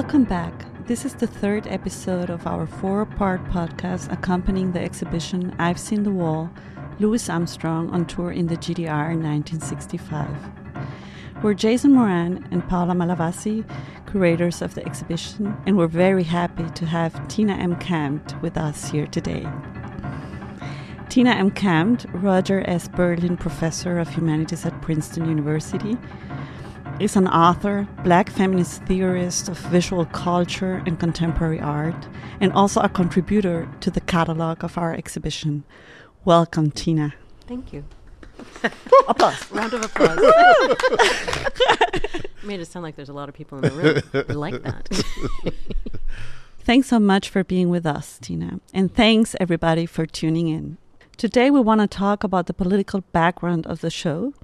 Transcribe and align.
Welcome 0.00 0.22
back. 0.22 0.54
This 0.86 1.04
is 1.04 1.14
the 1.14 1.26
third 1.26 1.66
episode 1.66 2.30
of 2.30 2.46
our 2.46 2.68
four 2.68 3.04
part 3.04 3.42
podcast 3.46 4.12
accompanying 4.12 4.70
the 4.70 4.80
exhibition 4.80 5.52
I've 5.58 5.80
Seen 5.80 6.04
the 6.04 6.12
Wall 6.12 6.52
Louis 7.00 7.28
Armstrong 7.28 7.90
on 7.90 8.06
tour 8.06 8.30
in 8.30 8.46
the 8.46 8.56
GDR 8.56 9.10
in 9.10 9.24
1965. 9.24 10.28
We're 11.42 11.54
Jason 11.54 11.94
Moran 11.94 12.46
and 12.52 12.62
Paola 12.68 12.94
Malavassi, 12.94 13.64
curators 14.08 14.62
of 14.62 14.76
the 14.76 14.86
exhibition, 14.86 15.56
and 15.66 15.76
we're 15.76 15.88
very 15.88 16.22
happy 16.22 16.70
to 16.76 16.86
have 16.86 17.26
Tina 17.26 17.54
M. 17.54 17.74
Campt 17.80 18.40
with 18.40 18.56
us 18.56 18.88
here 18.88 19.08
today. 19.08 19.48
Tina 21.08 21.30
M. 21.30 21.50
Campt, 21.50 22.06
Roger 22.12 22.62
S. 22.70 22.86
Berlind 22.86 23.40
Professor 23.40 23.98
of 23.98 24.08
Humanities 24.10 24.64
at 24.64 24.80
Princeton 24.80 25.28
University, 25.28 25.98
is 27.00 27.14
an 27.14 27.28
author, 27.28 27.86
black 28.02 28.28
feminist 28.28 28.82
theorist 28.82 29.48
of 29.48 29.56
visual 29.58 30.04
culture 30.06 30.82
and 30.84 30.98
contemporary 30.98 31.60
art, 31.60 32.08
and 32.40 32.52
also 32.52 32.80
a 32.80 32.88
contributor 32.88 33.68
to 33.80 33.90
the 33.90 34.00
catalog 34.00 34.64
of 34.64 34.76
our 34.76 34.92
exhibition. 34.94 35.62
Welcome, 36.24 36.72
Tina. 36.72 37.14
Thank 37.46 37.72
you. 37.72 37.84
applause. 39.08 39.50
Round 39.52 39.72
of 39.74 39.84
applause. 39.84 40.18
Made 42.42 42.58
it 42.60 42.66
sound 42.66 42.82
like 42.82 42.96
there's 42.96 43.08
a 43.08 43.12
lot 43.12 43.28
of 43.28 43.34
people 43.34 43.58
in 43.58 43.64
the 43.64 43.70
room 43.70 44.02
who 44.26 44.34
like 44.34 44.60
that. 44.62 44.88
Thanks 46.60 46.88
so 46.88 46.98
much 46.98 47.28
for 47.28 47.44
being 47.44 47.68
with 47.68 47.86
us, 47.86 48.18
Tina. 48.18 48.58
And 48.74 48.92
thanks, 48.94 49.36
everybody, 49.40 49.86
for 49.86 50.04
tuning 50.04 50.48
in. 50.48 50.76
Today, 51.16 51.50
we 51.50 51.60
want 51.60 51.80
to 51.80 51.86
talk 51.86 52.24
about 52.24 52.46
the 52.46 52.52
political 52.52 53.00
background 53.12 53.66
of 53.66 53.80
the 53.80 53.90
show 53.90 54.34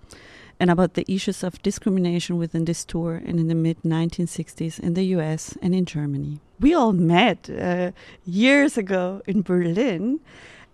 and 0.60 0.70
about 0.70 0.94
the 0.94 1.04
issues 1.12 1.42
of 1.42 1.60
discrimination 1.62 2.36
within 2.36 2.64
this 2.64 2.84
tour 2.84 3.20
and 3.24 3.38
in 3.40 3.48
the 3.48 3.54
mid 3.54 3.82
1960s 3.82 4.78
in 4.80 4.94
the 4.94 5.04
US 5.16 5.56
and 5.62 5.74
in 5.74 5.84
Germany. 5.84 6.40
We 6.60 6.74
all 6.74 6.92
met 6.92 7.50
uh, 7.50 7.92
years 8.24 8.78
ago 8.78 9.22
in 9.26 9.42
Berlin. 9.42 10.20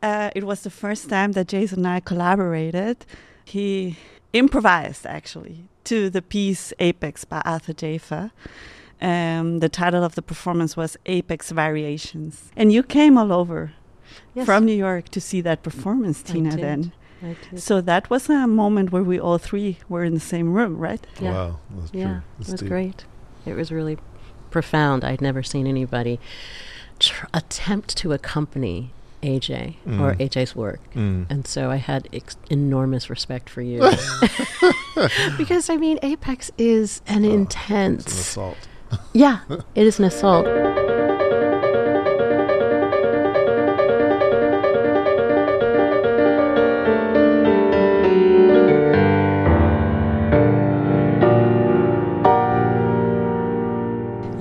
Uh, 0.02 0.30
it 0.34 0.44
was 0.44 0.62
the 0.62 0.70
first 0.70 1.08
time 1.08 1.32
that 1.32 1.48
Jason 1.48 1.80
and 1.80 1.88
I 1.88 2.00
collaborated. 2.00 3.04
He 3.44 3.96
improvised 4.32 5.06
actually 5.06 5.64
to 5.84 6.10
the 6.10 6.22
piece 6.22 6.72
Apex 6.78 7.24
by 7.24 7.40
Arthur 7.44 7.72
Jafa. 7.72 8.30
Um, 9.02 9.60
the 9.60 9.68
title 9.68 10.04
of 10.04 10.14
the 10.14 10.22
performance 10.22 10.76
was 10.76 10.96
Apex 11.06 11.50
Variations. 11.50 12.50
And 12.56 12.72
you 12.72 12.82
came 12.82 13.16
all 13.16 13.32
over 13.32 13.72
yes. 14.34 14.44
from 14.44 14.66
New 14.66 14.74
York 14.74 15.08
to 15.10 15.20
see 15.20 15.40
that 15.40 15.62
performance, 15.62 16.22
Tina, 16.22 16.56
then. 16.56 16.92
So 17.56 17.80
that 17.80 18.08
was 18.10 18.28
a 18.28 18.46
moment 18.46 18.92
where 18.92 19.02
we 19.02 19.18
all 19.20 19.38
three 19.38 19.78
were 19.88 20.04
in 20.04 20.14
the 20.14 20.20
same 20.20 20.52
room, 20.52 20.78
right? 20.78 21.04
Yeah. 21.20 21.32
Wow, 21.32 21.58
that's 21.70 21.94
yeah, 21.94 22.04
true. 22.04 22.22
That's 22.38 22.48
it 22.48 22.52
was 22.52 22.60
deep. 22.60 22.68
great. 22.68 23.04
It 23.46 23.54
was 23.54 23.70
really 23.70 23.98
profound. 24.50 25.04
I'd 25.04 25.20
never 25.20 25.42
seen 25.42 25.66
anybody 25.66 26.18
tr- 26.98 27.26
attempt 27.32 27.96
to 27.98 28.12
accompany 28.12 28.92
AJ 29.22 29.76
mm. 29.86 30.00
or 30.00 30.14
AJ's 30.14 30.56
work. 30.56 30.80
Mm. 30.94 31.26
And 31.30 31.46
so 31.46 31.70
I 31.70 31.76
had 31.76 32.08
ex- 32.12 32.36
enormous 32.48 33.10
respect 33.10 33.48
for 33.48 33.62
you. 33.62 33.80
because, 35.38 35.68
I 35.70 35.76
mean, 35.76 35.98
Apex 36.02 36.50
is 36.58 37.02
an 37.06 37.24
oh, 37.24 37.32
intense. 37.32 38.06
It's 38.06 38.14
an 38.14 38.20
assault. 38.20 38.68
yeah, 39.12 39.40
it 39.74 39.86
is 39.86 39.98
an 39.98 40.04
assault. 40.06 40.46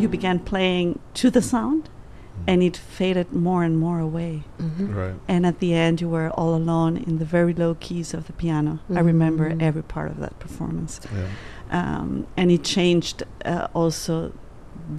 Began 0.09 0.39
playing 0.39 0.99
to 1.15 1.29
the 1.29 1.41
sound 1.41 1.83
mm-hmm. 1.83 2.43
and 2.47 2.63
it 2.63 2.77
faded 2.77 3.33
more 3.33 3.63
and 3.63 3.77
more 3.77 3.99
away. 3.99 4.43
Mm-hmm. 4.59 4.95
Right. 4.95 5.15
And 5.27 5.45
at 5.45 5.59
the 5.59 5.73
end, 5.73 6.01
you 6.01 6.09
were 6.09 6.29
all 6.31 6.55
alone 6.55 6.97
in 6.97 7.19
the 7.19 7.25
very 7.25 7.53
low 7.53 7.75
keys 7.75 8.13
of 8.13 8.27
the 8.27 8.33
piano. 8.33 8.71
Mm-hmm. 8.71 8.97
I 8.97 9.01
remember 9.01 9.49
mm-hmm. 9.49 9.61
every 9.61 9.83
part 9.83 10.11
of 10.11 10.19
that 10.19 10.37
performance. 10.39 10.99
Yeah. 11.13 11.27
Um, 11.71 12.27
and 12.35 12.51
it 12.51 12.63
changed 12.63 13.23
uh, 13.45 13.67
also 13.73 14.33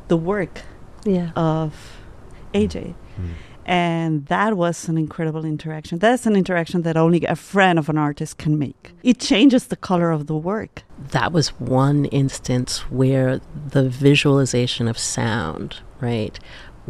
the 0.09 0.17
work 0.17 0.63
yeah. 1.05 1.31
of 1.35 1.99
AJ. 2.55 2.95
And 3.67 4.27
that 4.27 4.57
was 4.57 4.89
an 4.89 4.99
incredible 4.99 5.45
interaction. 5.45 5.99
That's 5.99 6.27
an 6.27 6.35
interaction 6.35 6.83
that 6.83 6.97
only 6.97 7.25
a 7.25 7.37
friend 7.37 7.79
of 7.79 7.89
an 7.89 7.99
artist 7.99 8.39
can 8.39 8.59
make. 8.59 8.93
It 9.03 9.19
changes 9.19 9.67
the 9.67 9.77
color 9.77 10.11
of 10.11 10.27
the 10.27 10.37
work. 10.37 10.83
That 11.11 11.33
was 11.33 11.49
one 11.61 12.07
instance 12.07 12.81
where 12.91 13.41
the 13.69 13.89
visualization 13.89 14.89
of 14.89 14.99
sound, 14.99 15.79
right, 16.01 16.39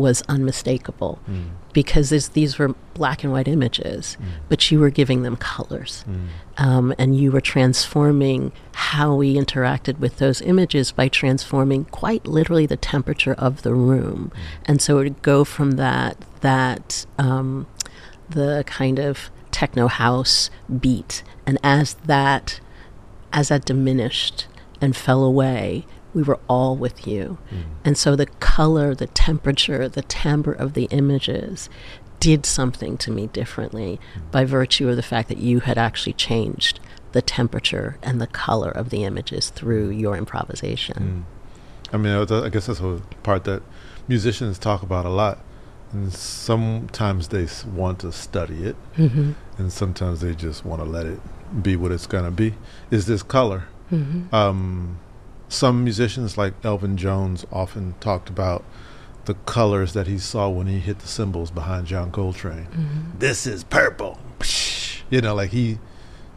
was 0.01 0.23
unmistakable 0.23 1.19
mm. 1.29 1.51
because 1.73 2.11
these 2.31 2.59
were 2.59 2.75
black 2.95 3.23
and 3.23 3.33
white 3.33 3.49
images, 3.49 4.17
mm. 4.21 4.27
but 4.49 4.71
you 4.71 4.81
were 4.81 4.91
giving 4.91 5.23
them 5.23 5.37
colors. 5.37 6.05
Mm. 6.09 6.27
Um, 6.59 6.95
and 6.99 7.17
you 7.17 7.31
were 7.33 7.41
transforming 7.41 8.53
how 8.73 9.15
we 9.15 9.37
interacted 9.37 9.99
with 9.99 10.19
those 10.19 10.41
images 10.43 10.93
by 10.93 11.09
transforming 11.09 11.85
quite 11.87 12.27
literally 12.27 12.67
the 12.67 12.77
temperature 12.77 13.35
of 13.35 13.63
the 13.63 13.75
room. 13.75 14.33
Mm. 14.35 14.39
And 14.67 14.83
so 14.83 14.99
it 14.99 15.05
would 15.05 15.23
go 15.23 15.45
from 15.45 15.73
that, 15.73 16.17
that 16.41 17.07
um, 17.19 17.67
the 18.29 18.65
kind 18.67 18.99
of 18.99 19.31
techno 19.51 19.89
house 19.89 20.51
beat. 20.81 21.23
And 21.47 21.59
as 21.63 21.95
that, 22.05 22.61
as 23.33 23.49
that 23.49 23.65
diminished 23.65 24.47
and 24.81 24.97
fell 24.97 25.25
away, 25.25 25.87
we 26.15 26.23
were 26.23 26.39
all 26.49 26.77
with 26.77 27.07
you. 27.07 27.39
Mm. 27.51 27.63
And 27.85 27.99
so 27.99 28.17
the 28.17 28.27
color, 28.27 28.95
the 28.95 29.07
temperature, 29.07 29.89
the 29.89 30.03
timbre 30.03 30.53
of 30.53 30.75
the 30.75 30.85
images 30.91 31.69
did 32.19 32.45
something 32.45 32.99
to 32.99 33.11
me 33.11 33.29
differently 33.29 33.99
mm. 34.15 34.31
by 34.31 34.45
virtue 34.45 34.89
of 34.89 34.97
the 34.97 35.03
fact 35.03 35.29
that 35.29 35.39
you 35.39 35.61
had 35.61 35.79
actually 35.79 36.13
changed 36.13 36.81
the 37.13 37.23
temperature 37.23 37.99
and 38.03 38.21
the 38.21 38.27
color 38.27 38.71
of 38.71 38.91
the 38.91 39.05
images 39.05 39.51
through 39.51 39.91
your 39.91 40.17
improvisation. 40.17 41.27
Mm. 41.91 41.95
I 41.95 41.97
mean, 41.97 42.13
I 42.13 42.49
guess 42.49 42.67
that's 42.67 42.81
a 42.81 43.03
part 43.23 43.45
that 43.45 43.63
musicians 44.07 44.59
talk 44.59 44.83
about 44.83 45.07
a 45.07 45.11
lot. 45.11 45.39
And 45.93 46.13
sometimes 46.13 47.29
they 47.29 47.49
want 47.69 47.99
to 48.01 48.13
study 48.13 48.63
it, 48.63 48.77
mm-hmm. 48.97 49.33
and 49.59 49.73
sometimes 49.73 50.21
they 50.21 50.37
just 50.37 50.65
want 50.65 50.81
to 50.81 50.89
let 50.89 51.05
it 51.05 51.19
be 51.65 51.75
what 51.75 51.91
it's 51.91 52.07
going 52.07 52.23
to 52.23 52.31
be. 52.31 52.55
Is 52.93 53.07
this 53.07 53.25
color? 53.25 53.65
Mm-hmm. 53.91 54.33
Um, 54.33 55.01
some 55.51 55.83
musicians 55.83 56.39
like 56.39 56.55
Elvin 56.65 56.97
Jones 56.97 57.45
often 57.53 57.95
talked 58.01 58.31
about 58.31 58.65
the 59.25 59.35
colors 59.35 59.93
that 59.93 60.07
he 60.07 60.17
saw 60.17 60.49
when 60.49 60.69
he 60.69 60.79
hit 60.79 61.01
the 61.01 61.09
cymbals 61.09 61.51
behind 61.51 61.87
John 61.87 62.11
Coltrane. 62.11 62.67
Mm-hmm. 62.67 63.19
This 63.19 63.47
is 63.47 63.65
purple. 63.65 64.19
You 65.11 65.21
know, 65.21 65.35
like 65.35 65.51
he 65.51 65.79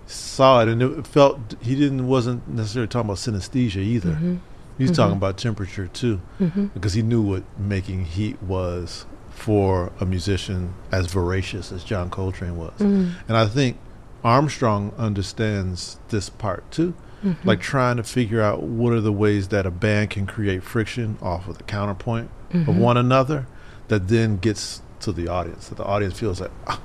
saw 0.08 0.62
it 0.62 0.68
and 0.68 0.82
it 0.82 1.08
felt 1.08 1.56
he 1.62 1.76
didn't 1.76 2.08
wasn't 2.08 2.48
necessarily 2.48 2.88
talking 2.88 3.08
about 3.08 3.18
synesthesia 3.18 3.78
either. 3.78 4.14
Mm-hmm. 4.14 4.36
He's 4.80 4.90
mm-hmm. 4.90 4.96
talking 4.96 5.18
about 5.18 5.38
temperature 5.38 5.88
too, 5.88 6.20
mm-hmm. 6.40 6.66
because 6.68 6.94
he 6.94 7.04
knew 7.04 7.22
what 7.22 7.44
making 7.58 8.06
heat 8.06 8.42
was 8.42 9.06
for 9.30 9.92
a 10.00 10.06
musician 10.06 10.74
as 10.92 11.06
voracious 11.06 11.72
as 11.72 11.84
John 11.84 12.10
Coltrane 12.10 12.58
was. 12.58 12.74
Mm-hmm. 12.74 13.12
And 13.28 13.38
I 13.38 13.46
think 13.46 13.78
Armstrong 14.24 14.92
understands 14.98 16.00
this 16.10 16.30
part 16.30 16.70
too 16.72 16.96
mm-hmm. 17.24 17.48
like 17.48 17.62
trying 17.62 17.98
to 17.98 18.04
figure 18.04 18.42
out 18.42 18.64
what 18.64 18.94
are 18.94 19.02
the 19.02 19.12
ways 19.12 19.50
that 19.50 19.66
a 19.66 19.72
band 19.72 20.10
can 20.10 20.26
create 20.26 20.64
friction 20.64 21.18
off 21.22 21.48
of 21.48 21.58
the 21.58 21.64
counterpoint 21.64 22.30
mm-hmm. 22.52 22.70
of 22.70 22.78
one 22.78 22.98
another 22.98 23.48
that 23.88 24.08
then 24.08 24.38
gets 24.38 24.82
to 25.00 25.12
the 25.12 25.28
audience 25.28 25.70
that 25.70 25.76
the 25.76 25.84
audience 25.84 26.20
feels 26.20 26.40
like 26.40 26.52
oh, 26.68 26.82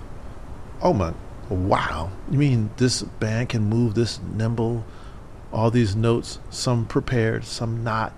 oh 0.83 0.93
my 0.93 1.13
wow 1.49 2.11
you 2.31 2.39
mean 2.39 2.71
this 2.77 3.03
band 3.03 3.49
can 3.49 3.63
move 3.65 3.95
this 3.95 4.21
nimble 4.21 4.85
all 5.53 5.71
these 5.71 5.97
notes 5.97 6.39
some 6.51 6.85
prepared 6.87 7.45
some 7.45 7.83
not 7.83 8.13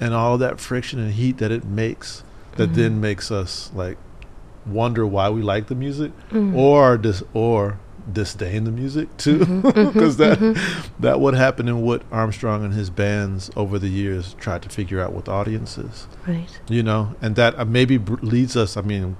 and 0.00 0.14
all 0.14 0.38
that 0.38 0.60
friction 0.60 0.98
and 0.98 1.14
heat 1.14 1.38
that 1.38 1.50
it 1.50 1.64
makes 1.64 2.22
that 2.56 2.66
mm-hmm. 2.66 2.74
then 2.74 3.00
makes 3.00 3.30
us 3.30 3.70
like 3.74 3.96
wonder 4.66 5.06
why 5.06 5.28
we 5.30 5.42
like 5.42 5.66
the 5.66 5.74
music 5.74 6.12
mm. 6.30 6.54
or 6.54 6.96
this 6.96 7.22
or 7.32 7.78
disdain 8.12 8.64
the 8.64 8.70
music 8.70 9.14
too, 9.16 9.38
because 9.38 9.62
mm-hmm. 9.62 10.08
that 10.22 10.38
mm-hmm. 10.38 11.02
that 11.02 11.20
what 11.20 11.34
happened 11.34 11.68
and 11.68 11.82
what 11.82 12.02
Armstrong 12.10 12.64
and 12.64 12.74
his 12.74 12.90
bands 12.90 13.50
over 13.56 13.78
the 13.78 13.88
years 13.88 14.34
tried 14.34 14.62
to 14.62 14.68
figure 14.68 15.00
out 15.00 15.12
with 15.12 15.28
audiences. 15.28 16.06
Right. 16.26 16.60
You 16.68 16.82
know, 16.82 17.14
and 17.20 17.36
that 17.36 17.58
uh, 17.58 17.64
maybe 17.64 17.96
br- 17.98 18.22
leads 18.22 18.56
us. 18.56 18.76
I 18.76 18.82
mean, 18.82 19.16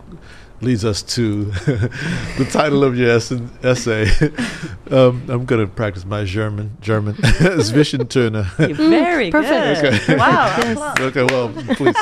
leads 0.60 0.84
us 0.84 1.02
to 1.02 1.44
the 1.44 2.48
title 2.50 2.82
of 2.84 2.96
your 2.96 3.10
essay. 3.10 4.10
um, 4.90 5.22
I'm 5.28 5.44
going 5.44 5.60
to 5.60 5.66
practice 5.66 6.04
my 6.04 6.24
German. 6.24 6.76
German 6.80 7.14
Zwischentöne. 7.14 8.44
Very 8.74 9.30
Perfect. 9.30 9.80
good. 9.80 9.94
Okay. 9.94 10.16
Wow. 10.16 10.54
Yes. 10.58 11.00
Okay. 11.00 11.22
Well, 11.24 11.52
please. 11.76 11.96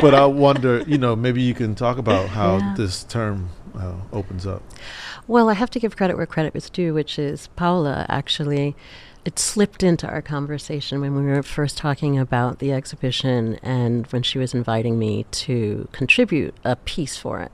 but 0.00 0.14
I 0.14 0.26
wonder, 0.26 0.82
you 0.82 0.98
know, 0.98 1.16
maybe 1.16 1.42
you 1.42 1.54
can 1.54 1.74
talk 1.74 1.98
about 1.98 2.28
how 2.28 2.58
yeah. 2.58 2.74
this 2.76 3.04
term 3.04 3.48
uh, 3.78 3.94
opens 4.12 4.46
up. 4.46 4.62
Well, 5.26 5.48
I 5.48 5.54
have 5.54 5.70
to 5.70 5.80
give 5.80 5.96
credit 5.96 6.16
where 6.16 6.26
credit 6.26 6.54
is 6.54 6.70
due, 6.70 6.94
which 6.94 7.18
is 7.18 7.48
Paola 7.56 8.06
actually. 8.08 8.76
It 9.24 9.38
slipped 9.38 9.84
into 9.84 10.08
our 10.08 10.20
conversation 10.20 11.00
when 11.00 11.14
we 11.14 11.22
were 11.22 11.44
first 11.44 11.76
talking 11.76 12.18
about 12.18 12.58
the 12.58 12.72
exhibition 12.72 13.54
and 13.62 14.06
when 14.08 14.22
she 14.24 14.38
was 14.38 14.52
inviting 14.52 14.98
me 14.98 15.26
to 15.30 15.88
contribute 15.92 16.54
a 16.64 16.74
piece 16.74 17.16
for 17.16 17.40
it. 17.40 17.52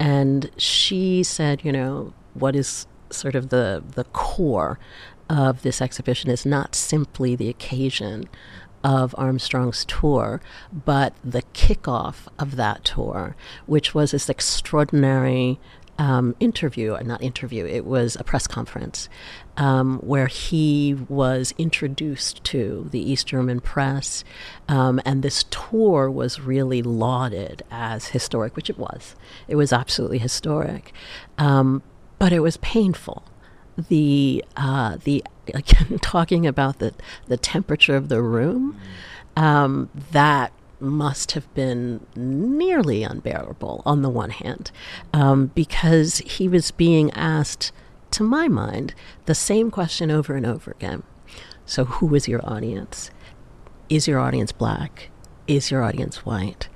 And 0.00 0.50
she 0.56 1.22
said, 1.22 1.64
you 1.64 1.70
know, 1.70 2.12
what 2.34 2.56
is 2.56 2.86
sort 3.10 3.36
of 3.36 3.50
the, 3.50 3.84
the 3.94 4.04
core 4.04 4.80
of 5.30 5.62
this 5.62 5.80
exhibition 5.80 6.30
is 6.30 6.44
not 6.44 6.74
simply 6.74 7.36
the 7.36 7.48
occasion 7.48 8.28
of 8.86 9.16
Armstrong's 9.18 9.84
tour, 9.84 10.40
but 10.72 11.12
the 11.24 11.42
kickoff 11.52 12.28
of 12.38 12.54
that 12.54 12.84
tour, 12.84 13.34
which 13.66 13.96
was 13.96 14.12
this 14.12 14.28
extraordinary 14.28 15.58
um, 15.98 16.36
interview, 16.38 16.94
uh, 16.94 17.02
not 17.02 17.20
interview, 17.20 17.66
it 17.66 17.84
was 17.84 18.14
a 18.14 18.22
press 18.22 18.46
conference 18.46 19.08
um, 19.56 19.98
where 19.98 20.28
he 20.28 20.94
was 21.08 21.52
introduced 21.58 22.44
to 22.44 22.86
the 22.92 23.00
East 23.00 23.26
German 23.26 23.58
press. 23.58 24.22
Um, 24.68 25.00
and 25.04 25.24
this 25.24 25.46
tour 25.50 26.08
was 26.08 26.38
really 26.38 26.80
lauded 26.80 27.64
as 27.72 28.08
historic, 28.08 28.54
which 28.54 28.70
it 28.70 28.78
was. 28.78 29.16
It 29.48 29.56
was 29.56 29.72
absolutely 29.72 30.18
historic. 30.18 30.92
Um, 31.38 31.82
but 32.20 32.32
it 32.32 32.40
was 32.40 32.56
painful. 32.58 33.24
The, 33.88 34.44
uh, 34.56 34.98
the 35.02 35.24
again, 35.54 35.98
talking 36.02 36.46
about 36.46 36.78
the, 36.78 36.94
the 37.26 37.36
temperature 37.36 37.96
of 37.96 38.08
the 38.08 38.22
room, 38.22 38.78
um, 39.36 39.90
that 40.12 40.52
must 40.78 41.32
have 41.32 41.52
been 41.54 42.06
nearly 42.14 43.02
unbearable 43.02 43.82
on 43.86 44.02
the 44.02 44.10
one 44.10 44.30
hand, 44.30 44.70
um, 45.12 45.46
because 45.54 46.18
he 46.18 46.48
was 46.48 46.70
being 46.70 47.10
asked, 47.12 47.72
to 48.10 48.22
my 48.22 48.48
mind, 48.48 48.94
the 49.24 49.34
same 49.34 49.70
question 49.70 50.10
over 50.10 50.34
and 50.34 50.46
over 50.46 50.70
again. 50.72 51.02
So, 51.64 51.84
who 51.84 52.14
is 52.14 52.28
your 52.28 52.40
audience? 52.48 53.10
Is 53.88 54.06
your 54.06 54.20
audience 54.20 54.52
black? 54.52 55.10
Is 55.46 55.70
your 55.70 55.82
audience 55.82 56.24
white? 56.24 56.68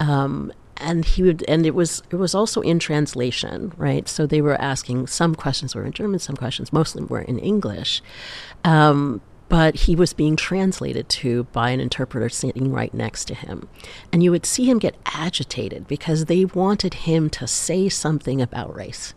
Um, 0.00 0.52
and 0.76 1.04
he 1.04 1.22
would, 1.22 1.44
and 1.48 1.66
it 1.66 1.74
was 1.74 2.02
it 2.10 2.16
was 2.16 2.34
also 2.34 2.60
in 2.60 2.78
translation, 2.78 3.72
right? 3.76 4.08
So 4.08 4.26
they 4.26 4.40
were 4.40 4.60
asking 4.60 5.06
some 5.06 5.34
questions 5.34 5.74
were 5.74 5.84
in 5.84 5.92
German, 5.92 6.18
some 6.18 6.36
questions 6.36 6.72
mostly 6.72 7.04
were 7.04 7.22
in 7.22 7.38
English. 7.38 8.02
Um, 8.64 9.20
but 9.48 9.74
he 9.74 9.94
was 9.94 10.12
being 10.12 10.36
translated 10.36 11.08
to 11.08 11.44
by 11.44 11.70
an 11.70 11.80
interpreter 11.80 12.28
sitting 12.28 12.72
right 12.72 12.92
next 12.94 13.26
to 13.26 13.34
him. 13.34 13.68
And 14.12 14.22
you 14.22 14.30
would 14.30 14.46
see 14.46 14.64
him 14.64 14.78
get 14.78 14.96
agitated 15.06 15.86
because 15.86 16.24
they 16.24 16.44
wanted 16.44 16.94
him 16.94 17.28
to 17.30 17.46
say 17.46 17.88
something 17.88 18.40
about 18.40 18.74
race. 18.74 19.14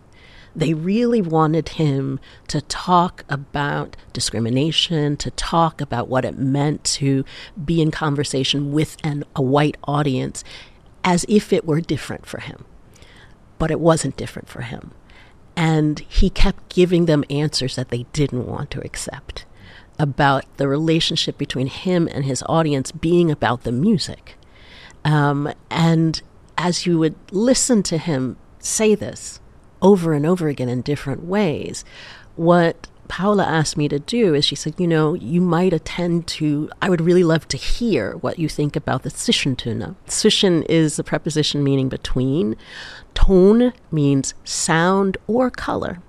They 0.56 0.74
really 0.74 1.22
wanted 1.22 1.70
him 1.70 2.20
to 2.48 2.62
talk 2.62 3.24
about 3.30 3.96
discrimination, 4.12 5.16
to 5.18 5.32
talk 5.32 5.82
about 5.82 6.08
what 6.08 6.26
it 6.26 6.38
meant 6.38 6.84
to 6.86 7.24
be 7.64 7.82
in 7.82 7.92
conversation 7.92 8.72
with 8.72 8.98
an, 9.04 9.24
a 9.36 9.42
white 9.42 9.78
audience 9.84 10.44
as 11.08 11.26
if 11.30 11.54
it 11.54 11.66
were 11.66 11.80
different 11.80 12.26
for 12.26 12.42
him. 12.42 12.66
But 13.58 13.72
it 13.72 13.80
wasn't 13.80 14.18
different 14.18 14.50
for 14.50 14.64
him. 14.64 14.92
And 15.56 16.00
he 16.00 16.30
kept 16.30 16.68
giving 16.68 17.06
them 17.06 17.24
answers 17.30 17.78
that 17.78 17.88
they 17.88 18.04
didn't 18.12 18.46
want 18.46 18.70
to 18.72 18.86
accept 18.86 19.46
about 19.98 20.44
the 20.58 20.68
relationship 20.68 21.38
between 21.38 21.68
him 21.68 22.10
and 22.12 22.26
his 22.26 22.44
audience 22.50 22.92
being 22.92 23.32
about 23.32 23.64
the 23.64 23.72
music. 23.72 24.36
Um, 25.06 25.50
and 25.72 26.22
as 26.58 26.86
you 26.86 27.00
would 27.00 27.16
listen 27.32 27.84
to 27.84 27.98
him 27.98 28.36
say 28.60 28.94
this 28.94 29.40
over 29.82 30.12
and 30.12 30.26
over 30.26 30.50
again 30.50 30.68
in 30.68 30.82
different 30.82 31.24
ways, 31.24 31.86
what 32.36 32.90
Paola 33.08 33.46
asked 33.46 33.78
me 33.78 33.88
to 33.88 34.00
do 34.00 34.34
is 34.34 34.46
she 34.46 34.56
said, 34.56 34.76
you 34.78 34.88
know, 34.88 35.14
you 35.14 35.42
might 35.42 35.74
attend 35.74 36.28
to, 36.28 36.70
I 36.82 36.90
would 36.90 37.02
really 37.02 37.24
love 37.24 37.48
to 37.50 37.58
hear 37.58 38.14
what 38.18 38.40
you 38.40 38.50
think 38.50 38.76
about 38.76 39.04
the 39.04 39.10
Zwischentöne. 39.10 39.96
Zwischen 40.08 40.64
is 40.70 41.00
a 41.00 41.04
preposition 41.04 41.64
meaning 41.64 41.90
between. 41.90 42.56
Tone 43.14 43.74
means 43.92 44.34
sound 44.44 45.18
or 45.28 45.50
color. 45.50 46.00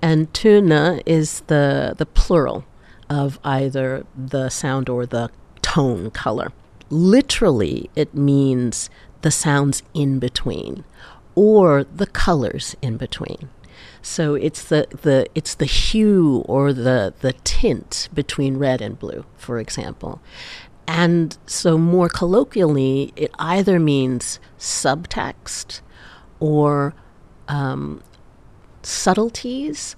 And 0.00 0.32
Töne 0.32 1.02
is 1.06 1.40
the, 1.48 1.94
the 1.96 2.06
plural 2.06 2.64
of 3.10 3.38
either 3.44 4.06
the 4.16 4.48
sound 4.48 4.88
or 4.88 5.06
the 5.06 5.30
tone 5.62 6.10
color. 6.10 6.52
Literally, 6.90 7.90
it 7.94 8.14
means 8.14 8.90
the 9.22 9.30
sounds 9.30 9.82
in 9.94 10.18
between 10.18 10.84
or 11.34 11.84
the 11.84 12.06
colors 12.06 12.76
in 12.82 12.96
between. 12.96 13.48
So 14.08 14.34
it's 14.34 14.64
the, 14.64 14.86
the 15.02 15.26
it's 15.34 15.54
the 15.54 15.66
hue 15.66 16.42
or 16.48 16.72
the 16.72 17.12
the 17.20 17.34
tint 17.44 18.08
between 18.14 18.56
red 18.56 18.80
and 18.80 18.98
blue, 18.98 19.26
for 19.36 19.58
example. 19.58 20.22
And 20.86 21.36
so 21.44 21.76
more 21.76 22.08
colloquially, 22.08 23.12
it 23.16 23.30
either 23.38 23.78
means 23.78 24.40
subtext 24.58 25.82
or 26.40 26.94
um, 27.48 28.02
subtleties 28.82 29.94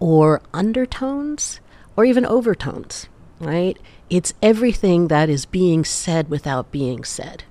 or 0.00 0.42
undertones 0.52 1.60
or 1.94 2.04
even 2.04 2.26
overtones, 2.26 3.06
right? 3.38 3.78
It's 4.10 4.34
everything 4.42 5.06
that 5.06 5.28
is 5.28 5.46
being 5.46 5.84
said 5.84 6.28
without 6.28 6.72
being 6.72 7.04
said. 7.04 7.44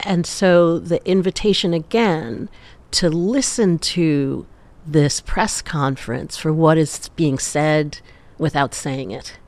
And 0.00 0.26
so 0.26 0.78
the 0.78 1.06
invitation 1.06 1.74
again 1.74 2.48
to 2.92 3.10
listen 3.10 3.78
to 3.78 4.46
this 4.86 5.20
press 5.20 5.62
conference 5.62 6.36
for 6.36 6.52
what 6.52 6.78
is 6.78 7.08
being 7.16 7.38
said 7.38 7.98
without 8.38 8.74
saying 8.74 9.10
it 9.10 9.38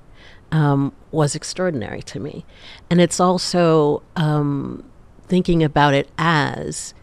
um, 0.51 0.93
was 1.11 1.35
extraordinary 1.35 2.03
to 2.03 2.21
me. 2.21 2.45
And 2.91 3.01
it's 3.01 3.21
also 3.21 4.03
um, 4.17 4.85
thinking 5.27 5.63
about 5.63 5.95
it 5.95 6.09
as 6.19 6.95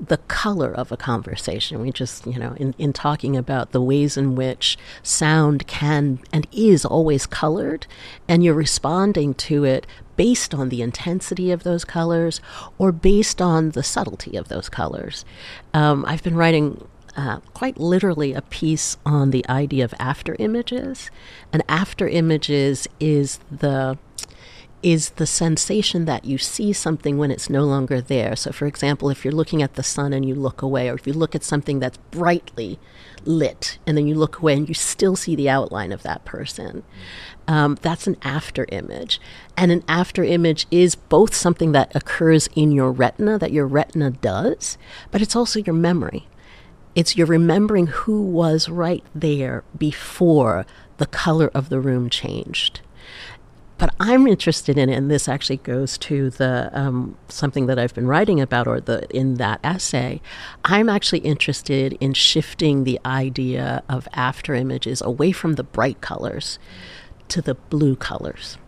the 0.00 0.16
color 0.16 0.72
of 0.72 0.92
a 0.92 0.96
conversation. 0.96 1.80
We 1.80 1.90
just, 1.90 2.26
you 2.26 2.38
know, 2.38 2.54
in, 2.56 2.74
in 2.78 2.92
talking 2.92 3.36
about 3.36 3.72
the 3.72 3.82
ways 3.82 4.16
in 4.16 4.36
which 4.36 4.78
sound 5.02 5.66
can 5.66 6.20
and 6.32 6.46
is 6.52 6.84
always 6.84 7.26
colored, 7.26 7.86
and 8.28 8.44
you're 8.44 8.54
responding 8.54 9.34
to 9.34 9.64
it 9.64 9.86
based 10.16 10.54
on 10.54 10.68
the 10.68 10.82
intensity 10.82 11.50
of 11.50 11.62
those 11.62 11.84
colors 11.84 12.40
or 12.76 12.92
based 12.92 13.40
on 13.40 13.70
the 13.70 13.82
subtlety 13.82 14.36
of 14.36 14.48
those 14.48 14.68
colors. 14.68 15.24
Um, 15.74 16.04
I've 16.06 16.22
been 16.22 16.36
writing 16.36 16.86
uh, 17.18 17.40
quite 17.52 17.78
literally 17.78 18.32
a 18.32 18.42
piece 18.42 18.96
on 19.04 19.32
the 19.32 19.44
idea 19.48 19.84
of 19.84 19.92
after 19.98 20.36
images. 20.38 21.10
And 21.52 21.64
after 21.68 22.06
images 22.08 22.86
is 23.00 23.40
the 23.50 23.98
is 24.80 25.10
the 25.10 25.26
sensation 25.26 26.04
that 26.04 26.24
you 26.24 26.38
see 26.38 26.72
something 26.72 27.18
when 27.18 27.32
it's 27.32 27.50
no 27.50 27.64
longer 27.64 28.00
there. 28.00 28.36
So, 28.36 28.52
for 28.52 28.66
example, 28.66 29.10
if 29.10 29.24
you're 29.24 29.34
looking 29.34 29.60
at 29.60 29.74
the 29.74 29.82
sun 29.82 30.12
and 30.12 30.24
you 30.24 30.36
look 30.36 30.62
away, 30.62 30.88
or 30.88 30.94
if 30.94 31.04
you 31.04 31.12
look 31.12 31.34
at 31.34 31.42
something 31.42 31.80
that's 31.80 31.96
brightly 32.12 32.78
lit 33.24 33.80
and 33.84 33.96
then 33.96 34.06
you 34.06 34.14
look 34.14 34.38
away 34.38 34.54
and 34.54 34.68
you 34.68 34.74
still 34.74 35.16
see 35.16 35.34
the 35.34 35.50
outline 35.50 35.90
of 35.90 36.04
that 36.04 36.24
person, 36.24 36.84
um, 37.48 37.76
that's 37.82 38.06
an 38.06 38.16
after 38.22 38.66
image. 38.70 39.20
And 39.56 39.72
an 39.72 39.82
after 39.88 40.22
image 40.22 40.68
is 40.70 40.94
both 40.94 41.34
something 41.34 41.72
that 41.72 41.90
occurs 41.96 42.48
in 42.54 42.70
your 42.70 42.92
retina, 42.92 43.36
that 43.36 43.50
your 43.50 43.66
retina 43.66 44.12
does, 44.12 44.78
but 45.10 45.20
it's 45.20 45.34
also 45.34 45.58
your 45.58 45.74
memory. 45.74 46.27
It's 46.98 47.16
you're 47.16 47.28
remembering 47.28 47.86
who 47.86 48.22
was 48.22 48.68
right 48.68 49.04
there 49.14 49.62
before 49.76 50.66
the 50.96 51.06
color 51.06 51.48
of 51.54 51.68
the 51.68 51.78
room 51.78 52.10
changed. 52.10 52.80
But 53.78 53.94
I'm 54.00 54.26
interested 54.26 54.76
in, 54.76 54.88
and 54.90 55.08
this 55.08 55.28
actually 55.28 55.58
goes 55.58 55.96
to 55.98 56.30
the 56.30 56.70
um, 56.72 57.16
something 57.28 57.66
that 57.66 57.78
I've 57.78 57.94
been 57.94 58.08
writing 58.08 58.40
about, 58.40 58.66
or 58.66 58.80
the 58.80 59.08
in 59.16 59.34
that 59.34 59.60
essay. 59.62 60.20
I'm 60.64 60.88
actually 60.88 61.20
interested 61.20 61.96
in 62.00 62.14
shifting 62.14 62.82
the 62.82 62.98
idea 63.06 63.84
of 63.88 64.08
after 64.12 64.52
images 64.54 65.00
away 65.00 65.30
from 65.30 65.52
the 65.54 65.62
bright 65.62 66.00
colors 66.00 66.58
to 67.28 67.40
the 67.40 67.54
blue 67.54 67.94
colors, 67.94 68.58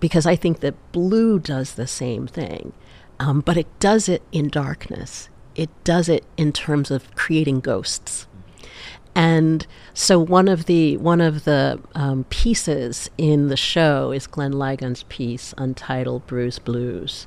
because 0.00 0.24
I 0.24 0.34
think 0.34 0.60
that 0.60 0.92
blue 0.92 1.38
does 1.38 1.74
the 1.74 1.86
same 1.86 2.26
thing, 2.26 2.72
um, 3.18 3.40
but 3.40 3.58
it 3.58 3.68
does 3.80 4.08
it 4.08 4.22
in 4.32 4.48
darkness. 4.48 5.28
It 5.60 5.68
does 5.84 6.08
it 6.08 6.24
in 6.38 6.54
terms 6.54 6.90
of 6.90 7.14
creating 7.14 7.60
ghosts. 7.60 8.26
And 9.14 9.66
so 9.92 10.18
one 10.18 10.48
of 10.48 10.64
the 10.64 10.96
one 10.96 11.20
of 11.20 11.44
the 11.44 11.78
um, 11.94 12.24
pieces 12.30 13.10
in 13.18 13.48
the 13.48 13.58
show 13.58 14.10
is 14.10 14.26
Glenn 14.26 14.52
Ligon's 14.52 15.02
piece 15.10 15.52
untitled 15.58 16.26
Bruise 16.26 16.58
Blues, 16.58 17.26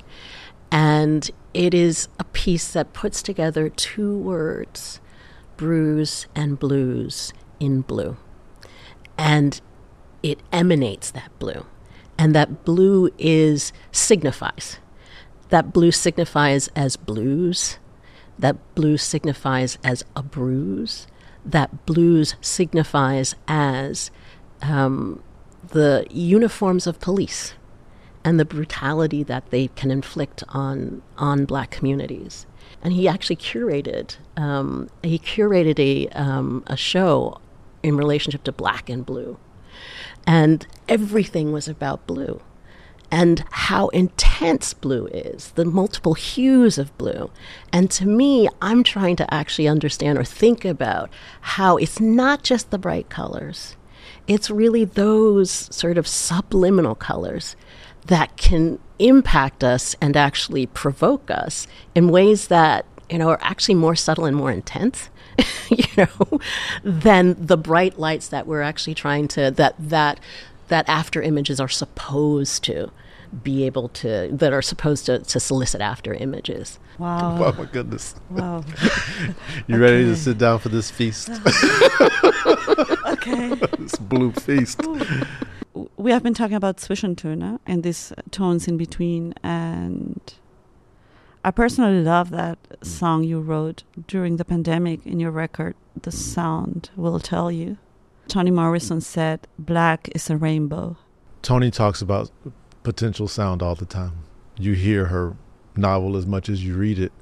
and 0.72 1.30
it 1.52 1.74
is 1.74 2.08
a 2.18 2.24
piece 2.24 2.72
that 2.72 2.92
puts 2.92 3.22
together 3.22 3.68
two 3.68 4.18
words, 4.18 4.98
bruise 5.56 6.26
and 6.34 6.58
blues, 6.58 7.32
in 7.60 7.82
blue, 7.82 8.16
and 9.16 9.60
it 10.24 10.40
emanates 10.50 11.12
that 11.12 11.30
blue, 11.38 11.66
and 12.18 12.34
that 12.34 12.64
blue 12.64 13.12
is 13.16 13.72
signifies. 13.92 14.78
That 15.50 15.72
blue 15.72 15.92
signifies 15.92 16.66
as 16.74 16.96
blues, 16.96 17.78
that 18.38 18.56
blue 18.74 18.96
signifies 18.96 19.78
as 19.84 20.04
a 20.16 20.22
bruise, 20.22 21.06
that 21.44 21.86
blues 21.86 22.34
signifies 22.40 23.34
as 23.46 24.10
um, 24.62 25.22
the 25.68 26.06
uniforms 26.10 26.86
of 26.86 27.00
police 27.00 27.54
and 28.24 28.40
the 28.40 28.44
brutality 28.44 29.22
that 29.22 29.50
they 29.50 29.68
can 29.68 29.90
inflict 29.90 30.42
on 30.48 31.02
on 31.18 31.44
black 31.44 31.70
communities. 31.70 32.46
And 32.82 32.92
he 32.92 33.06
actually 33.06 33.36
curated 33.36 34.16
um, 34.36 34.88
he 35.02 35.18
curated 35.18 35.78
a 35.78 36.08
um, 36.18 36.64
a 36.66 36.76
show 36.76 37.40
in 37.82 37.96
relationship 37.96 38.44
to 38.44 38.52
black 38.52 38.88
and 38.88 39.04
blue, 39.04 39.38
and 40.26 40.66
everything 40.88 41.52
was 41.52 41.68
about 41.68 42.06
blue 42.06 42.40
and 43.10 43.44
how 43.50 43.88
intense 43.88 44.74
blue 44.74 45.06
is, 45.06 45.52
the 45.52 45.64
multiple 45.64 46.14
hues 46.14 46.78
of 46.78 46.96
blue. 46.98 47.30
And 47.72 47.90
to 47.92 48.06
me, 48.06 48.48
I'm 48.60 48.82
trying 48.82 49.16
to 49.16 49.34
actually 49.34 49.68
understand 49.68 50.18
or 50.18 50.24
think 50.24 50.64
about 50.64 51.10
how 51.40 51.76
it's 51.76 52.00
not 52.00 52.42
just 52.42 52.70
the 52.70 52.78
bright 52.78 53.08
colors, 53.08 53.76
it's 54.26 54.50
really 54.50 54.84
those 54.84 55.50
sort 55.74 55.98
of 55.98 56.06
subliminal 56.06 56.94
colors 56.94 57.56
that 58.06 58.36
can 58.36 58.78
impact 58.98 59.64
us 59.64 59.96
and 60.00 60.16
actually 60.16 60.66
provoke 60.66 61.30
us 61.30 61.66
in 61.94 62.08
ways 62.08 62.48
that 62.48 62.86
you 63.10 63.18
know 63.18 63.28
are 63.28 63.38
actually 63.42 63.74
more 63.74 63.96
subtle 63.96 64.24
and 64.24 64.36
more 64.36 64.52
intense 64.52 65.10
you 65.68 65.84
know 65.96 66.40
than 66.82 67.34
the 67.38 67.56
bright 67.56 67.98
lights 67.98 68.28
that 68.28 68.46
we're 68.46 68.62
actually 68.62 68.94
trying 68.94 69.26
to 69.26 69.50
that 69.50 69.74
that 69.78 70.20
that 70.68 70.88
after 70.88 71.22
images 71.22 71.60
are 71.60 71.68
supposed 71.68 72.64
to 72.64 72.90
be 73.42 73.64
able 73.64 73.88
to 73.88 74.28
that 74.32 74.52
are 74.52 74.62
supposed 74.62 75.06
to, 75.06 75.18
to 75.18 75.40
solicit 75.40 75.80
after 75.80 76.14
images. 76.14 76.78
Wow. 76.98 77.42
Oh 77.42 77.52
my 77.52 77.64
goodness. 77.64 78.14
Wow. 78.30 78.64
you 79.66 79.78
ready 79.78 80.04
to 80.04 80.16
sit 80.16 80.38
down 80.38 80.60
for 80.60 80.68
this 80.68 80.90
feast? 80.90 81.30
okay. 83.06 83.54
this 83.78 83.96
blue 83.96 84.32
feast. 84.32 84.80
We 85.96 86.12
have 86.12 86.22
been 86.22 86.34
talking 86.34 86.56
about 86.56 86.76
Zwischentöne 86.76 87.58
and 87.66 87.82
these 87.82 88.12
tones 88.30 88.68
in 88.68 88.76
between 88.76 89.34
and 89.42 90.20
I 91.46 91.50
personally 91.50 92.02
love 92.02 92.30
that 92.30 92.58
song 92.82 93.22
you 93.24 93.40
wrote 93.40 93.82
during 94.06 94.38
the 94.38 94.46
pandemic 94.46 95.04
in 95.04 95.20
your 95.20 95.30
record, 95.30 95.74
The 96.00 96.10
Sound 96.10 96.88
Will 96.96 97.20
Tell 97.20 97.52
You. 97.52 97.76
Toni 98.28 98.50
Morrison 98.50 99.00
said, 99.00 99.46
Black 99.58 100.08
is 100.14 100.30
a 100.30 100.36
rainbow. 100.36 100.96
Toni 101.42 101.70
talks 101.70 102.00
about 102.00 102.30
potential 102.82 103.28
sound 103.28 103.62
all 103.62 103.74
the 103.74 103.84
time. 103.84 104.24
You 104.58 104.72
hear 104.72 105.06
her 105.06 105.36
novel 105.76 106.16
as 106.16 106.26
much 106.26 106.48
as 106.48 106.64
you 106.64 106.74
read 106.74 106.98
it. 106.98 107.12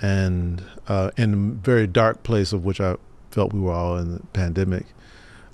And 0.00 0.62
uh, 0.88 1.10
in 1.16 1.34
a 1.34 1.64
very 1.64 1.86
dark 1.86 2.22
place 2.22 2.52
of 2.52 2.64
which 2.64 2.80
I 2.80 2.96
felt 3.30 3.52
we 3.52 3.60
were 3.60 3.72
all 3.72 3.96
in 3.98 4.14
the 4.14 4.20
pandemic, 4.32 4.86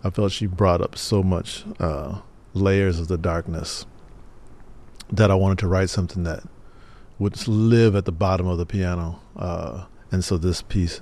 I 0.05 0.11
felt 0.11 0.33
she 0.33 0.47
brought 0.47 0.81
up 0.81 0.97
so 0.97 1.23
much 1.23 1.65
uh, 1.81 2.21
layers 2.55 3.01
of 3.01 3.09
the 3.09 3.19
darkness 3.19 3.87
that 5.11 5.31
I 5.31 5.35
wanted 5.35 5.59
to 5.59 5.69
write 5.69 5.91
something 5.91 6.23
that 6.25 6.45
would 7.19 7.49
live 7.49 7.97
at 7.97 8.05
the 8.05 8.13
bottom 8.13 8.47
of 8.47 8.59
the 8.59 8.67
piano. 8.67 9.21
Uh, 9.37 9.87
and 10.13 10.25
so 10.25 10.37
this 10.37 10.63
piece, 10.63 11.01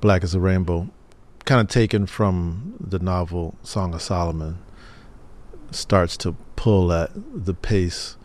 Black 0.00 0.22
as 0.22 0.34
a 0.34 0.40
Rainbow, 0.40 0.88
kind 1.50 1.60
of 1.60 1.66
taken 1.66 2.06
from 2.06 2.76
the 2.78 3.00
novel 3.00 3.56
Song 3.64 3.92
of 3.92 4.00
Solomon, 4.00 4.58
starts 5.72 6.16
to 6.18 6.36
pull 6.54 6.92
at 6.92 7.10
the 7.12 7.54
pace 7.54 8.16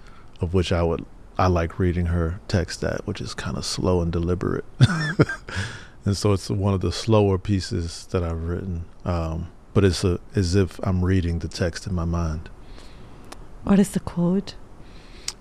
of 0.41 0.53
which 0.53 0.71
I 0.71 0.83
would 0.83 1.03
I 1.35 1.47
like 1.47 1.79
reading 1.79 2.05
her 2.05 2.39
text 2.47 2.83
at, 2.83 3.07
which 3.07 3.19
is 3.19 3.33
kind 3.33 3.57
of 3.57 3.65
slow 3.65 3.99
and 4.01 4.11
deliberate. 4.11 4.63
and 6.05 6.15
so 6.15 6.33
it's 6.33 6.51
one 6.51 6.75
of 6.75 6.81
the 6.81 6.91
slower 6.91 7.39
pieces 7.39 8.05
that 8.11 8.23
I've 8.23 8.43
written. 8.43 8.85
Um, 9.05 9.49
but 9.73 9.83
it's 9.83 10.03
a, 10.03 10.19
as 10.35 10.53
if 10.53 10.79
I'm 10.83 11.03
reading 11.03 11.39
the 11.39 11.47
text 11.47 11.87
in 11.87 11.95
my 11.95 12.05
mind. 12.05 12.51
What 13.63 13.79
is 13.79 13.89
the 13.89 14.01
quote? 14.01 14.53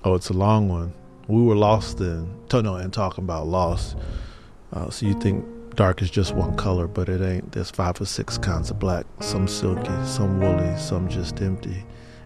Oh, 0.03 0.15
it's 0.15 0.31
a 0.31 0.33
long 0.33 0.71
one. 0.71 0.95
We 1.29 1.43
were 1.43 1.55
lost 1.55 2.01
in, 2.01 2.35
no, 2.51 2.77
and 2.77 2.95
talking 2.95 3.25
about 3.25 3.47
lost. 3.47 3.95
Uh, 4.73 4.89
so 4.89 5.05
you 5.05 5.21
think 5.21 5.45
dark 5.75 6.03
is 6.03 6.11
just 6.11 6.35
one 6.35 6.57
color, 6.57 6.87
but 6.87 7.09
it 7.09 7.21
ain't. 7.21 7.53
There's 7.53 7.71
five 7.71 8.01
or 8.01 8.07
six 8.07 8.39
kinds 8.39 8.71
of 8.71 8.79
black. 8.79 9.07
Some 9.21 9.49
silky, 9.49 10.05
some 10.05 10.41
woolly, 10.41 10.77
some 10.79 11.09
just 11.09 11.41
empty 11.41 11.85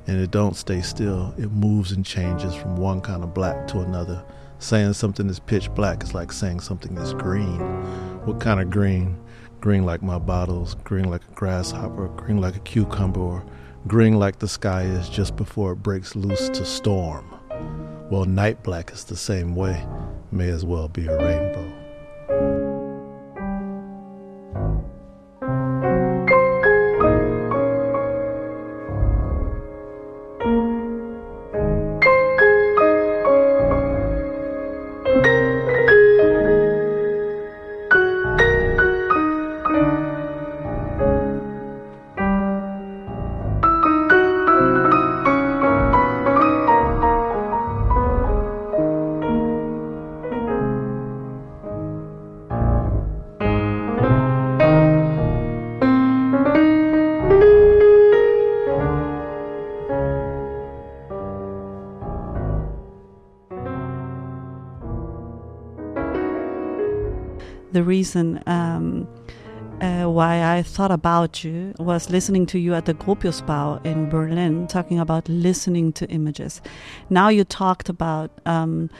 and 0.08 0.18
it 0.18 0.30
don't 0.30 0.56
stay 0.56 0.80
still. 0.80 1.34
It 1.36 1.52
moves 1.52 1.92
and 1.92 2.04
changes 2.04 2.54
from 2.54 2.76
one 2.76 3.02
kind 3.02 3.22
of 3.22 3.34
black 3.34 3.68
to 3.68 3.80
another. 3.80 4.24
Saying 4.58 4.94
something 4.94 5.28
is 5.28 5.38
pitch 5.38 5.72
black 5.74 6.02
is 6.02 6.14
like 6.14 6.32
saying 6.32 6.60
something 6.60 6.96
is 6.96 7.12
green. 7.12 7.60
What 8.24 8.40
kind 8.40 8.58
of 8.58 8.70
green? 8.70 9.20
Green 9.60 9.84
like 9.84 10.02
my 10.02 10.18
bottles, 10.18 10.76
green 10.82 11.10
like 11.10 11.22
a 11.30 11.34
grasshopper, 11.34 12.08
green 12.08 12.40
like 12.40 12.56
a 12.56 12.60
cucumber, 12.60 13.20
or 13.20 13.46
green 13.86 14.18
like 14.18 14.38
the 14.38 14.48
sky 14.48 14.82
is 14.82 15.10
just 15.10 15.36
before 15.36 15.72
it 15.72 15.82
breaks 15.82 16.16
loose 16.16 16.48
to 16.48 16.64
storm. 16.64 17.34
Well, 18.10 18.24
night 18.24 18.62
black 18.62 18.90
is 18.90 19.04
the 19.04 19.16
same 19.16 19.54
way. 19.54 19.86
May 20.32 20.48
as 20.48 20.64
well 20.64 20.88
be 20.88 21.06
a 21.06 21.16
rainbow. 21.18 22.57
The 67.78 67.84
reason 67.84 68.42
um, 68.48 69.06
uh, 69.80 70.06
why 70.06 70.56
I 70.56 70.62
thought 70.62 70.90
about 70.90 71.44
you 71.44 71.74
was 71.78 72.10
listening 72.10 72.44
to 72.46 72.58
you 72.58 72.74
at 72.74 72.86
the 72.86 72.94
Gropiusbau 72.94 73.86
in 73.86 74.10
Berlin, 74.10 74.66
talking 74.66 74.98
about 74.98 75.28
listening 75.28 75.92
to 75.92 76.04
images. 76.08 76.60
Now 77.08 77.28
you 77.28 77.44
talked 77.44 77.88
about 77.88 78.32
um, 78.44 78.90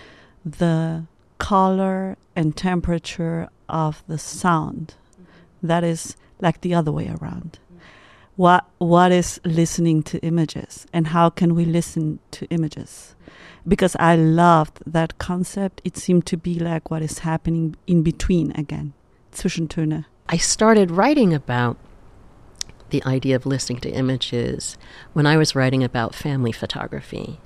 the 0.44 1.06
color 1.38 2.16
and 2.36 2.56
temperature 2.56 3.48
of 3.68 4.04
the 4.06 4.16
sound. 4.16 4.94
That 5.60 5.82
is 5.82 6.16
like 6.40 6.60
the 6.60 6.74
other 6.74 6.92
way 6.92 7.08
around. 7.20 7.58
What 8.38 8.62
what 8.78 9.10
is 9.10 9.40
listening 9.44 10.02
to 10.04 10.16
images, 10.20 10.86
and 10.92 11.08
how 11.08 11.28
can 11.28 11.54
we 11.54 11.64
listen 11.64 12.20
to 12.30 12.46
images? 12.46 13.16
because 13.68 13.94
I 13.98 14.16
loved 14.16 14.80
that 14.86 15.18
concept. 15.18 15.80
It 15.84 15.96
seemed 15.96 16.26
to 16.26 16.36
be 16.36 16.58
like 16.58 16.90
what 16.90 17.02
is 17.02 17.20
happening 17.20 17.76
in 17.86 18.02
between 18.02 18.52
again, 18.52 18.94
Zwischentöne. 19.32 20.06
I 20.28 20.36
started 20.38 20.90
writing 20.90 21.34
about 21.34 21.76
the 22.90 23.04
idea 23.04 23.36
of 23.36 23.44
listening 23.44 23.80
to 23.80 23.90
images 23.90 24.78
when 25.12 25.26
I 25.26 25.36
was 25.36 25.54
writing 25.54 25.84
about 25.84 26.14
family 26.14 26.52
photography. 26.52 27.40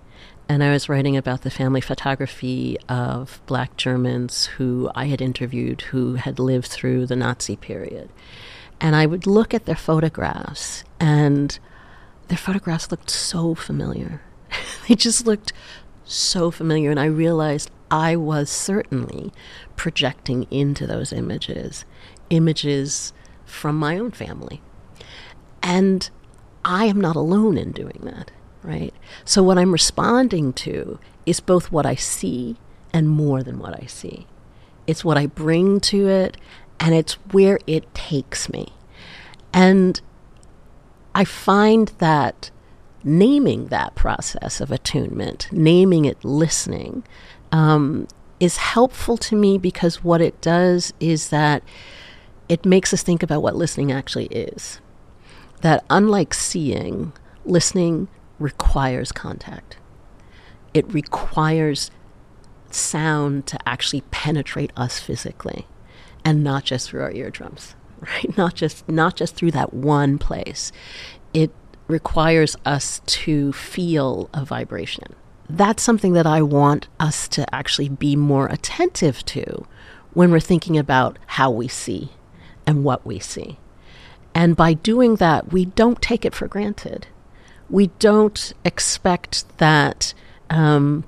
And 0.48 0.62
I 0.62 0.70
was 0.70 0.88
writing 0.88 1.16
about 1.16 1.42
the 1.42 1.50
family 1.50 1.80
photography 1.80 2.76
of 2.88 3.40
black 3.46 3.76
Germans 3.76 4.46
who 4.46 4.90
I 4.94 5.06
had 5.06 5.20
interviewed 5.20 5.80
who 5.82 6.14
had 6.14 6.38
lived 6.38 6.66
through 6.66 7.06
the 7.06 7.16
Nazi 7.16 7.56
period. 7.56 8.10
And 8.82 8.96
I 8.96 9.06
would 9.06 9.28
look 9.28 9.54
at 9.54 9.64
their 9.64 9.76
photographs, 9.76 10.82
and 10.98 11.56
their 12.26 12.36
photographs 12.36 12.90
looked 12.90 13.10
so 13.10 13.54
familiar. 13.54 14.20
they 14.88 14.96
just 14.96 15.24
looked 15.24 15.52
so 16.04 16.50
familiar. 16.50 16.90
And 16.90 16.98
I 16.98 17.04
realized 17.04 17.70
I 17.92 18.16
was 18.16 18.50
certainly 18.50 19.32
projecting 19.76 20.48
into 20.50 20.84
those 20.86 21.12
images, 21.12 21.84
images 22.28 23.12
from 23.44 23.78
my 23.78 23.98
own 23.98 24.10
family. 24.10 24.60
And 25.62 26.10
I 26.64 26.86
am 26.86 27.00
not 27.00 27.14
alone 27.14 27.56
in 27.56 27.70
doing 27.70 28.00
that, 28.02 28.32
right? 28.64 28.92
So 29.24 29.44
what 29.44 29.58
I'm 29.58 29.72
responding 29.72 30.52
to 30.54 30.98
is 31.24 31.38
both 31.38 31.70
what 31.70 31.86
I 31.86 31.94
see 31.94 32.56
and 32.92 33.08
more 33.08 33.44
than 33.44 33.60
what 33.60 33.80
I 33.80 33.86
see. 33.86 34.26
It's 34.88 35.04
what 35.04 35.16
I 35.16 35.26
bring 35.26 35.78
to 35.80 36.08
it, 36.08 36.36
and 36.82 36.96
it's 36.96 37.12
where 37.30 37.60
it 37.68 37.94
takes 37.94 38.48
me. 38.48 38.72
And 39.52 40.00
I 41.14 41.24
find 41.24 41.92
that 41.98 42.50
naming 43.04 43.68
that 43.68 43.94
process 43.94 44.60
of 44.60 44.72
attunement, 44.72 45.48
naming 45.52 46.06
it 46.06 46.24
listening, 46.24 47.04
um, 47.52 48.08
is 48.40 48.56
helpful 48.56 49.16
to 49.16 49.36
me 49.36 49.58
because 49.58 50.02
what 50.02 50.20
it 50.20 50.40
does 50.40 50.92
is 50.98 51.28
that 51.28 51.62
it 52.48 52.66
makes 52.66 52.92
us 52.92 53.04
think 53.04 53.22
about 53.22 53.42
what 53.42 53.54
listening 53.54 53.92
actually 53.92 54.26
is. 54.26 54.80
That 55.60 55.84
unlike 55.88 56.34
seeing, 56.34 57.12
listening 57.44 58.08
requires 58.40 59.12
contact. 59.12 59.76
It 60.74 60.92
requires 60.92 61.92
sound 62.72 63.46
to 63.46 63.68
actually 63.68 64.00
penetrate 64.10 64.72
us 64.76 64.98
physically 64.98 65.68
and 66.24 66.44
not 66.44 66.64
just 66.64 66.88
through 66.88 67.02
our 67.02 67.12
eardrums, 67.12 67.74
right? 68.00 68.36
Not 68.36 68.54
just 68.54 68.88
not 68.88 69.16
just 69.16 69.34
through 69.34 69.52
that 69.52 69.72
one 69.74 70.18
place. 70.18 70.72
It 71.34 71.50
requires 71.88 72.56
us 72.64 73.00
to 73.06 73.52
feel 73.52 74.28
a 74.32 74.44
vibration. 74.44 75.14
That's 75.48 75.82
something 75.82 76.12
that 76.14 76.26
I 76.26 76.40
want 76.40 76.88
us 76.98 77.28
to 77.28 77.52
actually 77.54 77.88
be 77.88 78.16
more 78.16 78.46
attentive 78.46 79.24
to 79.26 79.66
when 80.14 80.30
we're 80.30 80.40
thinking 80.40 80.78
about 80.78 81.18
how 81.26 81.50
we 81.50 81.68
see 81.68 82.10
and 82.66 82.84
what 82.84 83.04
we 83.04 83.18
see. 83.18 83.58
And 84.34 84.56
by 84.56 84.72
doing 84.72 85.16
that, 85.16 85.52
we 85.52 85.66
don't 85.66 86.00
take 86.00 86.24
it 86.24 86.34
for 86.34 86.48
granted. 86.48 87.06
We 87.68 87.88
don't 87.98 88.52
expect 88.64 89.58
that 89.58 90.14
um, 90.48 91.04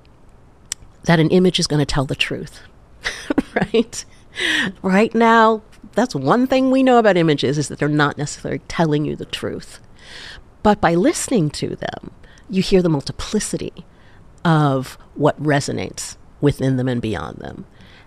that 1.04 1.20
an 1.20 1.28
image 1.30 1.58
is 1.58 1.66
going 1.66 1.80
to 1.80 1.86
tell 1.86 2.06
the 2.06 2.16
truth, 2.16 2.60
right? 3.54 4.04
Right 4.82 5.14
now, 5.14 5.62
that's 5.92 6.14
one 6.14 6.46
thing 6.46 6.70
we 6.70 6.82
know 6.82 6.98
about 6.98 7.16
images 7.16 7.58
is 7.58 7.68
that 7.68 7.78
they're 7.78 7.88
not 7.88 8.18
necessarily 8.18 8.60
telling 8.68 9.04
you 9.04 9.16
the 9.16 9.24
truth. 9.24 9.80
But 10.62 10.80
by 10.80 10.94
listening 10.94 11.50
to 11.50 11.76
them, 11.76 12.10
you 12.48 12.62
hear 12.62 12.82
the 12.82 12.88
multiplicity 12.88 13.72
of 14.44 14.98
what 15.14 15.40
resonates 15.42 16.16
within 16.40 16.76
them 16.76 16.88
and 16.88 17.00
beyond 17.00 17.38
them. 17.38 17.66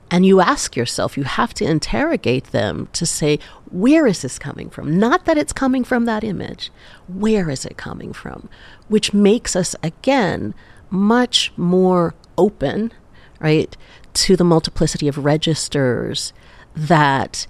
And 0.10 0.26
you 0.26 0.40
ask 0.40 0.76
yourself, 0.76 1.18
you 1.18 1.24
have 1.24 1.54
to 1.56 1.66
interrogate 1.66 2.46
them 2.46 2.88
to 2.94 3.06
say, 3.06 3.40
where 3.70 4.08
is 4.08 4.22
this 4.22 4.40
coming 4.40 4.70
from? 4.70 4.98
Not 4.98 5.26
that 5.26 5.38
it's 5.38 5.52
coming 5.52 5.84
from 5.84 6.06
that 6.06 6.24
image. 6.24 6.72
Where 7.08 7.50
is 7.50 7.66
it 7.66 7.76
coming 7.78 8.14
from? 8.14 8.48
Which 8.88 9.14
makes 9.14 9.56
us, 9.56 9.76
again, 9.84 10.54
much 10.90 11.52
more 11.58 12.16
open, 12.38 12.94
right, 13.40 13.76
to 14.18 14.36
the 14.36 14.44
multiplicity 14.44 15.08
of 15.08 15.24
registers 15.24 16.34
that 16.76 17.46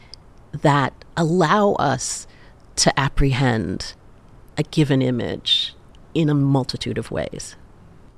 that 0.52 1.06
allow 1.16 1.74
us 1.74 2.28
to 2.76 3.00
apprehend 3.00 3.94
a 4.58 4.64
given 4.64 5.02
image 5.02 5.74
in 6.14 6.30
a 6.30 6.34
multitude 6.34 6.98
of 6.98 7.10
ways. 7.10 7.56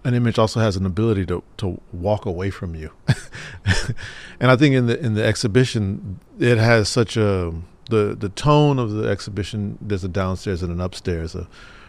An 0.04 0.16
image 0.16 0.40
also 0.40 0.60
has 0.62 0.76
an 0.76 0.86
ability 0.86 1.26
to, 1.28 1.44
to 1.58 1.80
walk 1.92 2.26
away 2.26 2.50
from 2.50 2.74
you, 2.74 2.92
and 4.40 4.50
I 4.50 4.56
think 4.56 4.74
in 4.74 4.88
the 4.88 5.00
in 5.00 5.14
the 5.14 5.24
exhibition 5.24 6.20
it 6.40 6.58
has 6.58 6.90
such 6.90 7.18
a 7.18 7.54
the 7.90 8.16
the 8.18 8.30
tone 8.30 8.80
of 8.80 8.92
the 8.92 9.08
exhibition. 9.08 9.78
There's 9.80 10.04
a 10.04 10.08
downstairs 10.08 10.64
and 10.64 10.72
an 10.72 10.82
upstairs, 10.82 11.36
a 11.36 11.48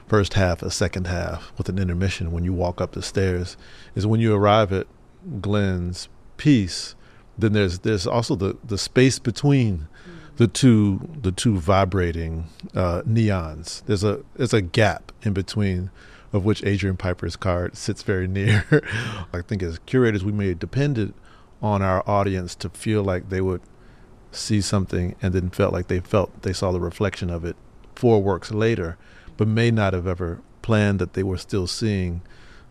first 0.08 0.34
half, 0.34 0.62
a 0.62 0.70
second 0.70 1.06
half 1.06 1.52
with 1.56 1.70
an 1.70 1.78
intermission. 1.78 2.32
When 2.32 2.44
you 2.44 2.52
walk 2.52 2.82
up 2.82 2.92
the 2.92 3.02
stairs, 3.02 3.56
is 3.94 4.06
when 4.06 4.20
you 4.20 4.34
arrive 4.34 4.72
at 4.72 4.86
Glenn's 5.40 6.08
piece. 6.40 6.94
Then 7.38 7.52
there's 7.52 7.80
there's 7.80 8.06
also 8.06 8.34
the 8.34 8.56
the 8.64 8.78
space 8.78 9.18
between 9.18 9.86
the 10.36 10.48
two 10.48 11.06
the 11.20 11.30
two 11.30 11.58
vibrating 11.58 12.46
uh, 12.74 13.02
neons. 13.02 13.84
There's 13.84 14.02
a 14.02 14.24
there's 14.36 14.54
a 14.54 14.62
gap 14.62 15.12
in 15.22 15.34
between 15.34 15.90
of 16.32 16.46
which 16.46 16.64
Adrian 16.64 16.96
Piper's 16.96 17.36
card 17.36 17.76
sits 17.76 18.02
very 18.02 18.26
near. 18.26 18.64
I 19.34 19.42
think 19.42 19.62
as 19.62 19.78
curators 19.80 20.24
we 20.24 20.32
may 20.32 20.48
have 20.48 20.58
depended 20.58 21.12
on 21.60 21.82
our 21.82 22.08
audience 22.08 22.54
to 22.54 22.70
feel 22.70 23.02
like 23.02 23.28
they 23.28 23.42
would 23.42 23.60
see 24.32 24.62
something 24.62 25.14
and 25.20 25.34
then 25.34 25.50
felt 25.50 25.74
like 25.74 25.88
they 25.88 26.00
felt 26.00 26.40
they 26.40 26.54
saw 26.54 26.72
the 26.72 26.80
reflection 26.80 27.28
of 27.28 27.44
it 27.44 27.56
four 27.94 28.22
works 28.22 28.50
later, 28.50 28.96
but 29.36 29.46
may 29.46 29.70
not 29.70 29.92
have 29.92 30.06
ever 30.06 30.40
planned 30.62 31.00
that 31.00 31.12
they 31.12 31.22
were 31.22 31.36
still 31.36 31.66
seeing 31.66 32.22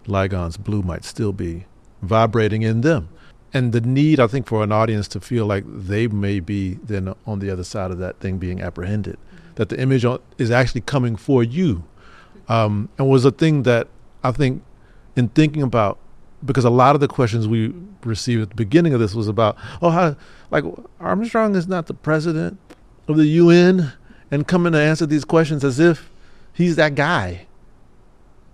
Ligon's 0.08 0.58
blue 0.58 0.82
might 0.82 1.06
still 1.06 1.34
be 1.34 1.66
vibrating 2.02 2.64
in 2.64 2.82
them 2.82 3.10
and 3.54 3.72
the 3.72 3.82
need 3.82 4.20
I 4.20 4.28
think 4.28 4.48
for 4.48 4.64
an 4.64 4.72
audience 4.72 5.08
to 5.10 5.20
feel 5.20 5.46
like 5.46 5.64
they 5.68 6.08
may 6.08 6.40
be 6.40 6.76
then 6.84 7.14
on 7.26 7.40
the 7.40 7.50
other 7.50 7.64
side 7.64 7.92
of 7.92 7.98
that 8.00 8.20
thing 8.20 8.38
being 8.38 8.62
apprehended, 8.62 9.18
mm-hmm. 9.18 9.56
that 9.56 9.70
the 9.70 9.80
image 9.80 10.06
is 10.38 10.52
actually 10.52 10.82
coming 10.82 11.16
for 11.16 11.44
you, 11.44 11.84
um, 12.48 12.90
and 12.98 13.10
was 13.10 13.26
a 13.26 13.32
thing 13.32 13.64
that 13.64 13.88
I 14.24 14.32
think 14.32 14.64
in 15.16 15.30
thinking 15.30 15.62
about 15.62 15.98
because 16.46 16.64
a 16.64 16.70
lot 16.70 16.96
of 16.96 17.02
the 17.02 17.08
questions 17.08 17.48
we 17.48 17.74
received 18.04 18.42
at 18.42 18.50
the 18.50 18.56
beginning 18.56 18.94
of 18.94 19.00
this 19.00 19.14
was 19.14 19.28
about 19.28 19.58
oh 19.82 19.90
how 19.90 20.16
like 20.52 20.64
Armstrong 21.00 21.56
is 21.56 21.68
not 21.68 21.88
the 21.88 21.94
president 21.94 22.58
of 23.08 23.18
the 23.18 23.26
UN 23.26 23.92
and 24.32 24.48
coming 24.48 24.74
to 24.74 24.80
answer 24.80 25.06
these 25.06 25.26
questions 25.26 25.64
as 25.64 25.80
if 25.80 26.10
he's 26.54 26.76
that 26.76 26.96
guy. 26.96 27.48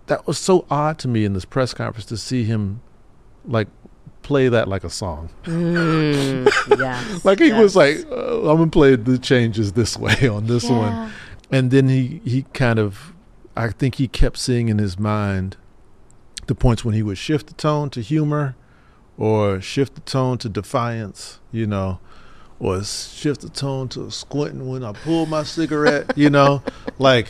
That 0.08 0.28
was 0.28 0.38
so 0.38 0.66
odd 0.70 1.00
to 1.00 1.08
me 1.08 1.26
in 1.26 1.34
this 1.34 1.46
press 1.46 1.74
conference 1.74 2.06
to 2.08 2.18
see 2.18 2.44
him 2.44 2.82
like 3.46 3.68
play 4.26 4.50
that 4.50 4.68
like 4.68 4.84
a 4.84 4.90
song. 4.90 5.30
Mm, 5.44 6.50
yes, 6.80 7.24
like 7.24 7.38
he 7.38 7.50
yes. 7.50 7.62
was 7.62 7.76
like, 7.76 7.98
uh, 8.12 8.50
I'm 8.50 8.58
gonna 8.58 8.68
play 8.72 8.96
the 8.96 9.20
changes 9.20 9.74
this 9.74 9.96
way 10.06 10.28
on 10.28 10.48
this 10.48 10.64
yeah. 10.64 10.78
one, 10.78 11.14
and 11.52 11.70
then 11.70 11.88
he 11.88 12.22
he 12.26 12.42
kind 12.54 12.80
of, 12.80 13.14
I 13.56 13.70
think 13.70 13.96
he 13.96 14.08
kept 14.08 14.38
seeing 14.38 14.68
in 14.68 14.80
his 14.80 14.98
mind 14.98 15.58
the 16.48 16.56
points 16.56 16.84
when 16.84 16.96
he 16.96 17.04
would 17.04 17.20
shift 17.20 17.48
the 17.48 17.54
tone 17.54 17.92
to 17.92 18.02
humor, 18.02 18.56
or 19.16 19.62
shift 19.62 19.94
the 19.94 20.02
tone 20.02 20.40
to 20.40 20.50
defiance, 20.50 21.40
you 21.52 21.68
know, 21.68 22.00
or 22.60 22.84
shift 22.84 23.42
the 23.42 23.50
tone 23.50 23.88
to 23.90 24.10
squinting 24.10 24.68
when 24.68 24.84
I 24.84 24.94
pull 24.94 25.28
my 25.28 25.44
cigarette, 25.44 26.18
you 26.18 26.30
know, 26.30 26.62
like. 27.00 27.28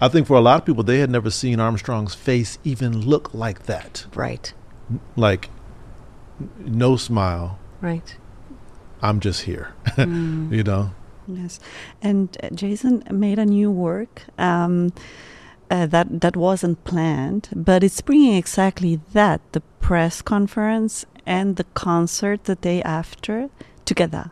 I 0.00 0.08
think 0.08 0.26
for 0.26 0.36
a 0.36 0.40
lot 0.40 0.58
of 0.58 0.66
people, 0.66 0.82
they 0.82 0.98
had 0.98 1.08
never 1.08 1.30
seen 1.30 1.60
Armstrong's 1.60 2.14
face 2.14 2.58
even 2.62 3.06
look 3.06 3.32
like 3.32 3.62
that. 3.66 4.04
Right. 4.12 4.52
Like 5.16 5.48
no 6.58 6.96
smile. 6.96 7.58
Right. 7.80 8.16
I'm 9.02 9.20
just 9.20 9.42
here. 9.42 9.74
Mm. 9.96 10.52
you 10.52 10.62
know. 10.62 10.90
Yes, 11.26 11.58
and 12.02 12.36
uh, 12.42 12.50
Jason 12.54 13.02
made 13.10 13.38
a 13.38 13.46
new 13.46 13.70
work. 13.70 14.22
Um, 14.38 14.92
uh, 15.70 15.86
that 15.86 16.20
that 16.20 16.36
wasn't 16.36 16.84
planned, 16.84 17.48
but 17.54 17.82
it's 17.82 18.00
bringing 18.00 18.34
exactly 18.34 19.00
that 19.12 19.40
the 19.52 19.60
press 19.80 20.22
conference 20.22 21.06
and 21.26 21.56
the 21.56 21.64
concert 21.74 22.44
the 22.44 22.54
day 22.54 22.82
after 22.82 23.48
together. 23.84 24.30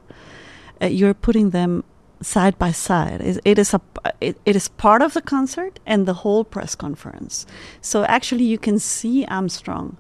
Uh, 0.81 0.87
you're 0.87 1.15
putting 1.15 1.51
them 1.51 1.85
side 2.21 2.59
by 2.59 2.71
side. 2.71 3.21
It, 3.21 3.41
it 3.45 3.59
is 3.59 3.75
a 3.75 3.81
it, 4.21 4.39
it 4.45 4.57
is 4.57 4.69
part 4.69 5.03
of 5.03 5.15
the 5.15 5.23
concert 5.23 5.81
and 5.87 6.07
the 6.07 6.15
whole 6.15 6.45
press 6.45 6.75
conference. 6.75 7.47
So 7.81 8.05
actually, 8.05 8.45
you 8.45 8.59
can 8.59 8.79
see 8.79 9.25
Armstrong 9.25 9.97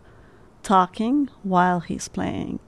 talking 0.63 1.29
while 1.43 1.81
he's 1.81 2.09
playing. 2.09 2.61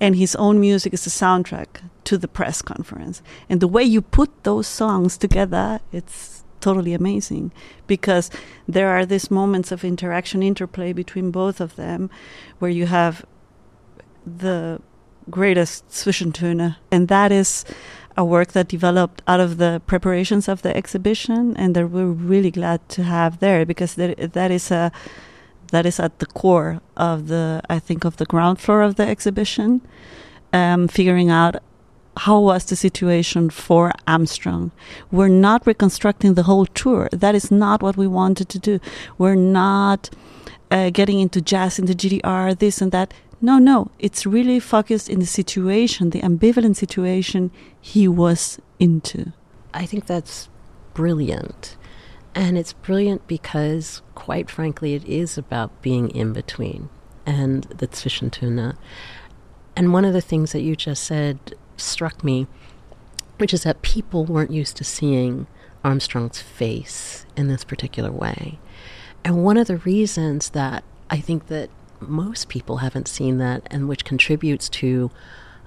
And 0.00 0.16
his 0.16 0.34
own 0.36 0.60
music 0.60 0.92
is 0.92 1.04
the 1.04 1.10
soundtrack 1.10 1.82
to 2.04 2.18
the 2.18 2.28
press 2.28 2.62
conference. 2.62 3.22
And 3.48 3.60
the 3.60 3.68
way 3.68 3.82
you 3.82 4.02
put 4.02 4.44
those 4.44 4.66
songs 4.66 5.16
together, 5.16 5.80
it's 5.92 6.44
totally 6.60 6.94
amazing 6.94 7.52
because 7.86 8.30
there 8.66 8.88
are 8.88 9.04
these 9.04 9.30
moments 9.30 9.72
of 9.72 9.84
interaction, 9.84 10.42
interplay 10.42 10.92
between 10.92 11.30
both 11.30 11.60
of 11.60 11.76
them 11.76 12.08
where 12.58 12.70
you 12.70 12.86
have 12.86 13.24
the 14.24 14.80
greatest 15.30 15.88
Zwischentöne. 15.88 16.76
And 16.90 17.08
that 17.08 17.32
is 17.32 17.64
a 18.16 18.24
work 18.24 18.52
that 18.52 18.68
developed 18.68 19.22
out 19.26 19.40
of 19.40 19.56
the 19.58 19.80
preparations 19.86 20.48
of 20.48 20.62
the 20.62 20.76
exhibition 20.76 21.56
and 21.56 21.74
that 21.74 21.88
we're 21.88 22.06
really 22.06 22.50
glad 22.50 22.86
to 22.90 23.02
have 23.02 23.40
there 23.40 23.64
because 23.64 23.94
that, 23.94 24.32
that 24.32 24.50
is 24.50 24.70
a 24.70 24.92
that 25.72 25.84
is 25.86 25.98
at 25.98 26.18
the 26.20 26.26
core 26.26 26.80
of 26.96 27.26
the 27.26 27.60
I 27.68 27.78
think 27.78 28.04
of 28.04 28.16
the 28.16 28.24
ground 28.24 28.60
floor 28.60 28.82
of 28.82 28.94
the 28.94 29.06
exhibition, 29.06 29.80
um, 30.52 30.86
figuring 30.86 31.30
out 31.30 31.56
how 32.16 32.40
was 32.40 32.66
the 32.66 32.76
situation 32.76 33.50
for 33.50 33.90
Armstrong. 34.06 34.70
We're 35.10 35.28
not 35.28 35.66
reconstructing 35.66 36.34
the 36.34 36.42
whole 36.44 36.66
tour. 36.66 37.08
That 37.10 37.34
is 37.34 37.50
not 37.50 37.82
what 37.82 37.96
we 37.96 38.06
wanted 38.06 38.48
to 38.50 38.58
do. 38.58 38.80
We're 39.18 39.34
not 39.34 40.10
uh, 40.70 40.90
getting 40.90 41.20
into 41.20 41.40
jazz, 41.40 41.78
into 41.78 41.94
GDR, 41.94 42.58
this 42.58 42.80
and 42.82 42.92
that. 42.92 43.14
No, 43.40 43.58
no, 43.58 43.90
it's 43.98 44.24
really 44.24 44.60
focused 44.60 45.08
in 45.08 45.18
the 45.18 45.26
situation, 45.26 46.10
the 46.10 46.20
ambivalent 46.20 46.76
situation 46.76 47.50
he 47.80 48.06
was 48.06 48.60
into. 48.78 49.32
I 49.74 49.86
think 49.86 50.06
that's 50.06 50.48
brilliant. 50.94 51.76
And 52.34 52.56
it's 52.56 52.72
brilliant 52.72 53.26
because, 53.26 54.00
quite 54.14 54.50
frankly, 54.50 54.94
it 54.94 55.04
is 55.04 55.36
about 55.36 55.82
being 55.82 56.10
in 56.10 56.32
between 56.32 56.88
and 57.26 57.64
the 57.64 57.88
Zwischentöne. 57.88 58.76
And 59.76 59.92
one 59.92 60.04
of 60.04 60.12
the 60.12 60.20
things 60.20 60.52
that 60.52 60.62
you 60.62 60.74
just 60.74 61.04
said 61.04 61.54
struck 61.76 62.24
me, 62.24 62.46
which 63.38 63.52
is 63.52 63.64
that 63.64 63.82
people 63.82 64.24
weren't 64.24 64.50
used 64.50 64.76
to 64.78 64.84
seeing 64.84 65.46
Armstrong's 65.84 66.40
face 66.40 67.26
in 67.36 67.48
this 67.48 67.64
particular 67.64 68.10
way. 68.10 68.58
And 69.24 69.44
one 69.44 69.56
of 69.56 69.66
the 69.66 69.78
reasons 69.78 70.50
that 70.50 70.84
I 71.10 71.20
think 71.20 71.48
that 71.48 71.70
most 72.00 72.48
people 72.48 72.78
haven't 72.78 73.08
seen 73.08 73.38
that 73.38 73.66
and 73.70 73.88
which 73.88 74.04
contributes 74.04 74.68
to 74.68 75.10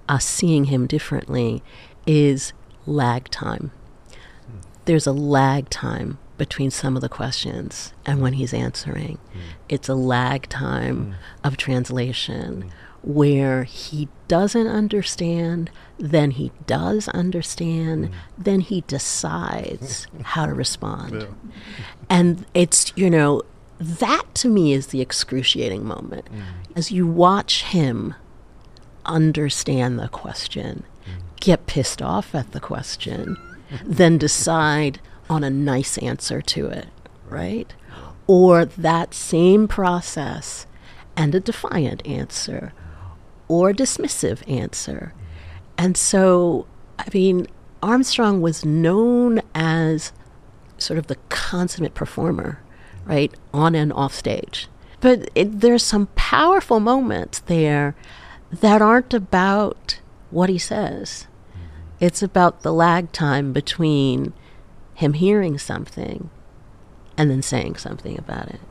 us 0.10 0.26
seeing 0.26 0.66
him 0.66 0.88
differently 0.88 1.64
is 2.06 2.54
lag 2.86 3.30
time. 3.30 3.72
Hmm. 4.12 4.60
There's 4.86 5.08
a 5.08 5.14
lag 5.14 5.70
time 5.70 6.18
between 6.38 6.72
some 6.72 6.96
of 6.96 7.02
the 7.02 7.10
questions 7.10 7.94
and 8.06 8.22
when 8.22 8.34
he's 8.34 8.54
answering. 8.54 9.18
Mm. 9.18 9.40
It's 9.70 9.90
a 9.90 9.96
lag 9.96 10.50
time 10.50 11.06
mm. 11.06 11.16
of 11.48 11.58
translation 11.58 12.64
mm. 12.64 12.70
where 13.04 13.64
he 13.64 14.08
doesn't 14.28 14.68
understand, 14.68 15.72
then 15.98 16.32
he 16.32 16.52
does 16.68 17.08
understand, 17.10 18.12
then 18.38 18.60
he 18.60 18.82
decides 18.82 20.08
how 20.24 20.46
to 20.46 20.54
respond. 20.54 21.22
Yeah. 21.22 21.28
And 22.10 22.46
it's, 22.54 22.92
you 22.96 23.10
know, 23.10 23.44
that 23.80 24.24
to 24.36 24.50
me 24.50 24.74
is 24.74 24.88
the 24.88 25.02
excruciating 25.02 25.86
moment. 25.86 26.28
As 26.76 26.92
you 26.92 27.06
watch 27.06 27.64
him 27.64 28.16
understand 29.06 30.00
the 30.00 30.08
question, 30.08 30.84
get 31.40 31.68
pissed 31.68 32.02
off 32.02 32.34
at 32.34 32.52
the 32.52 32.60
question, 32.60 33.38
then 33.84 34.18
decide 34.18 35.00
on 35.30 35.44
a 35.44 35.50
nice 35.50 35.98
answer 35.98 36.42
to 36.42 36.68
it, 36.68 36.88
right? 37.28 37.74
Or 38.28 38.66
that 38.66 39.14
same 39.14 39.68
process 39.68 40.66
and 41.16 41.34
a 41.34 41.40
defiant 41.40 42.06
answer 42.06 42.74
or 43.48 43.74
dismissive 43.74 44.48
answer. 44.50 45.14
And 45.78 45.98
so, 45.98 46.68
I 46.98 47.06
mean, 47.14 47.48
Armstrong 47.82 48.42
was 48.42 48.66
known 48.66 49.42
as 49.54 50.12
sort 50.78 50.98
of 50.98 51.08
the 51.08 51.18
consummate 51.30 51.94
performer, 51.94 52.62
right, 53.06 53.34
on 53.54 53.76
and 53.76 53.94
off 53.94 54.14
stage. 54.14 54.68
But 55.02 55.30
it, 55.36 55.60
there's 55.62 55.84
some 55.84 56.08
powerful 56.16 56.80
moments 56.80 57.40
there 57.40 57.96
that 58.52 58.82
aren't 58.82 59.14
about 59.14 60.00
what 60.32 60.50
he 60.50 60.58
says. 60.58 61.28
It's 62.00 62.22
about 62.22 62.62
the 62.62 62.74
lag 62.74 63.12
time 63.12 63.54
between 63.54 64.34
him 64.96 65.14
hearing 65.14 65.58
something 65.58 66.30
and 67.18 67.30
then 67.30 67.42
saying 67.42 67.76
something 67.76 68.18
about 68.18 68.48
it. 68.48 68.62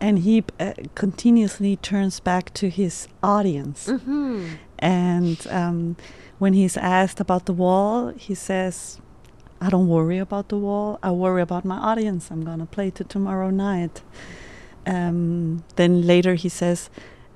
And 0.00 0.20
he 0.20 0.44
uh, 0.58 0.72
continuously 0.94 1.76
turns 1.76 2.20
back 2.20 2.52
to 2.54 2.70
his 2.70 3.06
audience. 3.22 3.86
Mm-hmm. 3.86 4.54
And 4.78 5.46
um, 5.48 5.96
when 6.38 6.54
he's 6.54 6.76
asked 6.78 7.20
about 7.20 7.44
the 7.44 7.52
wall, 7.52 8.08
he 8.16 8.34
says, 8.34 8.98
I 9.60 9.68
don't 9.68 9.88
worry 9.88 10.18
about 10.18 10.48
the 10.48 10.56
wall. 10.56 10.98
I 11.02 11.10
worry 11.10 11.42
about 11.42 11.66
my 11.66 11.76
audience. 11.76 12.30
I'm 12.30 12.42
going 12.42 12.60
to 12.60 12.66
play 12.66 12.90
to 12.92 13.04
tomorrow 13.04 13.50
night. 13.50 14.00
Um, 14.86 15.62
then 15.76 16.06
later 16.06 16.34
he 16.34 16.48
says, 16.48 16.88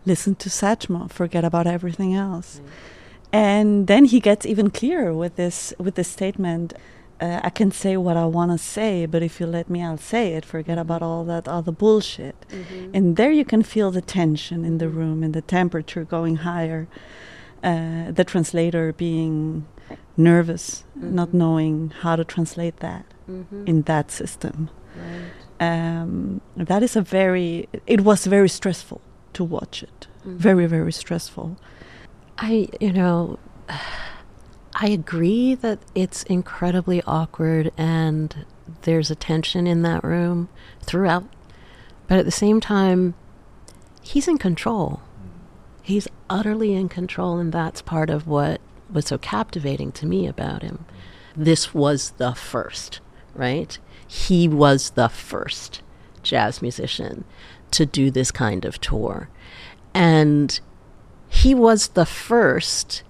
listen 0.07 0.35
to 0.37 0.49
Satchmo, 0.49 1.13
forget 1.13 1.45
about 1.45 1.67
everything 1.67 2.15
else. 2.15 2.61
Mm. 2.61 2.69
And 3.35 3.87
then 3.89 4.07
he 4.07 4.21
gets 4.21 4.47
even 4.47 4.71
clearer 4.71 5.13
with 5.13 5.37
this 5.37 5.75
with 5.77 5.97
this 5.97 6.09
statement 6.09 6.73
uh, 7.25 7.41
I 7.43 7.51
can 7.51 7.71
say 7.71 7.97
what 7.97 8.17
I 8.17 8.27
want 8.27 8.51
to 8.53 8.59
say, 8.59 9.07
but 9.07 9.23
if 9.23 9.41
you 9.41 9.47
let 9.47 9.67
me, 9.71 9.83
I'll 9.83 10.07
say 10.15 10.35
it. 10.35 10.45
Forget 10.45 10.79
about 10.79 11.03
all 11.03 11.25
that 11.33 11.49
other 11.49 11.73
bullshit. 11.73 12.37
Mm-hmm. 12.51 12.91
And 12.97 13.17
there 13.17 13.33
you 13.41 13.47
can 13.53 13.63
feel 13.63 13.91
the 13.91 14.03
tension 14.03 14.65
in 14.65 14.79
the 14.79 14.89
room 14.89 15.23
and 15.25 15.33
the 15.39 15.43
temperature 15.43 16.05
going 16.05 16.37
higher. 16.37 16.87
Uh, 17.63 18.11
the 18.19 18.25
translator 18.25 18.93
being 18.93 19.67
nervous, 20.19 20.85
mm-hmm. 20.99 21.15
not 21.15 21.33
knowing 21.33 21.77
how 22.03 22.15
to 22.15 22.25
translate 22.25 22.77
that 22.81 23.07
mm-hmm. 23.31 23.65
in 23.67 23.83
that 23.83 24.11
system. 24.11 24.69
Right. 24.97 25.31
Um, 25.69 26.41
that 26.57 26.83
is 26.83 26.95
a 26.95 27.01
very, 27.01 27.69
it 27.87 28.01
was 28.03 28.27
very 28.27 28.51
stressful 28.51 29.01
to 29.33 29.43
watch 29.45 29.83
it. 29.83 30.01
Mm-hmm. 30.21 30.37
Very, 30.37 30.67
very 30.67 30.93
stressful. 30.93 31.57
I, 32.37 32.69
you 32.81 32.93
know. 32.93 33.39
I 34.75 34.89
agree 34.89 35.55
that 35.55 35.79
it's 35.95 36.25
incredibly 36.25 37.03
awkward 37.03 37.73
and 37.77 38.45
there's 38.83 39.11
a 39.11 39.15
tension 39.15 39.67
in 39.67 39.83
that 39.83 40.03
room 40.03 40.49
throughout. 40.83 41.25
But 42.09 42.19
at 42.19 42.25
the 42.25 42.31
same 42.31 42.61
time, 42.61 43.15
he's 44.03 44.29
in 44.29 44.39
control. 44.39 45.01
He's 45.83 46.09
utterly 46.31 46.75
in 46.75 46.89
control, 46.89 47.39
and 47.39 47.53
that's 47.53 47.83
part 47.83 48.11
of 48.11 48.27
what 48.27 48.61
was 48.91 49.07
so 49.07 49.19
captivating 49.19 49.93
to 49.93 50.07
me 50.07 50.27
about 50.27 50.63
him. 50.63 50.87
This 51.37 51.75
was 51.75 52.13
the 52.13 52.33
first, 52.35 53.01
right? 53.35 53.79
He 54.07 54.49
was 54.49 54.91
the 54.91 55.09
first 55.09 55.83
jazz 56.23 56.63
musician 56.63 57.25
to 57.71 57.85
do 57.85 58.11
this 58.11 58.31
kind 58.31 58.65
of 58.65 58.81
tour. 58.81 59.29
And 59.93 60.59
he 61.29 61.55
was 61.55 61.89
the 61.89 62.07
first 62.07 63.03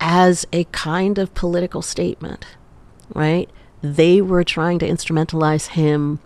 as 0.00 0.46
a 0.52 0.64
kind 0.64 1.18
of 1.18 1.34
political 1.34 1.82
statement, 1.82 2.46
right? 3.14 3.48
They 3.82 4.20
were 4.20 4.44
trying 4.44 4.78
to 4.80 4.88
instrumentalize 4.88 5.68
him 5.68 6.20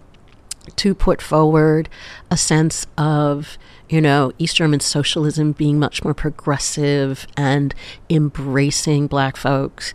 to 0.76 0.94
put 0.94 1.20
forward 1.20 1.88
a 2.30 2.36
sense 2.36 2.86
of, 2.96 3.58
you 3.88 4.00
know, 4.00 4.32
East 4.38 4.56
German 4.56 4.80
socialism 4.80 5.52
being 5.52 5.78
much 5.78 6.02
more 6.04 6.14
progressive 6.14 7.26
and 7.36 7.74
embracing 8.08 9.06
black 9.06 9.36
folks. 9.36 9.92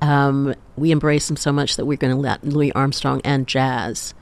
Um, 0.00 0.54
we 0.76 0.90
embrace 0.90 1.28
them 1.28 1.36
so 1.36 1.52
much 1.52 1.76
that 1.76 1.86
we're 1.86 1.96
going 1.96 2.14
to 2.14 2.20
let 2.20 2.44
Louis 2.44 2.72
Armstrong 2.72 3.20
and 3.24 3.46
jazz 3.48 4.14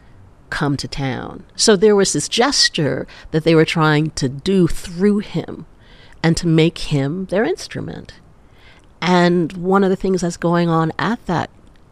come 0.51 0.77
to 0.77 0.89
town. 0.89 1.45
So 1.55 1.77
there 1.77 1.97
was 1.97 2.13
this 2.13 2.29
gesture 2.29 3.07
that 3.31 3.45
they 3.45 3.55
were 3.55 3.65
trying 3.65 4.11
to 4.13 4.29
do 4.29 4.67
through 4.67 5.19
him 5.19 5.67
and 6.23 6.37
to 6.37 6.47
make 6.47 6.79
him 6.79 7.27
their 7.27 7.45
instrument. 7.45 8.15
And 9.01 9.53
one 9.55 9.85
of 9.85 9.91
the 9.91 9.97
things 9.97 10.21
that's 10.21 10.37
going 10.37 10.69
on 10.69 10.93
at 10.99 11.25
that 11.27 11.51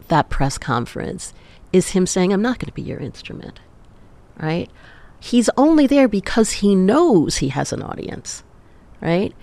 that 0.09 0.29
press 0.29 0.57
conference 0.57 1.33
is 1.71 1.89
him 1.89 2.07
saying, 2.07 2.33
I'm 2.33 2.41
not 2.41 2.59
going 2.59 2.67
to 2.67 2.73
be 2.73 2.81
your 2.81 2.99
instrument. 2.99 3.59
Right? 4.39 4.69
He's 5.19 5.49
only 5.57 5.85
there 5.85 6.07
because 6.07 6.51
he 6.53 6.75
knows 6.75 7.37
he 7.37 7.49
has 7.49 7.71
an 7.73 7.81
audience. 7.81 8.43
Right? 9.01 9.33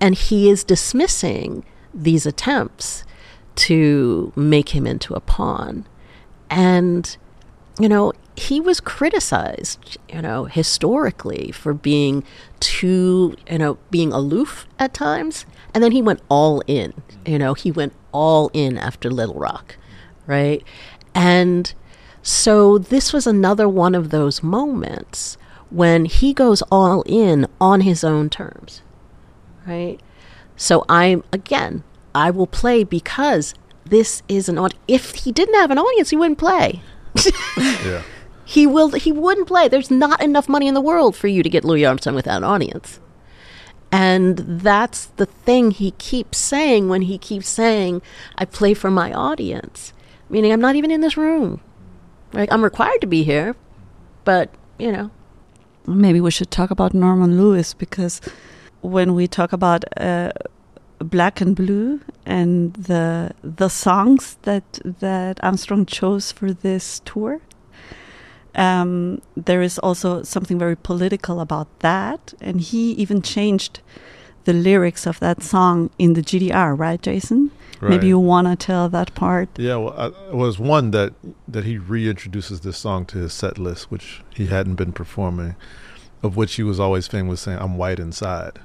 And 0.00 0.14
he 0.14 0.48
is 0.48 0.64
dismissing 0.64 1.64
these 1.92 2.26
attempts 2.26 3.04
to 3.56 4.32
make 4.34 4.70
him 4.70 4.86
into 4.86 5.14
a 5.14 5.20
pawn. 5.20 5.86
And, 6.50 7.16
you 7.78 7.88
know, 7.88 8.12
he 8.36 8.60
was 8.60 8.80
criticized, 8.80 9.98
you 10.08 10.22
know, 10.22 10.44
historically 10.44 11.50
for 11.52 11.74
being 11.74 12.24
too, 12.60 13.36
you 13.50 13.58
know, 13.58 13.78
being 13.90 14.12
aloof 14.12 14.66
at 14.78 14.94
times. 14.94 15.46
And 15.72 15.82
then 15.82 15.92
he 15.92 16.02
went 16.02 16.20
all 16.28 16.62
in. 16.66 16.94
You 17.26 17.38
know, 17.38 17.54
he 17.54 17.70
went 17.70 17.94
all 18.12 18.50
in 18.52 18.78
after 18.78 19.10
Little 19.10 19.34
Rock, 19.34 19.76
right? 20.26 20.62
And 21.14 21.72
so 22.22 22.78
this 22.78 23.12
was 23.12 23.26
another 23.26 23.68
one 23.68 23.94
of 23.94 24.10
those 24.10 24.42
moments 24.42 25.36
when 25.70 26.04
he 26.04 26.32
goes 26.32 26.62
all 26.70 27.02
in 27.02 27.46
on 27.60 27.80
his 27.80 28.04
own 28.04 28.30
terms, 28.30 28.82
right? 29.66 29.98
So 30.56 30.84
I'm, 30.88 31.24
again, 31.32 31.82
I 32.14 32.30
will 32.30 32.46
play 32.46 32.84
because 32.84 33.54
this 33.84 34.22
is 34.28 34.48
an 34.48 34.58
audience. 34.58 34.82
If 34.86 35.14
he 35.16 35.32
didn't 35.32 35.56
have 35.56 35.70
an 35.70 35.78
audience, 35.78 36.10
he 36.10 36.16
wouldn't 36.16 36.38
play. 36.38 36.82
yeah. 37.56 38.02
He 38.44 38.66
will. 38.66 38.90
He 38.90 39.12
wouldn't 39.12 39.48
play. 39.48 39.68
There's 39.68 39.90
not 39.90 40.22
enough 40.22 40.48
money 40.48 40.68
in 40.68 40.74
the 40.74 40.80
world 40.80 41.16
for 41.16 41.28
you 41.28 41.42
to 41.42 41.48
get 41.48 41.64
Louis 41.64 41.84
Armstrong 41.84 42.14
without 42.14 42.38
an 42.38 42.44
audience. 42.44 43.00
And 43.90 44.38
that's 44.38 45.06
the 45.06 45.26
thing 45.26 45.70
he 45.70 45.92
keeps 45.92 46.36
saying 46.36 46.88
when 46.88 47.02
he 47.02 47.16
keeps 47.16 47.48
saying, 47.48 48.02
I 48.36 48.44
play 48.44 48.74
for 48.74 48.90
my 48.90 49.12
audience. 49.12 49.92
Meaning, 50.28 50.52
I'm 50.52 50.60
not 50.60 50.74
even 50.74 50.90
in 50.90 51.00
this 51.00 51.16
room. 51.16 51.60
Right? 52.32 52.52
I'm 52.52 52.64
required 52.64 53.00
to 53.02 53.06
be 53.06 53.22
here, 53.22 53.54
but, 54.24 54.50
you 54.78 54.90
know. 54.90 55.10
Maybe 55.86 56.20
we 56.20 56.32
should 56.32 56.50
talk 56.50 56.72
about 56.72 56.92
Norman 56.92 57.38
Lewis 57.38 57.72
because 57.72 58.20
when 58.80 59.14
we 59.14 59.28
talk 59.28 59.52
about 59.52 59.84
uh, 59.96 60.32
Black 60.98 61.40
and 61.40 61.54
Blue 61.56 62.00
and 62.24 62.74
the 62.74 63.32
the 63.42 63.68
songs 63.68 64.36
that 64.42 64.80
that 64.84 65.42
Armstrong 65.42 65.86
chose 65.86 66.32
for 66.32 66.52
this 66.52 67.00
tour, 67.04 67.40
um, 68.54 69.20
there 69.36 69.62
is 69.62 69.78
also 69.78 70.22
something 70.22 70.58
very 70.58 70.76
political 70.76 71.40
about 71.40 71.68
that, 71.80 72.34
and 72.40 72.60
he 72.60 72.92
even 72.92 73.22
changed 73.22 73.80
the 74.44 74.52
lyrics 74.52 75.06
of 75.06 75.18
that 75.20 75.42
song 75.42 75.90
in 75.98 76.12
the 76.12 76.22
GDR, 76.22 76.78
right, 76.78 77.00
Jason? 77.00 77.50
Right. 77.80 77.90
Maybe 77.90 78.08
you 78.08 78.18
want 78.18 78.46
to 78.46 78.56
tell 78.56 78.88
that 78.90 79.14
part. 79.14 79.48
Yeah, 79.58 79.76
well, 79.76 79.94
I, 79.98 80.06
it 80.28 80.34
was 80.34 80.58
one 80.58 80.90
that 80.92 81.14
that 81.48 81.64
he 81.64 81.78
reintroduces 81.78 82.62
this 82.62 82.78
song 82.78 83.04
to 83.06 83.18
his 83.18 83.32
set 83.32 83.58
list, 83.58 83.90
which 83.90 84.22
he 84.34 84.46
hadn't 84.46 84.76
been 84.76 84.92
performing, 84.92 85.56
of 86.22 86.36
which 86.36 86.54
he 86.54 86.62
was 86.62 86.78
always 86.78 87.06
famous 87.08 87.40
saying, 87.40 87.58
"I'm 87.60 87.76
white 87.76 87.98
inside," 87.98 88.60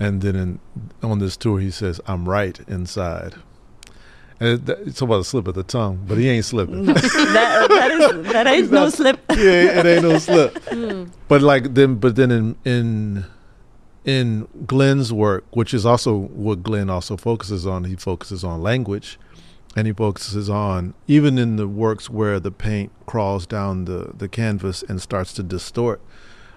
and 0.00 0.22
then 0.22 0.34
in, 0.34 0.60
on 1.02 1.20
this 1.20 1.36
tour 1.36 1.60
he 1.60 1.70
says, 1.70 2.00
"I'm 2.06 2.28
right 2.28 2.58
inside." 2.66 3.34
And 4.40 4.68
it, 4.68 4.78
it's 4.86 5.02
about 5.02 5.20
a 5.20 5.24
slip 5.24 5.46
of 5.46 5.54
the 5.54 5.62
tongue, 5.62 6.04
but 6.08 6.16
he 6.16 6.28
ain't 6.28 6.46
slipping. 6.46 6.86
that, 6.86 6.96
that, 6.96 7.90
is, 7.90 8.32
that 8.32 8.46
ain't 8.46 8.72
no 8.72 8.88
slip. 8.88 9.20
yeah, 9.30 9.80
it 9.80 9.86
ain't 9.86 10.02
no 10.02 10.18
slip. 10.18 10.54
Mm. 10.70 11.10
But 11.28 11.42
like 11.42 11.74
then, 11.74 11.96
but 11.96 12.16
then 12.16 12.30
in 12.30 12.56
in 12.64 13.24
in 14.04 14.48
Glenn's 14.66 15.12
work, 15.12 15.44
which 15.50 15.74
is 15.74 15.84
also 15.84 16.16
what 16.16 16.62
Glenn 16.62 16.88
also 16.88 17.16
focuses 17.16 17.66
on, 17.66 17.84
he 17.84 17.96
focuses 17.96 18.42
on 18.44 18.62
language 18.62 19.18
and 19.76 19.86
he 19.86 19.92
focuses 19.92 20.50
on 20.50 20.94
even 21.06 21.38
in 21.38 21.56
the 21.56 21.68
works 21.68 22.10
where 22.10 22.40
the 22.40 22.50
paint 22.50 22.90
crawls 23.06 23.46
down 23.46 23.84
the, 23.84 24.12
the 24.14 24.28
canvas 24.28 24.82
and 24.84 25.00
starts 25.00 25.32
to 25.34 25.42
distort 25.42 26.00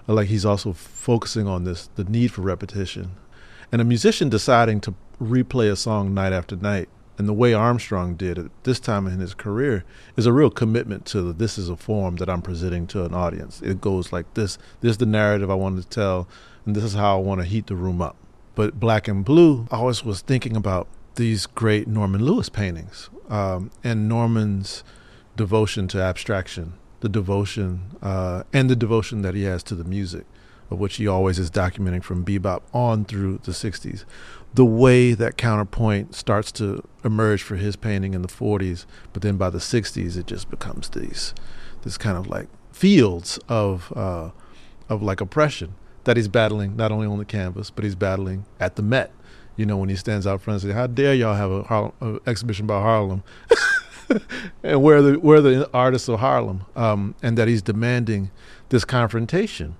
like 0.06 0.28
he's 0.28 0.44
also 0.44 0.72
focusing 0.72 1.46
on 1.46 1.64
this 1.64 1.88
the 1.94 2.04
need 2.04 2.32
for 2.32 2.42
repetition 2.42 3.12
and 3.74 3.80
a 3.80 3.84
musician 3.84 4.28
deciding 4.28 4.80
to 4.80 4.94
replay 5.20 5.68
a 5.68 5.74
song 5.74 6.14
night 6.14 6.32
after 6.32 6.54
night 6.54 6.88
and 7.18 7.28
the 7.28 7.32
way 7.32 7.52
armstrong 7.52 8.14
did 8.14 8.38
at 8.38 8.46
this 8.62 8.78
time 8.78 9.08
in 9.08 9.18
his 9.18 9.34
career 9.34 9.82
is 10.16 10.26
a 10.26 10.32
real 10.32 10.48
commitment 10.48 11.04
to 11.04 11.32
this 11.32 11.58
is 11.58 11.68
a 11.68 11.76
form 11.76 12.14
that 12.14 12.30
i'm 12.30 12.40
presenting 12.40 12.86
to 12.86 13.04
an 13.04 13.12
audience. 13.12 13.60
It 13.62 13.80
goes 13.80 14.12
like 14.12 14.32
this 14.34 14.58
this 14.80 14.92
is 14.92 14.98
the 14.98 15.06
narrative 15.06 15.50
i 15.50 15.54
wanted 15.54 15.82
to 15.82 15.88
tell 15.88 16.28
and 16.64 16.76
this 16.76 16.84
is 16.84 16.94
how 16.94 17.16
i 17.16 17.20
want 17.20 17.40
to 17.40 17.46
heat 17.48 17.66
the 17.66 17.74
room 17.74 18.00
up. 18.00 18.14
But 18.54 18.78
black 18.78 19.08
and 19.08 19.24
blue 19.24 19.66
i 19.72 19.78
always 19.78 20.04
was 20.04 20.20
thinking 20.20 20.54
about 20.54 20.86
these 21.16 21.46
great 21.46 21.88
norman 21.88 22.24
lewis 22.24 22.48
paintings 22.48 23.10
um, 23.28 23.72
and 23.82 24.08
norman's 24.08 24.84
devotion 25.34 25.88
to 25.88 26.00
abstraction 26.00 26.74
the 27.04 27.08
devotion 27.10 27.82
uh, 28.00 28.44
and 28.50 28.70
the 28.70 28.74
devotion 28.74 29.20
that 29.20 29.34
he 29.34 29.42
has 29.42 29.62
to 29.62 29.74
the 29.74 29.84
music, 29.84 30.24
which 30.78 30.96
he 30.96 31.06
always 31.06 31.38
is 31.38 31.50
documenting 31.50 32.02
from 32.02 32.24
bebop 32.24 32.62
on 32.72 33.04
through 33.04 33.38
the 33.44 33.52
60s. 33.52 34.04
The 34.54 34.64
way 34.64 35.14
that 35.14 35.36
counterpoint 35.36 36.14
starts 36.14 36.52
to 36.52 36.82
emerge 37.04 37.42
for 37.42 37.56
his 37.56 37.76
painting 37.76 38.14
in 38.14 38.22
the 38.22 38.28
40s, 38.28 38.86
but 39.12 39.22
then 39.22 39.36
by 39.36 39.50
the 39.50 39.58
60s 39.58 40.16
it 40.16 40.26
just 40.26 40.48
becomes 40.50 40.88
these, 40.90 41.34
this 41.82 41.98
kind 41.98 42.16
of 42.16 42.28
like 42.28 42.48
fields 42.72 43.38
of 43.48 43.92
uh, 43.96 44.30
of 44.88 45.02
like 45.02 45.20
oppression 45.20 45.74
that 46.04 46.16
he's 46.16 46.28
battling 46.28 46.76
not 46.76 46.92
only 46.92 47.06
on 47.06 47.18
the 47.18 47.24
canvas 47.24 47.70
but 47.70 47.84
he's 47.84 47.94
battling 47.94 48.44
at 48.60 48.76
the 48.76 48.82
Met. 48.82 49.12
You 49.56 49.66
know 49.66 49.76
when 49.76 49.88
he 49.88 49.96
stands 49.96 50.26
out 50.26 50.40
front 50.40 50.62
and 50.62 50.70
says, 50.70 50.76
"How 50.76 50.88
dare 50.88 51.14
y'all 51.14 51.34
have 51.34 51.50
a, 51.50 51.62
Harlem, 51.62 51.92
a 52.00 52.18
exhibition 52.28 52.64
about 52.64 52.82
Harlem?" 52.82 53.22
and 54.62 54.82
where 54.82 55.00
the 55.00 55.18
where 55.20 55.40
the 55.40 55.70
artists 55.72 56.08
of 56.08 56.20
Harlem, 56.20 56.64
um, 56.74 57.14
and 57.22 57.38
that 57.38 57.48
he's 57.48 57.62
demanding 57.62 58.30
this 58.70 58.84
confrontation 58.84 59.76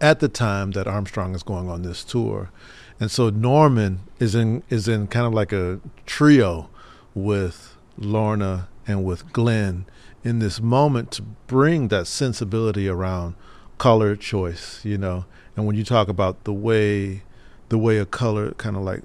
at 0.00 0.20
the 0.20 0.28
time 0.28 0.72
that 0.72 0.86
Armstrong 0.86 1.34
is 1.34 1.42
going 1.42 1.68
on 1.68 1.82
this 1.82 2.04
tour, 2.04 2.50
and 3.00 3.10
so 3.10 3.30
Norman 3.30 4.00
is 4.18 4.34
in 4.34 4.62
is 4.70 4.88
in 4.88 5.06
kind 5.06 5.26
of 5.26 5.32
like 5.32 5.52
a 5.52 5.80
trio 6.06 6.68
with 7.14 7.76
Lorna 7.96 8.68
and 8.86 9.04
with 9.04 9.32
Glenn 9.32 9.86
in 10.22 10.38
this 10.38 10.60
moment 10.60 11.10
to 11.12 11.22
bring 11.22 11.88
that 11.88 12.06
sensibility 12.06 12.88
around 12.88 13.34
color 13.78 14.16
choice, 14.16 14.84
you 14.84 14.98
know, 14.98 15.26
and 15.56 15.66
when 15.66 15.76
you 15.76 15.84
talk 15.84 16.08
about 16.08 16.44
the 16.44 16.52
way 16.52 17.22
the 17.68 17.78
way 17.78 17.98
a 17.98 18.06
color 18.06 18.52
kind 18.52 18.76
of 18.76 18.82
like 18.82 19.02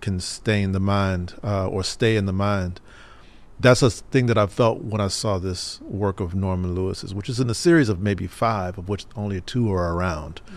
can 0.00 0.20
stain 0.20 0.72
the 0.72 0.80
mind 0.80 1.34
uh, 1.44 1.66
or 1.66 1.82
stay 1.82 2.16
in 2.16 2.26
the 2.26 2.32
mind 2.32 2.80
that's 3.62 3.82
a 3.82 3.90
thing 3.90 4.26
that 4.26 4.36
I 4.36 4.46
felt 4.46 4.82
when 4.82 5.00
I 5.00 5.08
saw 5.08 5.38
this 5.38 5.80
work 5.82 6.18
of 6.20 6.34
Norman 6.34 6.74
Lewis's, 6.74 7.14
which 7.14 7.28
is 7.28 7.38
in 7.38 7.48
a 7.48 7.54
series 7.54 7.88
of 7.88 8.00
maybe 8.00 8.26
five, 8.26 8.76
of 8.76 8.88
which 8.88 9.06
only 9.14 9.40
two 9.40 9.72
are 9.72 9.94
around, 9.94 10.40
mm-hmm. 10.44 10.56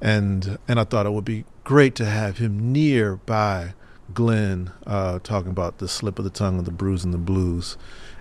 and 0.00 0.58
and 0.68 0.80
I 0.80 0.84
thought 0.84 1.04
it 1.04 1.12
would 1.12 1.24
be 1.24 1.44
great 1.64 1.94
to 1.96 2.04
have 2.04 2.38
him 2.38 2.72
nearby 2.72 3.74
Glenn, 4.12 4.70
uh, 4.86 5.18
talking 5.20 5.50
about 5.50 5.78
the 5.78 5.88
slip 5.88 6.18
of 6.18 6.24
the 6.24 6.30
tongue 6.30 6.58
and 6.58 6.66
the 6.66 6.70
bruise 6.70 7.04
and 7.04 7.12
the 7.12 7.18
blues, 7.18 7.76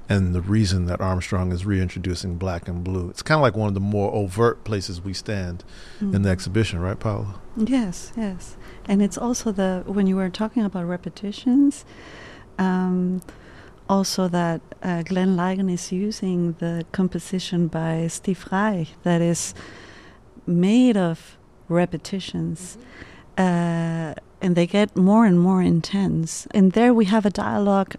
and 0.09 0.33
the 0.33 0.41
reason 0.41 0.85
that 0.85 0.99
Armstrong 0.99 1.51
is 1.51 1.63
reintroducing 1.65 2.37
black 2.37 2.67
and 2.67 2.83
blue. 2.83 3.09
It's 3.09 3.21
kind 3.21 3.37
of 3.37 3.43
like 3.43 3.55
one 3.55 3.67
of 3.67 3.75
the 3.75 3.79
more 3.79 4.11
overt 4.13 4.63
places 4.63 4.99
we 4.99 5.13
stand 5.13 5.63
mm-hmm. 5.97 6.05
in 6.05 6.11
the 6.11 6.17
mm-hmm. 6.17 6.27
exhibition, 6.29 6.79
right, 6.79 6.99
Paola? 6.99 7.39
Yes, 7.55 8.13
yes, 8.17 8.57
and 8.85 9.03
it's 9.03 9.17
also 9.17 9.51
the 9.51 9.83
when 9.85 10.07
you 10.07 10.15
were 10.15 10.29
talking 10.29 10.63
about 10.63 10.85
repetitions. 10.85 11.85
Um, 12.57 13.21
also 13.89 14.27
that 14.27 14.61
uh, 14.81 15.03
Glenn 15.03 15.35
Ligon 15.35 15.71
is 15.71 15.91
using 15.91 16.53
the 16.59 16.85
composition 16.91 17.67
by 17.67 18.07
Steve 18.07 18.45
Reich 18.51 18.87
that 19.03 19.21
is 19.21 19.53
made 20.45 20.97
of 20.97 21.37
repetitions. 21.69 22.77
Uh, 23.37 24.13
and 24.41 24.55
they 24.55 24.67
get 24.67 24.95
more 24.95 25.25
and 25.25 25.39
more 25.39 25.61
intense. 25.61 26.47
And 26.51 26.73
there 26.73 26.93
we 26.93 27.05
have 27.05 27.25
a 27.25 27.29
dialogue. 27.29 27.95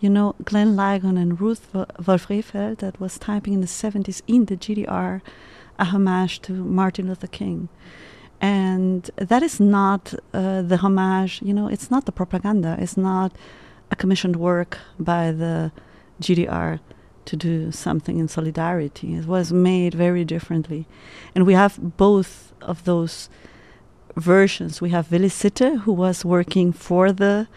You 0.00 0.08
know, 0.08 0.34
Glenn 0.44 0.76
Ligon 0.76 1.18
and 1.20 1.40
Ruth 1.40 1.68
Wolf 1.74 2.28
Rehfeldt 2.28 2.78
that 2.78 3.00
was 3.00 3.18
typing 3.18 3.54
in 3.54 3.60
the 3.60 3.66
70s 3.66 4.22
in 4.26 4.44
the 4.44 4.56
GDR 4.56 5.20
a 5.78 5.84
homage 5.86 6.40
to 6.42 6.52
Martin 6.52 7.08
Luther 7.08 7.26
King. 7.26 7.68
And 8.40 9.10
that 9.16 9.42
is 9.42 9.58
not 9.58 10.14
uh, 10.32 10.62
the 10.62 10.76
homage, 10.76 11.40
you 11.42 11.54
know, 11.54 11.68
it's 11.68 11.90
not 11.90 12.04
the 12.04 12.12
propaganda, 12.12 12.76
it's 12.78 12.96
not 12.96 13.32
a 13.90 13.96
commissioned 13.96 14.36
work 14.36 14.78
by 14.98 15.32
the 15.32 15.72
GDR 16.20 16.80
to 17.24 17.36
do 17.36 17.72
something 17.72 18.18
in 18.18 18.28
solidarity. 18.28 19.14
It 19.14 19.26
was 19.26 19.52
made 19.52 19.94
very 19.94 20.24
differently. 20.24 20.86
And 21.34 21.46
we 21.46 21.54
have 21.54 21.96
both 21.96 22.52
of 22.60 22.84
those 22.84 23.28
versions. 24.16 24.80
We 24.80 24.90
have 24.90 25.10
Willy 25.10 25.28
Sitte, 25.28 25.80
who 25.80 25.92
was 25.92 26.24
working 26.24 26.72
for 26.72 27.12
the 27.12 27.48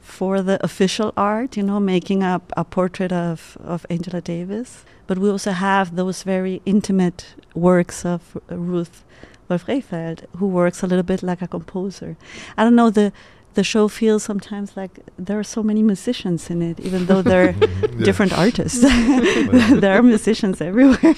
for 0.00 0.42
the 0.42 0.62
official 0.64 1.12
art, 1.16 1.56
you 1.56 1.62
know, 1.62 1.78
making 1.78 2.22
up 2.22 2.52
a 2.56 2.64
portrait 2.64 3.12
of, 3.12 3.56
of 3.60 3.86
Angela 3.88 4.20
Davis. 4.20 4.84
But 5.06 5.18
we 5.18 5.30
also 5.30 5.52
have 5.52 5.94
those 5.94 6.24
very 6.24 6.60
intimate 6.66 7.34
works 7.54 8.04
of 8.04 8.36
Ruth 8.48 9.04
Wolf 9.48 9.66
Rehfeldt, 9.66 10.24
who 10.36 10.46
works 10.46 10.82
a 10.82 10.86
little 10.86 11.04
bit 11.04 11.22
like 11.22 11.42
a 11.42 11.48
composer. 11.48 12.16
I 12.56 12.64
don't 12.64 12.74
know 12.74 12.90
the 12.90 13.12
the 13.54 13.64
show 13.64 13.88
feels 13.88 14.22
sometimes 14.22 14.76
like 14.76 15.00
there 15.18 15.38
are 15.38 15.44
so 15.44 15.62
many 15.62 15.82
musicians 15.82 16.50
in 16.50 16.62
it, 16.62 16.78
even 16.80 17.06
though 17.06 17.22
they're 17.22 17.52
different 17.98 18.32
artists. 18.38 18.80
there 18.82 19.98
are 19.98 20.02
musicians 20.02 20.60
everywhere, 20.60 21.14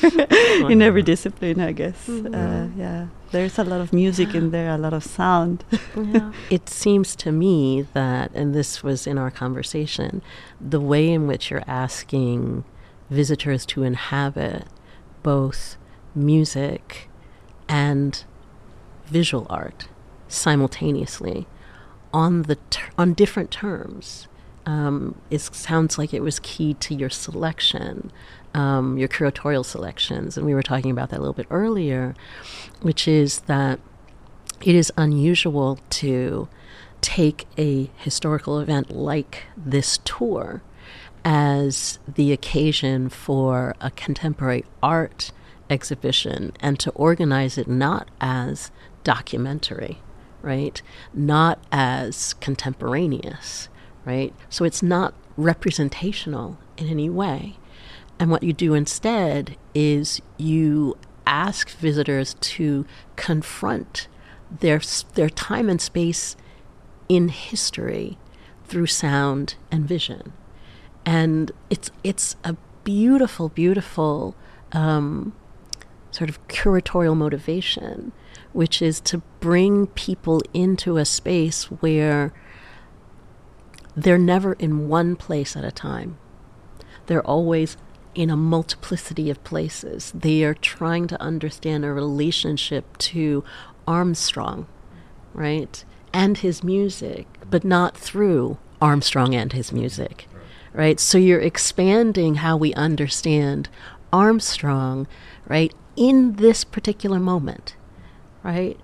in 0.70 0.80
every 0.80 1.02
discipline, 1.02 1.60
I 1.60 1.72
guess. 1.72 2.06
Mm-hmm. 2.06 2.34
Uh, 2.34 2.68
yeah, 2.76 3.06
there's 3.32 3.58
a 3.58 3.64
lot 3.64 3.80
of 3.80 3.92
music 3.92 4.34
in 4.34 4.50
there, 4.50 4.70
a 4.70 4.78
lot 4.78 4.94
of 4.94 5.04
sound. 5.04 5.64
yeah. 5.96 6.32
It 6.50 6.68
seems 6.68 7.14
to 7.16 7.32
me 7.32 7.86
that, 7.92 8.30
and 8.34 8.54
this 8.54 8.82
was 8.82 9.06
in 9.06 9.18
our 9.18 9.30
conversation, 9.30 10.22
the 10.60 10.80
way 10.80 11.10
in 11.10 11.26
which 11.26 11.50
you're 11.50 11.64
asking 11.66 12.64
visitors 13.10 13.66
to 13.66 13.82
inhabit 13.82 14.64
both 15.22 15.76
music 16.14 17.08
and 17.68 18.24
visual 19.06 19.46
art 19.50 19.88
simultaneously 20.28 21.46
on 22.12 22.42
the 22.42 22.56
ter- 22.70 22.90
on 22.98 23.14
different 23.14 23.50
terms. 23.50 24.28
Um, 24.64 25.16
it 25.30 25.40
sounds 25.40 25.98
like 25.98 26.14
it 26.14 26.22
was 26.22 26.38
key 26.38 26.74
to 26.74 26.94
your 26.94 27.10
selection, 27.10 28.12
um, 28.54 28.96
your 28.96 29.08
curatorial 29.08 29.64
selections, 29.64 30.36
and 30.36 30.46
we 30.46 30.54
were 30.54 30.62
talking 30.62 30.90
about 30.90 31.10
that 31.10 31.18
a 31.18 31.22
little 31.22 31.34
bit 31.34 31.48
earlier, 31.50 32.14
which 32.80 33.08
is 33.08 33.40
that 33.40 33.80
it 34.60 34.74
is 34.76 34.92
unusual 34.96 35.80
to 35.90 36.48
take 37.00 37.46
a 37.58 37.90
historical 37.96 38.60
event 38.60 38.90
like 38.90 39.44
this 39.56 39.98
tour 40.04 40.62
as 41.24 41.98
the 42.06 42.32
occasion 42.32 43.08
for 43.08 43.74
a 43.80 43.90
contemporary 43.90 44.64
art 44.82 45.32
exhibition 45.68 46.52
and 46.60 46.78
to 46.78 46.90
organize 46.92 47.58
it 47.58 47.66
not 47.66 48.08
as 48.20 48.70
documentary 49.04 49.98
right? 50.42 50.82
Not 51.14 51.58
as 51.72 52.34
contemporaneous, 52.34 53.68
right? 54.04 54.34
So 54.50 54.64
it's 54.64 54.82
not 54.82 55.14
representational 55.36 56.58
in 56.76 56.88
any 56.88 57.08
way. 57.08 57.56
And 58.18 58.30
what 58.30 58.42
you 58.42 58.52
do 58.52 58.74
instead 58.74 59.56
is 59.74 60.20
you 60.36 60.96
ask 61.26 61.70
visitors 61.70 62.34
to 62.34 62.84
confront 63.16 64.08
their 64.60 64.80
their 65.14 65.30
time 65.30 65.68
and 65.68 65.80
space 65.80 66.36
in 67.08 67.28
history 67.28 68.18
through 68.64 68.86
sound 68.86 69.54
and 69.70 69.86
vision, 69.86 70.32
and 71.06 71.50
it's 71.70 71.90
it's 72.04 72.36
a 72.44 72.56
beautiful, 72.84 73.48
beautiful 73.48 74.34
um, 74.72 75.32
sort 76.12 76.30
of 76.30 76.46
curatorial 76.46 77.16
motivation 77.16 78.12
which 78.52 78.82
is 78.82 79.00
to 79.00 79.18
bring 79.40 79.86
people 79.88 80.40
into 80.52 80.96
a 80.96 81.04
space 81.04 81.64
where 81.64 82.32
they're 83.96 84.18
never 84.18 84.54
in 84.54 84.88
one 84.88 85.16
place 85.16 85.56
at 85.56 85.64
a 85.64 85.72
time. 85.72 86.18
They're 87.06 87.26
always 87.26 87.76
in 88.14 88.30
a 88.30 88.36
multiplicity 88.36 89.30
of 89.30 89.42
places. 89.42 90.12
They 90.14 90.44
are 90.44 90.54
trying 90.54 91.06
to 91.08 91.20
understand 91.20 91.84
a 91.84 91.92
relationship 91.92 92.96
to 92.98 93.42
Armstrong, 93.86 94.66
right? 95.32 95.84
And 96.12 96.38
his 96.38 96.62
music, 96.62 97.26
but 97.50 97.64
not 97.64 97.96
through 97.96 98.58
Armstrong 98.80 99.34
and 99.34 99.52
his 99.52 99.72
music, 99.72 100.28
right? 100.74 101.00
So 101.00 101.16
you're 101.16 101.40
expanding 101.40 102.36
how 102.36 102.56
we 102.56 102.74
understand 102.74 103.70
Armstrong, 104.12 105.06
right, 105.46 105.72
in 105.96 106.36
this 106.36 106.64
particular 106.64 107.18
moment 107.18 107.76
right? 108.42 108.78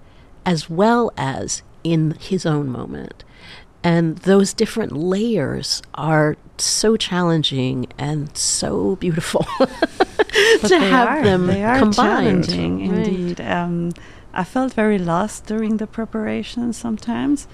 as 0.47 0.69
well 0.71 1.11
as 1.17 1.63
in 1.85 2.13
his 2.21 2.47
own 2.47 2.69
moment. 2.69 3.25
And 3.85 4.19
those 4.19 4.53
different 4.53 4.93
layers 4.93 5.83
are 5.95 6.37
so 6.59 6.97
challenging 6.97 7.87
and 7.97 8.37
so 8.37 8.97
beautiful 8.97 9.47
to 9.59 10.79
have 10.79 11.09
are, 11.09 11.23
them 11.23 11.47
they 11.47 11.63
are 11.65 11.79
combined. 11.79 12.45
challenging 12.45 12.91
Right. 12.91 13.07
indeed. 13.07 13.41
Um, 13.41 13.93
I 14.35 14.45
felt 14.45 14.75
very 14.75 14.99
lost 14.99 15.47
during 15.47 15.77
the 15.79 15.87
preparation 15.87 16.73
sometimes. 16.73 17.47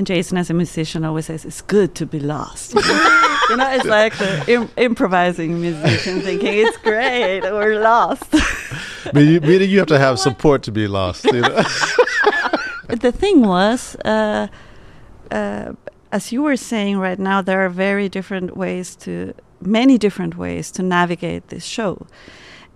And 0.00 0.06
Jason, 0.06 0.38
as 0.38 0.48
a 0.48 0.54
musician, 0.54 1.04
always 1.04 1.26
says 1.26 1.44
it's 1.44 1.60
good 1.60 1.94
to 1.96 2.06
be 2.06 2.20
lost. 2.20 2.72
You 2.72 2.80
know, 2.88 3.36
You 3.50 3.56
know, 3.58 3.70
it's 3.70 3.84
like 3.84 4.16
the 4.16 4.50
Im- 4.50 4.70
improvising 4.78 5.60
musician 5.60 6.22
thinking 6.22 6.54
it's 6.54 6.78
great, 6.78 7.42
we're 7.42 7.78
lost. 7.78 8.32
meaning, 9.12 9.42
meaning 9.42 9.68
you 9.68 9.78
have 9.78 9.88
to 9.88 9.98
have 9.98 10.18
support 10.18 10.62
to 10.62 10.72
be 10.72 10.88
lost. 10.88 11.26
You 11.26 11.42
know? 11.42 11.62
the 12.88 13.12
thing 13.12 13.42
was, 13.46 13.94
uh, 14.06 14.46
uh, 15.30 15.72
as 16.12 16.32
you 16.32 16.40
were 16.40 16.56
saying 16.56 16.96
right 16.96 17.18
now, 17.18 17.42
there 17.42 17.62
are 17.62 17.68
very 17.68 18.08
different 18.08 18.56
ways 18.56 18.96
to, 19.04 19.34
many 19.60 19.98
different 19.98 20.34
ways 20.34 20.70
to 20.70 20.82
navigate 20.82 21.48
this 21.48 21.66
show, 21.66 22.06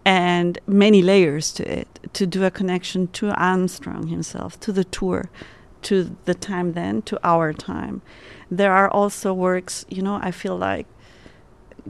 and 0.05 0.59
many 0.67 1.01
layers 1.01 1.55
to 1.55 1.63
it. 1.81 1.89
To 2.13 2.27
do 2.27 2.45
a 2.45 2.51
connection 2.51 3.09
to 3.13 3.31
Armstrong 3.31 4.09
himself, 4.09 4.61
to 4.61 4.73
the 4.73 4.85
tour, 4.85 5.31
to 5.85 6.17
the 6.25 6.35
time 6.35 6.73
then, 6.73 7.03
to 7.03 7.19
our 7.23 7.53
time. 7.53 8.03
There 8.51 8.73
are 8.73 8.89
also 8.91 9.33
works, 9.33 9.87
you 9.89 10.03
know, 10.03 10.19
I 10.23 10.31
feel 10.31 10.57
like 10.57 10.87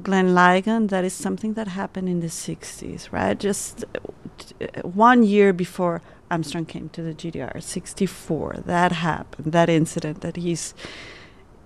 Glenn 0.02 0.34
Ligon, 0.34 0.88
that 0.90 1.04
is 1.04 1.12
something 1.12 1.54
that 1.54 1.68
happened 1.68 2.08
in 2.08 2.20
the 2.20 2.28
60s, 2.28 3.12
right? 3.12 3.38
Just 3.38 3.84
uh, 3.94 4.82
one 4.82 5.22
year 5.22 5.52
before 5.52 6.02
Armstrong 6.30 6.66
came 6.66 6.88
to 6.90 7.02
the 7.02 7.14
GDR, 7.14 7.62
64, 7.62 8.62
that 8.66 8.92
happened, 8.92 9.52
that 9.52 9.68
incident 9.68 10.20
that 10.22 10.36
he's 10.36 10.74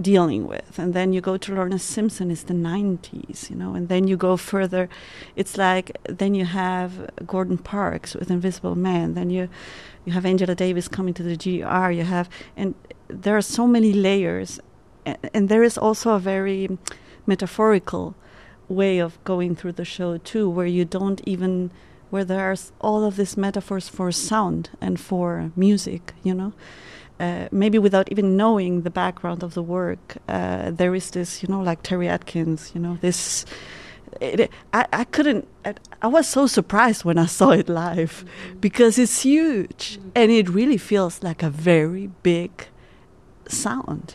dealing 0.00 0.46
with. 0.46 0.78
And 0.78 0.94
then 0.94 1.12
you 1.12 1.20
go 1.20 1.36
to 1.36 1.54
Lorna 1.54 1.78
Simpson, 1.78 2.30
it's 2.30 2.44
the 2.44 2.54
90s, 2.54 3.50
you 3.50 3.56
know, 3.56 3.74
and 3.74 3.88
then 3.88 4.06
you 4.06 4.16
go 4.16 4.36
further. 4.36 4.88
It's 5.36 5.56
like, 5.56 5.96
then 6.04 6.34
you 6.34 6.44
have 6.44 7.10
Gordon 7.26 7.58
Parks 7.58 8.14
with 8.14 8.30
Invisible 8.30 8.76
Man, 8.76 9.14
then 9.14 9.30
you, 9.30 9.48
you 10.04 10.12
have 10.12 10.24
Angela 10.24 10.54
Davis 10.54 10.88
coming 10.88 11.14
to 11.14 11.22
the 11.22 11.36
gr 11.36 11.90
you 11.90 12.04
have, 12.04 12.28
and 12.56 12.74
there 13.08 13.36
are 13.36 13.42
so 13.42 13.66
many 13.66 13.92
layers. 13.92 14.60
And, 15.04 15.18
and 15.34 15.48
there 15.48 15.62
is 15.62 15.76
also 15.76 16.12
a 16.12 16.18
very 16.18 16.78
metaphorical 17.26 18.14
way 18.68 18.98
of 18.98 19.22
going 19.24 19.56
through 19.56 19.72
the 19.72 19.84
show 19.84 20.18
too, 20.18 20.48
where 20.48 20.66
you 20.66 20.84
don't 20.84 21.20
even 21.26 21.70
where 22.10 22.24
there's 22.24 22.72
all 22.80 23.04
of 23.04 23.16
these 23.16 23.36
metaphors 23.36 23.88
for 23.88 24.10
sound 24.10 24.70
and 24.80 24.98
for 24.98 25.52
music, 25.54 26.14
you 26.22 26.34
know. 26.34 26.52
Uh, 27.20 27.48
maybe 27.50 27.78
without 27.78 28.10
even 28.12 28.36
knowing 28.36 28.82
the 28.82 28.90
background 28.90 29.42
of 29.42 29.54
the 29.54 29.62
work, 29.62 30.18
uh, 30.28 30.70
there 30.70 30.94
is 30.94 31.10
this, 31.10 31.42
you 31.42 31.48
know, 31.48 31.60
like 31.60 31.82
Terry 31.82 32.08
Adkins, 32.08 32.70
you 32.74 32.80
know, 32.80 32.96
this. 33.00 33.44
It, 34.20 34.50
I, 34.72 34.86
I 34.92 35.04
couldn't. 35.04 35.46
I, 35.64 35.74
I 36.00 36.06
was 36.06 36.28
so 36.28 36.46
surprised 36.46 37.04
when 37.04 37.18
I 37.18 37.26
saw 37.38 37.50
it 37.50 37.68
live 37.68 38.24
because 38.60 38.98
it's 38.98 39.22
huge 39.22 39.98
and 40.14 40.30
it 40.30 40.48
really 40.48 40.78
feels 40.78 41.22
like 41.22 41.42
a 41.42 41.50
very 41.50 42.06
big 42.22 42.66
sound 43.48 44.14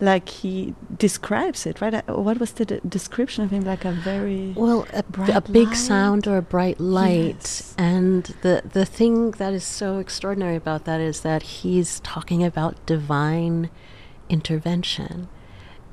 like 0.00 0.28
he 0.28 0.74
describes 0.96 1.66
it, 1.66 1.80
right? 1.80 1.94
Uh, 1.94 2.02
What 2.22 2.38
was 2.38 2.52
the 2.52 2.64
de- 2.64 2.80
description 2.80 3.44
of 3.44 3.50
him? 3.50 3.64
Like 3.64 3.84
a 3.84 3.92
very 3.92 4.52
Well, 4.56 4.86
a, 4.92 5.02
bright 5.02 5.30
a 5.30 5.40
big 5.40 5.68
light. 5.68 5.76
sound 5.76 6.26
or 6.26 6.36
a 6.36 6.42
bright 6.42 6.78
light. 6.80 7.34
Yes. 7.40 7.74
And 7.76 8.24
the, 8.42 8.62
the 8.72 8.84
thing 8.86 9.32
that 9.32 9.52
is 9.52 9.64
so 9.64 9.98
extraordinary 9.98 10.56
about 10.56 10.84
that 10.84 11.00
is 11.00 11.20
that 11.22 11.42
he's 11.42 12.00
talking 12.00 12.44
about 12.44 12.74
divine 12.86 13.70
intervention. 14.28 15.28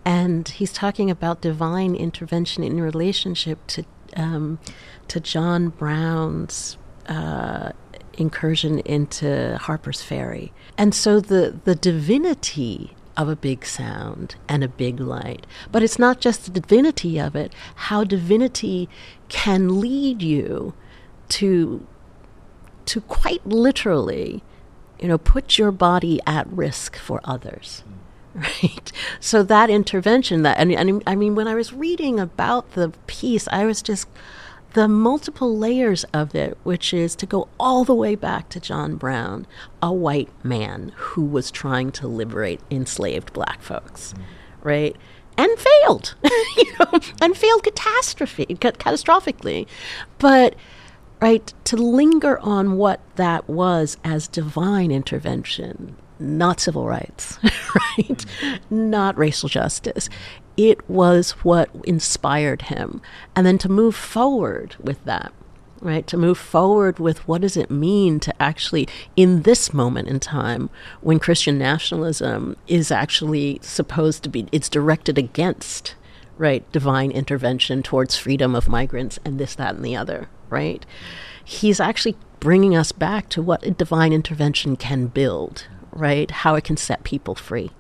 And 0.05 0.47
he's 0.47 0.71
talking 0.71 1.09
about 1.09 1.41
divine 1.41 1.95
intervention 1.95 2.63
in 2.63 2.79
relationship 2.79 3.65
to, 3.67 3.83
um, 4.15 4.59
to 5.07 5.19
John 5.19 5.69
Brown's 5.69 6.77
uh, 7.07 7.71
incursion 8.17 8.79
into 8.79 9.57
Harper's 9.59 10.01
Ferry. 10.03 10.53
And 10.77 10.93
so 10.93 11.19
the, 11.19 11.59
the 11.63 11.73
divinity 11.75 12.94
of 13.17 13.29
a 13.29 13.35
big 13.35 13.65
sound 13.65 14.35
and 14.47 14.63
a 14.63 14.67
big 14.67 14.99
light. 14.99 15.45
But 15.71 15.83
it's 15.83 15.99
not 15.99 16.19
just 16.19 16.45
the 16.45 16.59
divinity 16.59 17.19
of 17.19 17.35
it, 17.35 17.53
how 17.75 18.03
divinity 18.03 18.89
can 19.29 19.79
lead 19.79 20.21
you 20.21 20.73
to 21.29 21.85
to 22.85 23.01
quite 23.01 23.45
literally, 23.47 24.43
you 24.99 25.07
know, 25.07 25.17
put 25.17 25.57
your 25.57 25.71
body 25.71 26.19
at 26.27 26.47
risk 26.47 26.95
for 26.95 27.21
others. 27.23 27.83
Right. 28.35 28.91
So 29.21 29.43
that 29.43 29.69
intervention 29.69 30.41
that 30.41 30.57
and, 30.57 30.69
and 30.69 31.01
I 31.07 31.15
mean 31.15 31.35
when 31.35 31.47
I 31.47 31.55
was 31.55 31.71
reading 31.71 32.19
about 32.19 32.73
the 32.73 32.91
piece, 33.07 33.47
I 33.47 33.63
was 33.63 33.81
just 33.81 34.09
the 34.75 34.89
multiple 34.89 35.57
layers 35.57 36.03
of 36.13 36.35
it, 36.35 36.57
which 36.63 36.93
is 36.93 37.15
to 37.15 37.25
go 37.25 37.47
all 37.57 37.85
the 37.85 37.95
way 37.95 38.13
back 38.13 38.49
to 38.49 38.59
John 38.59 38.97
Brown, 38.97 39.47
a 39.81 39.91
white 39.91 40.29
man 40.43 40.91
who 40.97 41.23
was 41.23 41.49
trying 41.49 41.93
to 41.93 42.09
liberate 42.09 42.59
enslaved 42.69 43.31
black 43.31 43.61
folks, 43.61 44.11
mm-hmm. 44.11 44.67
right? 44.67 44.95
And 45.37 45.49
failed, 45.57 46.15
you 46.57 46.73
know, 46.77 46.99
and 47.21 47.37
failed 47.37 47.63
catastrophe, 47.63 48.45
ca- 48.47 48.71
catastrophically. 48.71 49.65
But, 50.17 50.55
right, 51.21 51.53
to 51.63 51.77
linger 51.77 52.37
on 52.39 52.75
what 52.75 52.99
that 53.15 53.49
was 53.49 53.95
as 54.03 54.27
divine 54.27 54.91
intervention, 54.91 55.95
not 56.19 56.59
civil 56.59 56.85
rights, 56.85 57.39
right? 57.43 58.25
Mm-hmm. 58.41 58.89
Not 58.89 59.17
racial 59.17 59.47
justice. 59.47 60.09
It 60.57 60.89
was 60.89 61.31
what 61.43 61.69
inspired 61.83 62.63
him. 62.63 63.01
And 63.35 63.45
then 63.45 63.57
to 63.59 63.69
move 63.69 63.95
forward 63.95 64.75
with 64.79 65.03
that, 65.05 65.33
right? 65.81 66.07
To 66.07 66.17
move 66.17 66.37
forward 66.37 66.99
with 66.99 67.27
what 67.27 67.41
does 67.41 67.57
it 67.57 67.69
mean 67.69 68.19
to 68.21 68.41
actually, 68.41 68.87
in 69.15 69.43
this 69.43 69.73
moment 69.73 70.07
in 70.07 70.19
time, 70.19 70.69
when 71.01 71.19
Christian 71.19 71.57
nationalism 71.57 72.55
is 72.67 72.91
actually 72.91 73.59
supposed 73.61 74.23
to 74.23 74.29
be, 74.29 74.47
it's 74.51 74.69
directed 74.69 75.17
against, 75.17 75.95
right, 76.37 76.69
divine 76.71 77.11
intervention 77.11 77.83
towards 77.83 78.17
freedom 78.17 78.55
of 78.55 78.67
migrants 78.67 79.19
and 79.25 79.39
this, 79.39 79.55
that, 79.55 79.75
and 79.75 79.85
the 79.85 79.95
other, 79.95 80.29
right? 80.49 80.85
He's 81.43 81.79
actually 81.79 82.15
bringing 82.39 82.75
us 82.75 82.91
back 82.91 83.29
to 83.29 83.41
what 83.41 83.65
a 83.65 83.71
divine 83.71 84.13
intervention 84.13 84.75
can 84.75 85.07
build, 85.07 85.67
right? 85.91 86.29
How 86.31 86.55
it 86.55 86.63
can 86.63 86.77
set 86.77 87.03
people 87.03 87.35
free. 87.35 87.71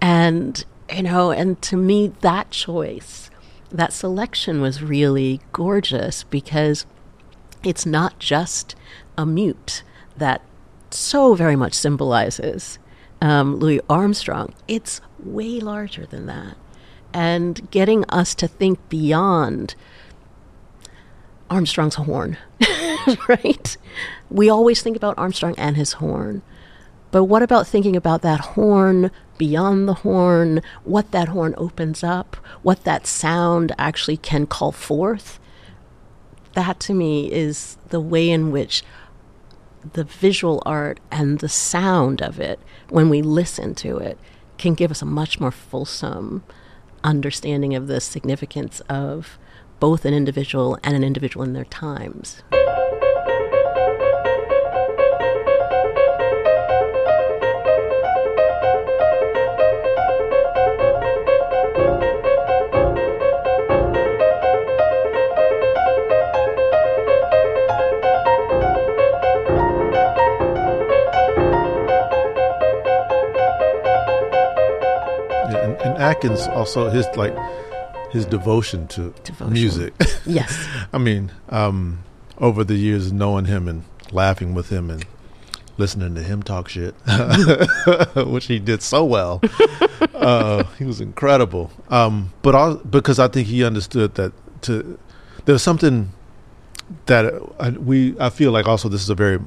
And, 0.00 0.64
you 0.94 1.02
know, 1.02 1.30
and 1.30 1.60
to 1.62 1.76
me, 1.76 2.12
that 2.20 2.50
choice, 2.50 3.30
that 3.70 3.92
selection 3.92 4.60
was 4.60 4.82
really 4.82 5.40
gorgeous 5.52 6.24
because 6.24 6.86
it's 7.62 7.86
not 7.86 8.18
just 8.18 8.74
a 9.16 9.26
mute 9.26 9.82
that 10.16 10.42
so 10.90 11.34
very 11.34 11.56
much 11.56 11.74
symbolizes 11.74 12.78
um, 13.20 13.56
Louis 13.56 13.80
Armstrong. 13.88 14.54
It's 14.66 15.00
way 15.18 15.60
larger 15.60 16.06
than 16.06 16.26
that. 16.26 16.56
And 17.12 17.70
getting 17.70 18.04
us 18.08 18.34
to 18.36 18.48
think 18.48 18.78
beyond 18.88 19.74
Armstrong's 21.50 21.96
horn, 21.96 22.38
right? 23.28 23.76
We 24.30 24.48
always 24.48 24.80
think 24.80 24.96
about 24.96 25.18
Armstrong 25.18 25.54
and 25.58 25.76
his 25.76 25.94
horn. 25.94 26.42
But 27.10 27.24
what 27.24 27.42
about 27.42 27.66
thinking 27.66 27.96
about 27.96 28.22
that 28.22 28.40
horn 28.40 29.10
beyond 29.40 29.88
the 29.88 29.94
horn, 29.94 30.60
what 30.84 31.12
that 31.12 31.28
horn 31.28 31.54
opens 31.56 32.04
up, 32.04 32.36
what 32.60 32.84
that 32.84 33.06
sound 33.06 33.74
actually 33.78 34.18
can 34.18 34.46
call 34.46 34.70
forth? 34.70 35.40
That 36.52 36.78
to 36.80 36.92
me 36.92 37.32
is 37.32 37.78
the 37.88 38.00
way 38.00 38.28
in 38.28 38.52
which 38.52 38.82
the 39.94 40.04
visual 40.04 40.62
art 40.66 41.00
and 41.10 41.38
the 41.38 41.48
sound 41.48 42.20
of 42.20 42.38
it, 42.38 42.60
when 42.90 43.08
we 43.08 43.22
listen 43.22 43.74
to 43.76 43.96
it, 43.96 44.18
can 44.58 44.74
give 44.74 44.90
us 44.90 45.00
a 45.00 45.06
much 45.06 45.40
more 45.40 45.50
fulsome 45.50 46.44
understanding 47.02 47.74
of 47.74 47.86
the 47.86 47.98
significance 47.98 48.80
of 48.90 49.38
both 49.78 50.04
an 50.04 50.12
individual 50.12 50.78
and 50.84 50.94
an 50.94 51.02
individual 51.02 51.42
in 51.46 51.54
their 51.54 51.64
times. 51.64 52.42
Adkins 76.00 76.46
also 76.48 76.88
his 76.88 77.06
like 77.14 77.36
his 78.10 78.24
devotion 78.24 78.88
to 78.88 79.14
Devotion. 79.22 79.52
music. 79.52 79.94
Yes. 80.26 80.66
I 80.92 80.98
mean, 80.98 81.30
um, 81.48 82.04
over 82.38 82.64
the 82.64 82.74
years 82.74 83.12
knowing 83.12 83.44
him 83.44 83.68
and 83.68 83.84
laughing 84.12 84.54
with 84.54 84.70
him 84.70 84.90
and 84.90 85.04
listening 85.78 86.14
to 86.14 86.22
him 86.22 86.42
talk 86.42 86.68
shit, 86.68 86.94
which 88.16 88.46
he 88.46 88.58
did 88.58 88.82
so 88.82 89.04
well. 89.04 89.40
uh, 90.14 90.64
he 90.78 90.84
was 90.84 91.00
incredible. 91.00 91.70
Um, 91.88 92.32
but 92.42 92.54
all, 92.54 92.76
because 92.76 93.18
I 93.18 93.28
think 93.28 93.48
he 93.48 93.64
understood 93.64 94.14
that 94.16 94.32
to 94.62 94.98
there's 95.44 95.62
something 95.62 96.12
that 97.06 97.24
I, 97.58 97.70
we 97.70 98.18
I 98.18 98.30
feel 98.30 98.52
like 98.52 98.66
also 98.66 98.88
this 98.88 99.02
is 99.02 99.10
a 99.10 99.14
very 99.14 99.38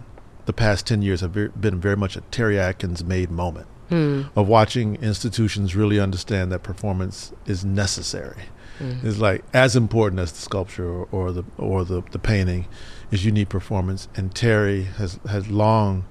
the 0.46 0.54
past 0.54 0.88
ten 0.88 1.02
years 1.02 1.22
have 1.22 1.34
been 1.34 1.80
very 1.80 1.98
much 1.98 2.16
a 2.16 2.22
Terry 2.22 2.60
Adkins 2.60 3.04
made 3.04 3.30
moment 3.32 3.68
Hmm. 3.94 4.22
of 4.36 4.48
watching 4.48 4.96
institutions 4.96 5.76
really 5.76 6.00
understand 6.00 6.52
that 6.52 6.64
performance 6.64 7.32
is 7.46 7.64
necessary. 7.64 8.46
Hmm. 8.80 8.94
It's 9.04 9.20
like 9.20 9.44
as 9.54 9.76
important 9.76 10.20
as 10.20 10.32
the 10.32 10.40
sculpture 10.40 10.90
or, 10.90 11.08
or 11.12 11.32
the 11.32 11.44
or 11.60 11.86
the, 11.86 12.02
the 12.10 12.18
painting 12.18 12.66
is 13.12 13.24
you 13.24 13.32
need 13.32 13.50
performance. 13.50 14.08
And 14.16 14.34
Terry 14.34 14.86
has 14.98 15.20
has 15.30 15.48
long 15.50 16.06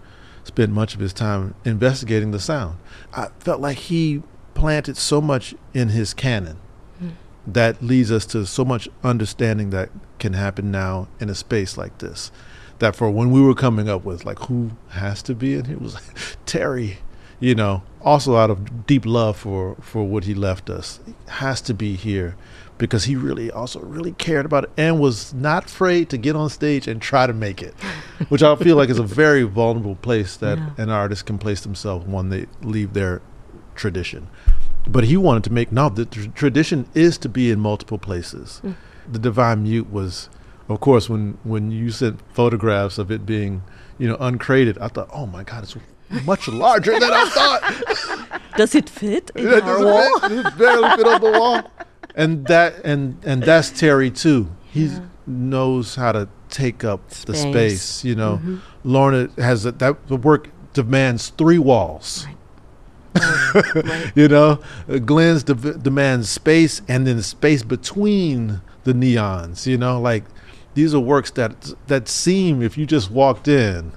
spent 0.44 0.70
much 0.70 0.94
of 0.94 1.00
his 1.00 1.12
time 1.12 1.56
investigating 1.64 2.30
the 2.30 2.38
sound. 2.38 2.78
I 3.12 3.30
felt 3.40 3.60
like 3.60 3.78
he 3.78 4.22
planted 4.54 4.96
so 4.96 5.20
much 5.20 5.52
in 5.74 5.88
his 5.88 6.14
canon 6.14 6.58
that 7.46 7.82
leads 7.82 8.12
us 8.12 8.24
to 8.26 8.46
so 8.46 8.64
much 8.64 8.88
understanding 9.02 9.70
that 9.70 9.90
can 10.20 10.34
happen 10.34 10.70
now 10.70 11.08
in 11.18 11.28
a 11.28 11.34
space 11.34 11.76
like 11.76 11.98
this. 11.98 12.30
That 12.78 12.94
for 12.94 13.10
when 13.10 13.32
we 13.32 13.40
were 13.40 13.54
coming 13.54 13.88
up 13.88 14.04
with 14.04 14.24
like 14.24 14.38
who 14.40 14.70
has 14.90 15.20
to 15.24 15.34
be 15.34 15.54
in 15.54 15.64
here 15.64 15.78
was 15.78 15.94
like 15.94 16.04
Terry, 16.46 16.98
you 17.42 17.54
know, 17.56 17.82
also 18.02 18.36
out 18.36 18.50
of 18.50 18.86
deep 18.86 19.04
love 19.04 19.36
for 19.36 19.76
for 19.80 20.04
what 20.04 20.24
he 20.24 20.34
left 20.34 20.70
us, 20.70 21.00
has 21.28 21.60
to 21.62 21.74
be 21.74 21.96
here 21.96 22.36
because 22.78 23.04
he 23.04 23.14
really 23.16 23.50
also 23.50 23.80
really 23.80 24.12
cared 24.12 24.46
about 24.46 24.64
it 24.64 24.70
and 24.76 24.98
was 25.00 25.34
not 25.34 25.66
afraid 25.66 26.08
to 26.10 26.16
get 26.16 26.34
on 26.36 26.48
stage 26.48 26.88
and 26.88 27.00
try 27.02 27.26
to 27.26 27.32
make 27.32 27.60
it, 27.62 27.74
which 28.28 28.42
I 28.42 28.54
feel 28.56 28.76
like 28.76 28.88
is 28.90 28.98
a 28.98 29.02
very 29.24 29.42
vulnerable 29.42 29.96
place 29.96 30.36
that 30.38 30.58
Yeah. 30.58 30.70
an 30.84 30.90
artist 30.90 31.26
can 31.26 31.38
place 31.38 31.60
themselves 31.62 32.06
when 32.06 32.28
they 32.30 32.46
leave 32.62 32.92
their 32.92 33.20
tradition. 33.74 34.28
But 34.86 35.04
he 35.04 35.16
wanted 35.16 35.44
to 35.44 35.52
make 35.52 35.70
no. 35.72 35.88
The 35.88 36.06
tr- 36.06 36.30
tradition 36.34 36.86
is 36.94 37.18
to 37.18 37.28
be 37.28 37.50
in 37.50 37.60
multiple 37.60 37.98
places. 37.98 38.60
Mm. 38.64 38.74
The 39.12 39.18
divine 39.18 39.62
mute 39.64 39.90
was, 39.92 40.28
of 40.68 40.80
course, 40.80 41.08
when 41.10 41.38
when 41.44 41.70
you 41.70 41.90
sent 41.90 42.20
photographs 42.32 42.98
of 42.98 43.10
it 43.10 43.24
being, 43.26 43.62
you 43.98 44.08
know, 44.08 44.16
uncrated. 44.20 44.78
I 44.78 44.88
thought, 44.88 45.08
oh 45.12 45.26
my 45.26 45.44
God, 45.44 45.62
it's 45.64 45.76
much 46.24 46.48
larger 46.48 46.92
than 46.98 47.10
I 47.12 47.24
thought. 47.28 48.40
Does 48.56 48.74
it 48.74 48.88
fit 48.88 49.30
in 49.34 49.48
It 49.48 49.62
our 49.64 49.84
wall? 49.84 50.20
fit. 50.20 50.32
It 50.46 50.58
barely 50.58 50.88
fit 50.96 51.06
on 51.06 51.20
the 51.20 51.30
wall. 51.38 51.70
And 52.14 52.46
that 52.46 52.84
and 52.84 53.16
and 53.24 53.42
that's 53.42 53.70
Terry 53.70 54.10
too. 54.10 54.50
He 54.70 54.90
knows 55.26 55.94
how 55.94 56.12
to 56.12 56.28
take 56.50 56.84
up 56.84 57.08
the 57.10 57.34
Space. 57.34 57.80
space. 57.82 58.04
You 58.04 58.14
know, 58.14 58.40
Mhm. 58.44 58.60
Lorna 58.84 59.28
has 59.38 59.64
a, 59.64 59.72
that 59.72 60.06
the 60.08 60.16
work 60.16 60.48
demands 60.74 61.28
three 61.30 61.58
walls. 61.58 62.26
Right. 62.26 62.36
Right. 63.74 64.12
You 64.14 64.28
know, 64.28 64.58
Uh, 64.88 64.98
Glenn's 64.98 65.42
de- 65.44 65.54
demands 65.78 66.28
space 66.28 66.80
and 66.88 67.06
then 67.06 67.22
space 67.22 67.62
between 67.62 68.60
the 68.84 68.92
neons. 68.92 69.66
You 69.66 69.78
know, 69.78 70.00
like 70.00 70.24
these 70.74 70.94
are 70.94 71.00
works 71.00 71.30
that 71.32 71.74
that 71.88 72.08
seem 72.08 72.62
if 72.62 72.76
you 72.78 72.84
just 72.86 73.10
walked 73.10 73.48
in, 73.48 73.92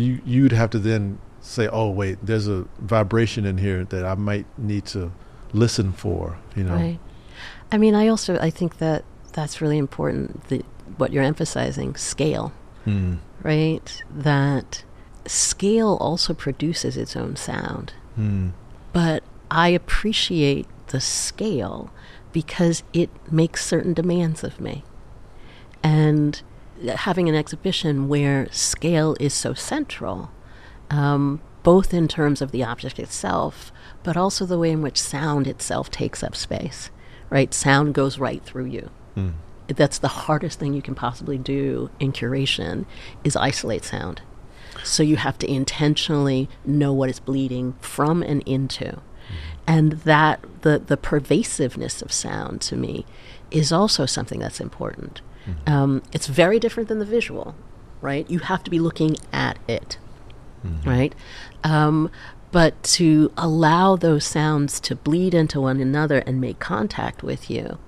you 0.00 0.20
you'd 0.24 0.52
have 0.52 0.70
to 0.70 0.78
then 0.78 1.18
say, 1.40 1.68
oh 1.68 1.90
wait, 1.90 2.18
there's 2.22 2.48
a 2.48 2.66
vibration 2.78 3.44
in 3.44 3.58
here 3.58 3.84
that 3.84 4.04
I 4.04 4.14
might 4.14 4.46
need 4.58 4.84
to 4.86 5.12
listen 5.52 5.92
for. 5.92 6.38
You 6.56 6.64
know, 6.64 6.74
Right. 6.74 6.98
I 7.70 7.78
mean, 7.78 7.94
I 7.94 8.08
also 8.08 8.38
I 8.38 8.50
think 8.50 8.78
that 8.78 9.04
that's 9.32 9.60
really 9.60 9.78
important. 9.78 10.48
The, 10.48 10.62
what 10.96 11.12
you're 11.12 11.22
emphasizing, 11.24 11.94
scale, 11.96 12.52
Hmm. 12.84 13.16
right? 13.42 14.02
That 14.14 14.84
scale 15.26 15.96
also 16.00 16.34
produces 16.34 16.96
its 16.96 17.14
own 17.14 17.36
sound. 17.36 17.92
Hmm. 18.16 18.48
But 18.92 19.22
I 19.50 19.68
appreciate 19.68 20.66
the 20.88 21.00
scale 21.00 21.90
because 22.32 22.82
it 22.92 23.10
makes 23.30 23.64
certain 23.64 23.92
demands 23.94 24.42
of 24.42 24.60
me. 24.60 24.82
And 25.82 26.40
having 26.86 27.28
an 27.28 27.34
exhibition 27.34 28.08
where 28.08 28.48
scale 28.50 29.16
is 29.20 29.34
so 29.34 29.54
central, 29.54 30.30
um, 30.90 31.40
both 31.62 31.92
in 31.92 32.08
terms 32.08 32.40
of 32.40 32.50
the 32.50 32.64
object 32.64 32.98
itself, 32.98 33.72
but 34.02 34.16
also 34.16 34.46
the 34.46 34.58
way 34.58 34.70
in 34.70 34.82
which 34.82 35.00
sound 35.00 35.46
itself 35.46 35.90
takes 35.90 36.22
up 36.22 36.34
space, 36.36 36.90
right? 37.30 37.52
Sound 37.52 37.94
goes 37.94 38.18
right 38.18 38.42
through 38.42 38.66
you. 38.66 38.90
Hmm. 39.14 39.30
That's 39.66 39.98
the 39.98 40.08
hardest 40.08 40.58
thing 40.58 40.72
you 40.72 40.80
can 40.80 40.94
possibly 40.94 41.36
do 41.36 41.90
in 42.00 42.12
curation 42.12 42.86
is 43.22 43.36
isolate 43.36 43.84
sound. 43.84 44.22
So 44.82 45.02
you 45.02 45.16
have 45.16 45.38
to 45.38 45.50
intentionally 45.50 46.48
know 46.64 46.92
what 46.92 47.10
it's 47.10 47.20
bleeding 47.20 47.74
from 47.80 48.22
and 48.22 48.42
into. 48.46 49.00
And 49.66 49.92
that 49.92 50.42
the 50.62 50.78
the 50.78 50.96
pervasiveness 50.96 52.00
of 52.00 52.10
sound 52.10 52.62
to 52.62 52.76
me 52.76 53.04
is 53.50 53.70
also 53.70 54.06
something 54.06 54.40
that's 54.40 54.60
important. 54.60 55.20
Um, 55.66 56.02
it's 56.12 56.26
very 56.26 56.58
different 56.58 56.88
than 56.88 56.98
the 56.98 57.04
visual, 57.04 57.54
right? 58.00 58.28
You 58.30 58.40
have 58.40 58.62
to 58.64 58.70
be 58.70 58.78
looking 58.78 59.16
at 59.32 59.58
it, 59.68 59.98
right? 60.84 61.14
Um, 61.64 62.10
but 62.50 62.82
to 62.82 63.30
allow 63.36 63.96
those 63.96 64.24
sounds 64.24 64.80
to 64.80 64.96
bleed 64.96 65.34
into 65.34 65.60
one 65.60 65.80
another 65.80 66.18
and 66.20 66.40
make 66.40 66.58
contact 66.58 67.22
with 67.22 67.50
you, 67.50 67.78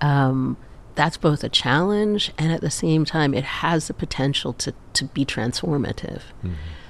um, 0.00 0.56
that's 0.94 1.16
both 1.16 1.42
a 1.42 1.48
challenge 1.48 2.32
and 2.38 2.52
at 2.52 2.60
the 2.60 2.70
same 2.70 3.04
time 3.04 3.34
it 3.34 3.44
has 3.44 3.88
the 3.88 3.94
potential 3.94 4.52
to, 4.52 4.72
to 4.92 5.04
be 5.06 5.24
transformative. 5.24 6.22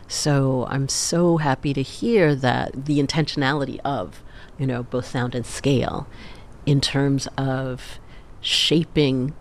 So 0.07 0.67
I'm 0.69 0.89
so 0.89 1.39
happy 1.39 1.73
to 1.73 1.83
hear 1.83 2.35
that 2.35 2.85
the 2.85 2.99
intentionality 2.99 3.81
of, 3.85 4.23
you 4.59 4.67
know, 4.67 4.83
both 4.83 5.07
sound 5.07 5.35
and 5.35 5.47
scale 5.47 6.07
in 6.67 6.81
terms 6.83 7.27
of 7.39 7.99
shaping 8.43 9.33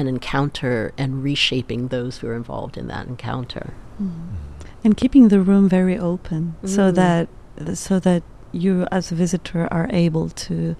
an 0.00 0.06
encounter 0.08 0.92
and 0.98 1.22
reshaping 1.22 1.88
those 1.88 2.18
who 2.18 2.26
are 2.28 2.34
involved 2.42 2.76
in 2.76 2.86
that 2.88 3.06
encounter. 3.06 3.66
Mm. 4.00 4.12
and 4.84 4.96
keeping 4.96 5.28
the 5.28 5.40
room 5.40 5.68
very 5.68 5.98
open 5.98 6.54
so 6.64 6.90
Mm. 6.90 6.94
that 6.94 7.28
so 7.76 7.94
that 8.00 8.22
you 8.52 8.86
as 8.90 9.12
a 9.12 9.14
visitor 9.14 9.68
are 9.70 9.88
able 9.92 10.26
to 10.46 10.74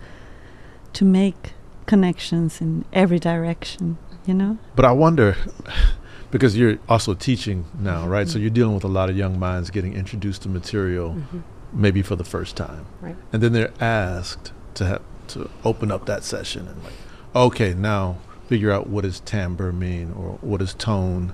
to 0.94 1.04
make 1.04 1.52
connections 1.86 2.60
in 2.62 2.84
every 2.92 3.18
direction 3.18 3.98
you 4.26 4.34
know 4.34 4.56
But 4.74 4.84
I 4.86 4.92
wonder, 4.92 5.36
because 6.30 6.56
you're 6.58 6.78
also 6.88 7.12
teaching 7.14 7.64
now, 7.78 8.06
right? 8.06 8.26
So 8.28 8.34
mm-hmm. 8.34 8.42
you're 8.42 8.50
dealing 8.60 8.74
with 8.74 8.84
a 8.84 8.94
lot 9.00 9.10
of 9.10 9.16
young 9.16 9.38
minds 9.38 9.70
getting 9.70 9.92
introduced 9.94 10.42
to 10.42 10.48
material, 10.48 11.08
mm-hmm. 11.14 11.40
maybe 11.84 12.00
for 12.02 12.16
the 12.16 12.24
first 12.24 12.56
time, 12.56 12.84
Right. 13.02 13.16
and 13.32 13.42
then 13.42 13.52
they're 13.52 13.72
asked 13.80 14.52
to 14.78 14.84
have 14.86 15.02
to 15.28 15.50
open 15.64 15.90
up 15.90 16.06
that 16.06 16.22
session 16.24 16.62
and 16.68 16.78
like, 16.84 16.94
okay, 17.34 17.74
now 17.74 18.16
figure 18.50 18.72
out 18.72 18.88
what 18.88 19.04
does 19.04 19.20
timbre 19.20 19.72
mean, 19.72 20.12
or 20.12 20.32
what 20.40 20.60
is 20.60 20.74
tone 20.74 21.32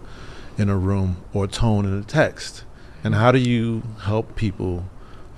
in 0.59 0.69
a 0.69 0.77
room, 0.77 1.17
or 1.33 1.47
tone 1.47 1.87
in 1.87 1.99
a 1.99 2.03
text, 2.03 2.63
and 3.03 3.15
how 3.15 3.33
do 3.33 3.39
you 3.39 3.83
help 4.03 4.37
people 4.37 4.85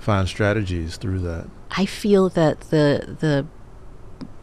find 0.01 0.27
strategies 0.27 0.97
through 0.97 1.21
that? 1.21 1.49
I 1.71 1.87
feel 1.87 2.29
that 2.31 2.63
the 2.73 3.17
the 3.21 3.47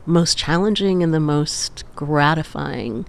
most 0.06 0.38
challenging 0.38 1.04
and 1.04 1.14
the 1.14 1.20
most 1.20 1.84
gratifying 1.94 3.06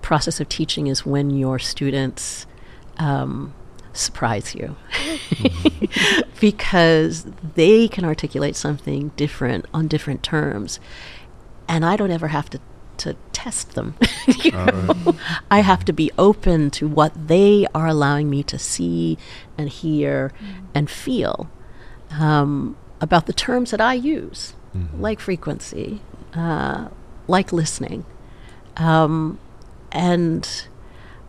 process 0.00 0.40
of 0.40 0.48
teaching 0.48 0.86
is 0.86 1.04
when 1.04 1.28
your 1.28 1.58
students 1.58 2.46
um, 2.96 3.52
surprise 3.92 4.54
you. 4.54 4.74
Because 6.40 7.26
they 7.54 7.86
can 7.86 8.06
articulate 8.06 8.56
something 8.56 9.10
different 9.16 9.66
on 9.74 9.88
different 9.88 10.22
terms. 10.22 10.80
And 11.68 11.84
i 11.84 11.96
don't 11.96 12.10
ever 12.10 12.28
have 12.28 12.48
to 12.50 12.60
to 13.04 13.14
test 13.32 13.74
them 13.74 13.94
You 14.44 14.50
know? 14.52 14.66
right. 14.66 15.14
i 15.50 15.60
have 15.60 15.84
to 15.86 15.92
be 15.92 16.10
open 16.18 16.70
to 16.78 16.86
what 16.88 17.12
they 17.28 17.66
are 17.74 17.86
allowing 17.88 18.28
me 18.30 18.42
to 18.44 18.58
see 18.58 19.16
and 19.58 19.68
hear 19.68 20.32
and 20.74 20.88
feel 20.90 21.48
um, 22.18 22.76
about 23.00 23.26
the 23.26 23.32
terms 23.32 23.70
that 23.72 23.80
i 23.80 23.94
use 23.94 24.54
Mhm. 24.70 25.00
like 25.00 25.18
frequency, 25.18 26.00
uh, 26.32 26.86
like 27.26 27.52
listening. 27.52 28.04
Um, 28.76 29.40
and 29.90 30.46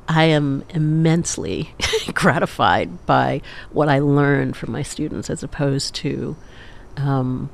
I 0.07 0.26
am 0.26 0.63
immensely 0.69 1.74
gratified 2.13 3.03
by 3.07 3.41
what 3.72 3.89
I 3.89 3.97
learn 3.97 4.53
from 4.53 4.72
my 4.72 4.84
students 4.84 5.28
as 5.32 5.41
opposed 5.41 5.95
to 6.05 6.36
um, 6.97 7.49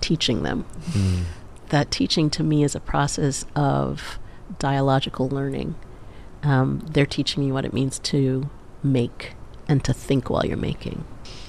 teaching 0.00 0.42
them. 0.42 0.64
Mm. 0.92 1.24
That 1.70 1.90
teaching 1.90 2.30
to 2.30 2.42
me 2.42 2.62
is 2.64 2.74
a 2.74 2.80
process 2.80 3.44
of 3.54 4.18
dialogical 4.58 5.28
learning. 5.28 5.74
Um, 6.42 6.80
they're 6.90 7.06
teaching 7.06 7.44
me 7.44 7.50
what 7.52 7.64
it 7.64 7.72
means 7.72 7.98
to 8.00 8.48
make 8.82 9.32
and 9.68 9.82
to 9.84 9.92
think 9.92 10.30
while 10.30 10.46
you're 10.46 10.56
making. 10.56 11.04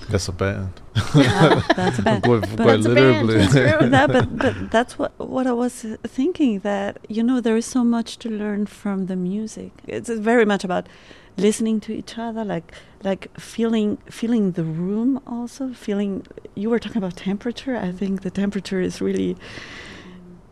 That's 0.10 0.28
a 0.28 0.32
band. 0.32 0.82
Yeah, 1.14 1.62
that's 1.76 2.00
a 2.00 2.02
band. 2.08 2.24
quite, 2.24 2.42
But- 2.42 2.56
quite 2.56 2.66
That's 2.82 2.86
a 2.88 2.96
band, 2.96 3.28
literally. 3.28 3.90
that, 3.90 4.08
but 4.12 4.38
but 4.44 4.72
that's 4.72 4.98
what 4.98 5.12
what 5.20 5.46
I 5.46 5.52
was 5.52 5.86
thinking 6.04 6.60
that 6.60 6.98
you 7.10 7.22
know 7.24 7.42
there 7.42 7.58
is 7.58 7.66
so 7.66 7.84
much 7.84 8.18
to 8.20 8.30
learn 8.30 8.66
from 8.66 9.06
the 9.08 9.16
music. 9.18 9.72
It's 9.86 10.10
very 10.10 10.46
much 10.46 10.64
about 10.64 10.88
listening 11.36 11.80
to 11.82 11.94
each 11.94 12.18
other, 12.18 12.44
like 12.46 12.72
like 13.04 13.38
feeling 13.38 13.98
feeling 14.10 14.54
the 14.54 14.64
room 14.64 15.20
also 15.28 15.74
feeling. 15.74 16.26
You 16.56 16.70
were 16.72 16.80
talking 16.80 16.98
about 17.04 17.18
temperature. 17.18 17.76
I 17.76 17.92
think 17.92 18.22
the 18.22 18.32
temperature 18.32 18.80
is 18.82 19.02
really 19.02 19.36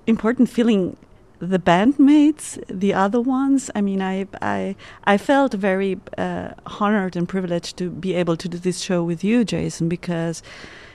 important. 0.07 0.49
Feeling 0.49 0.97
the 1.39 1.59
bandmates, 1.59 2.63
the 2.67 2.93
other 2.93 3.21
ones. 3.21 3.69
I 3.75 3.81
mean, 3.81 4.01
I 4.01 4.27
I 4.41 4.75
I 5.03 5.17
felt 5.17 5.53
very 5.53 5.99
uh, 6.17 6.51
honored 6.79 7.15
and 7.15 7.27
privileged 7.27 7.77
to 7.77 7.89
be 7.89 8.13
able 8.13 8.37
to 8.37 8.49
do 8.49 8.57
this 8.57 8.79
show 8.81 9.03
with 9.03 9.23
you, 9.23 9.43
Jason, 9.43 9.89
because 9.89 10.41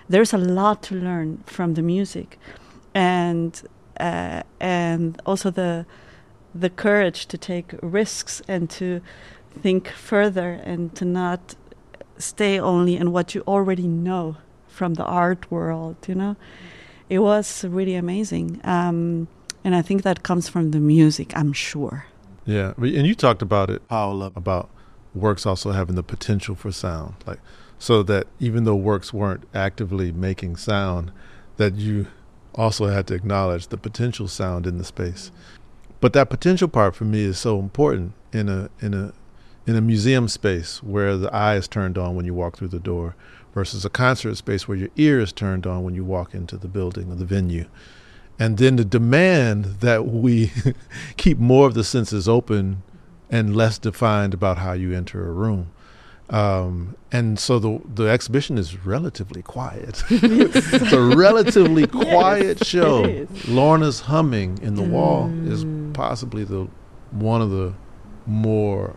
there's 0.08 0.32
a 0.32 0.38
lot 0.38 0.82
to 0.84 0.94
learn 0.94 1.42
from 1.46 1.74
the 1.74 1.82
music, 1.82 2.38
and 2.94 3.62
uh, 3.98 4.42
and 4.60 5.20
also 5.26 5.50
the 5.50 5.86
the 6.54 6.70
courage 6.70 7.26
to 7.26 7.38
take 7.38 7.74
risks 7.82 8.42
and 8.48 8.68
to 8.70 9.00
think 9.62 9.88
further 9.88 10.60
and 10.64 10.94
to 10.96 11.04
not 11.04 11.54
stay 12.18 12.58
only 12.58 12.96
in 12.96 13.12
what 13.12 13.34
you 13.34 13.42
already 13.46 13.86
know 13.86 14.36
from 14.68 14.94
the 14.94 15.04
art 15.04 15.50
world. 15.50 15.96
You 16.08 16.14
know, 16.14 16.36
it 17.10 17.18
was 17.18 17.64
really 17.64 17.96
amazing. 17.96 18.60
Um, 18.64 19.28
and 19.62 19.74
I 19.74 19.82
think 19.82 20.02
that 20.04 20.22
comes 20.22 20.48
from 20.48 20.70
the 20.70 20.80
music, 20.80 21.36
I'm 21.36 21.52
sure. 21.52 22.06
Yeah, 22.46 22.72
and 22.78 23.06
you 23.06 23.14
talked 23.14 23.42
about 23.42 23.68
it, 23.68 23.86
Paola, 23.88 24.32
about 24.34 24.70
works 25.14 25.44
also 25.44 25.72
having 25.72 25.96
the 25.96 26.02
potential 26.02 26.54
for 26.54 26.72
sound, 26.72 27.16
like 27.26 27.40
so 27.78 28.02
that 28.04 28.26
even 28.38 28.64
though 28.64 28.76
works 28.76 29.12
weren't 29.12 29.44
actively 29.54 30.12
making 30.12 30.56
sound, 30.56 31.10
that 31.56 31.74
you 31.74 32.06
also 32.54 32.86
had 32.86 33.06
to 33.08 33.14
acknowledge 33.14 33.68
the 33.68 33.76
potential 33.76 34.28
sound 34.28 34.66
in 34.66 34.78
the 34.78 34.84
space. 34.84 35.30
But 36.00 36.12
that 36.14 36.30
potential 36.30 36.68
part 36.68 36.94
for 36.94 37.04
me 37.04 37.24
is 37.24 37.38
so 37.38 37.58
important 37.58 38.12
in 38.32 38.48
a 38.48 38.70
in 38.80 38.94
a 38.94 39.12
in 39.66 39.76
a 39.76 39.80
museum 39.80 40.28
space 40.28 40.82
where 40.82 41.16
the 41.16 41.32
eye 41.34 41.56
is 41.56 41.68
turned 41.68 41.98
on 41.98 42.14
when 42.14 42.24
you 42.24 42.34
walk 42.34 42.56
through 42.56 42.68
the 42.68 42.78
door 42.78 43.14
versus 43.54 43.84
a 43.84 43.90
concert 43.90 44.36
space 44.36 44.66
where 44.68 44.76
your 44.76 44.88
ear 44.96 45.20
is 45.20 45.32
turned 45.32 45.66
on 45.66 45.82
when 45.84 45.94
you 45.94 46.04
walk 46.04 46.34
into 46.34 46.56
the 46.56 46.68
building 46.68 47.10
or 47.10 47.14
the 47.16 47.24
venue 47.24 47.66
and 48.38 48.56
then 48.58 48.76
the 48.76 48.84
demand 48.84 49.64
that 49.80 50.06
we 50.06 50.50
keep 51.16 51.38
more 51.38 51.66
of 51.66 51.74
the 51.74 51.84
senses 51.84 52.28
open 52.28 52.82
and 53.30 53.54
less 53.54 53.78
defined 53.78 54.32
about 54.34 54.58
how 54.58 54.72
you 54.72 54.92
enter 54.92 55.28
a 55.28 55.32
room. 55.32 55.70
Um, 56.30 56.96
and 57.12 57.38
so 57.38 57.58
the 57.58 57.80
the 57.92 58.04
exhibition 58.08 58.56
is 58.56 58.86
relatively 58.86 59.42
quiet. 59.42 60.02
it's 60.10 60.92
a 60.92 61.00
relatively 61.00 61.86
quiet 62.08 62.64
show. 62.64 63.26
Lorna's 63.48 64.00
humming 64.00 64.58
in 64.62 64.74
the 64.76 64.82
wall 64.82 65.28
is 65.46 65.64
Mm. 65.64 65.92
possibly 65.92 66.44
the 66.44 66.68
one 67.10 67.42
of 67.42 67.50
the 67.50 67.74
more 68.26 68.94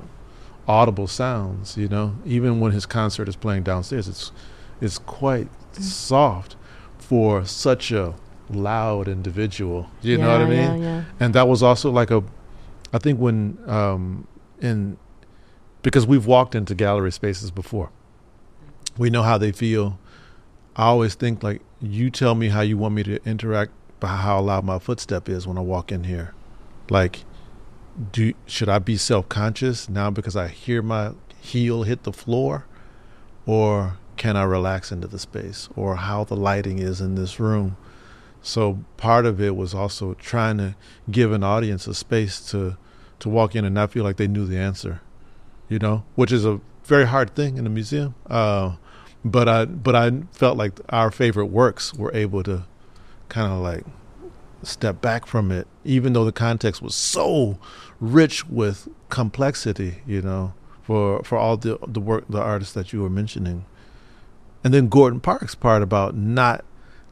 audible 0.67 1.07
sounds. 1.07 1.77
You 1.77 1.87
know, 1.87 2.15
even 2.25 2.59
when 2.59 2.71
his 2.71 2.85
concert 2.85 3.27
is 3.27 3.35
playing 3.35 3.63
downstairs, 3.63 4.07
it's 4.07 4.31
it's 4.81 4.97
quite 4.97 5.47
soft 5.73 6.55
for 6.97 7.45
such 7.45 7.91
a 7.91 8.13
loud 8.49 9.07
individual. 9.07 9.89
You 10.01 10.17
know 10.17 10.29
what 10.29 10.41
I 10.41 10.45
mean? 10.49 10.57
Yeah, 10.57 10.75
yeah. 10.75 11.03
and 11.19 11.33
that 11.35 11.47
was 11.47 11.63
also 11.63 11.89
like 11.91 12.11
a 12.11 12.23
i 12.93 12.97
think 12.99 13.19
when 13.19 13.57
um 13.65 14.27
in 14.61 14.97
because 15.81 16.07
we've 16.07 16.25
walked 16.25 16.55
into 16.55 16.75
gallery 16.75 17.11
spaces 17.11 17.51
before 17.51 17.89
we 18.97 19.09
know 19.09 19.23
how 19.23 19.37
they 19.37 19.51
feel 19.51 19.99
i 20.75 20.83
always 20.85 21.15
think 21.15 21.43
like 21.43 21.61
you 21.81 22.09
tell 22.09 22.35
me 22.35 22.49
how 22.49 22.61
you 22.61 22.77
want 22.77 22.93
me 22.93 23.03
to 23.03 23.19
interact 23.25 23.71
by 23.99 24.07
how 24.07 24.39
loud 24.39 24.63
my 24.63 24.79
footstep 24.79 25.27
is 25.27 25.47
when 25.47 25.57
i 25.57 25.61
walk 25.61 25.91
in 25.91 26.03
here 26.05 26.33
like 26.89 27.23
do 28.11 28.33
should 28.45 28.69
i 28.69 28.79
be 28.79 28.97
self-conscious 28.97 29.87
now 29.87 30.09
because 30.09 30.35
i 30.35 30.47
hear 30.47 30.81
my 30.81 31.11
heel 31.43 31.83
hit 31.83 32.03
the 32.03 32.13
floor? 32.13 32.65
Or 33.45 33.97
can 34.15 34.37
i 34.37 34.43
relax 34.43 34.91
into 34.91 35.07
the 35.07 35.19
space? 35.19 35.69
Or 35.75 35.97
how 35.97 36.23
the 36.23 36.35
lighting 36.35 36.79
is 36.79 37.01
in 37.01 37.15
this 37.15 37.39
room? 37.39 37.77
So 38.41 38.83
part 38.97 39.25
of 39.25 39.41
it 39.41 39.55
was 39.55 39.73
also 39.73 40.13
trying 40.15 40.57
to 40.57 40.75
give 41.11 41.31
an 41.31 41.43
audience 41.43 41.87
a 41.87 41.93
space 41.93 42.39
to 42.51 42.77
to 43.19 43.29
walk 43.29 43.55
in 43.55 43.63
and 43.63 43.75
not 43.75 43.91
feel 43.91 44.03
like 44.03 44.17
they 44.17 44.27
knew 44.27 44.45
the 44.45 44.57
answer, 44.57 45.01
you 45.69 45.79
know, 45.79 46.03
which 46.15 46.31
is 46.31 46.45
a 46.45 46.59
very 46.83 47.05
hard 47.05 47.35
thing 47.35 47.57
in 47.57 47.65
a 47.65 47.69
museum. 47.69 48.15
Uh, 48.29 48.75
but 49.23 49.47
I 49.47 49.65
but 49.65 49.95
I 49.95 50.11
felt 50.31 50.57
like 50.57 50.79
our 50.89 51.11
favorite 51.11 51.47
works 51.47 51.93
were 51.93 52.13
able 52.13 52.43
to 52.43 52.63
kind 53.29 53.51
of 53.51 53.59
like 53.59 53.85
step 54.63 55.01
back 55.01 55.25
from 55.25 55.51
it, 55.51 55.67
even 55.83 56.13
though 56.13 56.25
the 56.25 56.31
context 56.31 56.81
was 56.81 56.95
so 56.95 57.57
rich 57.99 58.47
with 58.47 58.87
complexity, 59.09 60.01
you 60.05 60.21
know, 60.21 60.53
for 60.81 61.23
for 61.23 61.37
all 61.37 61.57
the 61.57 61.77
the 61.87 61.99
work 61.99 62.25
the 62.29 62.41
artists 62.41 62.73
that 62.73 62.93
you 62.93 63.01
were 63.01 63.09
mentioning. 63.09 63.65
And 64.63 64.73
then 64.73 64.87
Gordon 64.87 65.19
Parks' 65.19 65.55
part 65.55 65.81
about 65.81 66.15
not 66.15 66.63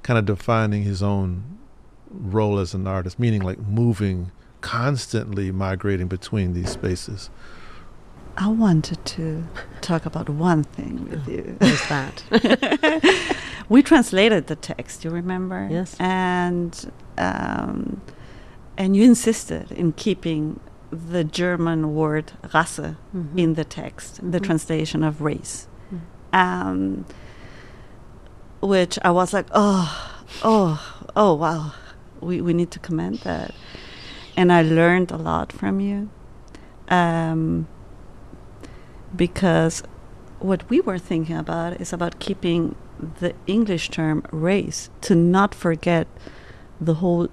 kind 0.04 0.18
of 0.18 0.26
defining 0.26 0.84
his 0.84 1.04
own 1.04 1.60
role 2.10 2.60
as 2.60 2.74
an 2.74 2.88
artist, 2.88 3.20
meaning 3.20 3.42
like 3.42 3.60
moving, 3.60 4.32
constantly 4.62 5.52
migrating 5.52 6.08
between 6.08 6.54
these 6.54 6.70
spaces. 6.70 7.30
I 8.38 8.48
wanted 8.48 9.04
to 9.06 9.44
talk 9.82 10.06
about 10.06 10.30
one 10.30 10.64
thing 10.64 11.10
with 11.10 11.28
you. 11.28 11.58
There's 11.60 11.88
that. 11.90 13.36
we 13.70 13.82
translated 13.82 14.48
the 14.48 14.56
text, 14.56 15.04
you 15.04 15.10
remember? 15.12 15.68
Yes. 15.72 15.96
And 16.00 16.92
um, 17.18 18.02
and 18.78 18.96
you 18.96 19.04
insisted 19.04 19.72
in 19.72 19.92
keeping 19.94 20.60
the 20.92 21.24
German 21.24 21.94
word 21.96 22.34
Rasse 22.54 22.96
Mhm. 23.16 23.38
in 23.38 23.54
the 23.54 23.64
text, 23.64 24.20
the 24.32 24.40
Mhm. 24.40 24.44
translation 24.44 25.04
of 25.04 25.22
race. 25.22 25.68
Mm. 25.94 26.00
Um, 26.34 27.06
which 28.62 28.98
I 29.04 29.12
was 29.12 29.34
like, 29.34 29.48
oh, 29.54 30.22
oh, 30.44 31.04
oh, 31.16 31.34
wow. 31.34 31.72
We, 32.22 32.42
we 32.42 32.54
need 32.54 32.72
to 32.72 32.80
comment 32.80 33.22
that. 33.24 33.54
And 34.38 34.52
I 34.52 34.62
learned 34.62 35.12
a 35.12 35.18
lot 35.18 35.52
from 35.52 35.80
you. 35.80 36.10
Um, 36.90 37.68
because 39.16 39.84
what 40.40 40.70
we 40.70 40.82
were 40.82 40.98
thinking 41.00 41.38
about 41.38 41.80
is 41.82 41.94
about 41.94 42.20
keeping 42.20 42.76
the 43.20 43.34
English 43.48 43.90
term 43.90 44.24
race 44.32 44.90
to 45.02 45.16
not 45.16 45.56
forget 45.56 46.08
the 46.80 46.96
whole 46.96 47.30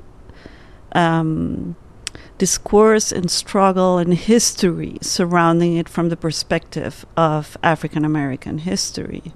um, 0.93 1.77
discourse 2.39 3.13
and 3.13 3.31
struggle 3.31 3.99
and 3.99 4.15
history 4.15 4.97
surrounding 5.01 5.77
it 5.77 5.89
from 5.89 6.09
the 6.09 6.17
perspective 6.17 7.05
of 7.17 7.57
African 7.63 8.05
American 8.05 8.59
history. 8.59 9.35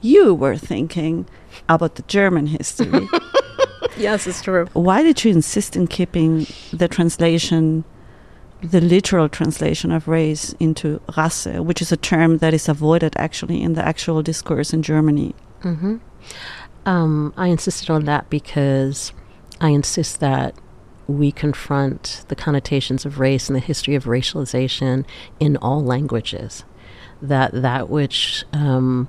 You 0.00 0.34
were 0.34 0.56
thinking 0.56 1.26
about 1.68 1.94
the 1.96 2.02
German 2.02 2.46
history. 2.48 3.08
yes, 3.96 4.26
it's 4.26 4.42
true. 4.42 4.66
Why 4.74 5.02
did 5.02 5.24
you 5.24 5.32
insist 5.32 5.74
in 5.74 5.86
keeping 5.86 6.46
the 6.72 6.86
translation, 6.86 7.84
the 8.60 8.80
literal 8.80 9.28
translation 9.28 9.90
of 9.90 10.06
race 10.06 10.54
into 10.60 11.00
Rasse, 11.16 11.64
which 11.64 11.80
is 11.80 11.90
a 11.90 11.96
term 11.96 12.38
that 12.38 12.52
is 12.52 12.68
avoided 12.68 13.14
actually 13.16 13.62
in 13.62 13.72
the 13.72 13.84
actual 13.84 14.22
discourse 14.22 14.72
in 14.74 14.82
Germany? 14.82 15.34
Hmm 15.62 15.96
Um, 16.84 17.34
I 17.36 17.48
insisted 17.48 17.90
on 17.90 18.04
that 18.04 18.30
because 18.30 19.12
I 19.60 19.70
insist 19.70 20.20
that 20.20 20.54
we 21.08 21.30
confront 21.30 22.24
the 22.28 22.34
connotations 22.34 23.04
of 23.04 23.18
race 23.20 23.48
and 23.48 23.56
the 23.56 23.60
history 23.60 23.94
of 23.94 24.04
racialization 24.04 25.04
in 25.38 25.56
all 25.56 25.82
languages. 25.84 26.64
That 27.22 27.62
that 27.62 27.88
which 27.88 28.44
um, 28.52 29.08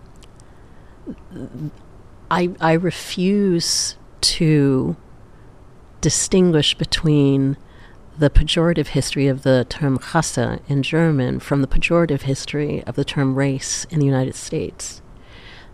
I 2.31 2.49
I 2.59 2.73
refuse 2.73 3.97
to 4.21 4.95
distinguish 6.01 6.75
between 6.75 7.57
the 8.17 8.29
pejorative 8.29 8.87
history 8.87 9.27
of 9.27 9.43
the 9.43 9.65
term 9.69 9.97
Rasse 9.97 10.59
in 10.67 10.83
German 10.83 11.39
from 11.39 11.61
the 11.61 11.67
pejorative 11.67 12.21
history 12.21 12.83
of 12.85 12.95
the 12.95 13.05
term 13.05 13.35
race 13.35 13.85
in 13.89 13.99
the 13.99 14.05
United 14.05 14.35
States 14.35 15.01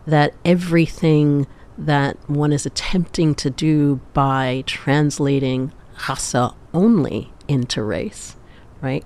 that 0.06 0.34
everything 0.44 1.48
that 1.78 2.18
one 2.30 2.54
is 2.54 2.66
attempting 2.66 3.34
to 3.36 3.50
do 3.50 4.00
by 4.14 4.64
translating 4.66 5.72
Rasse 6.08 6.54
only 6.74 7.32
into 7.48 7.82
race, 7.84 8.36
right? 8.82 9.06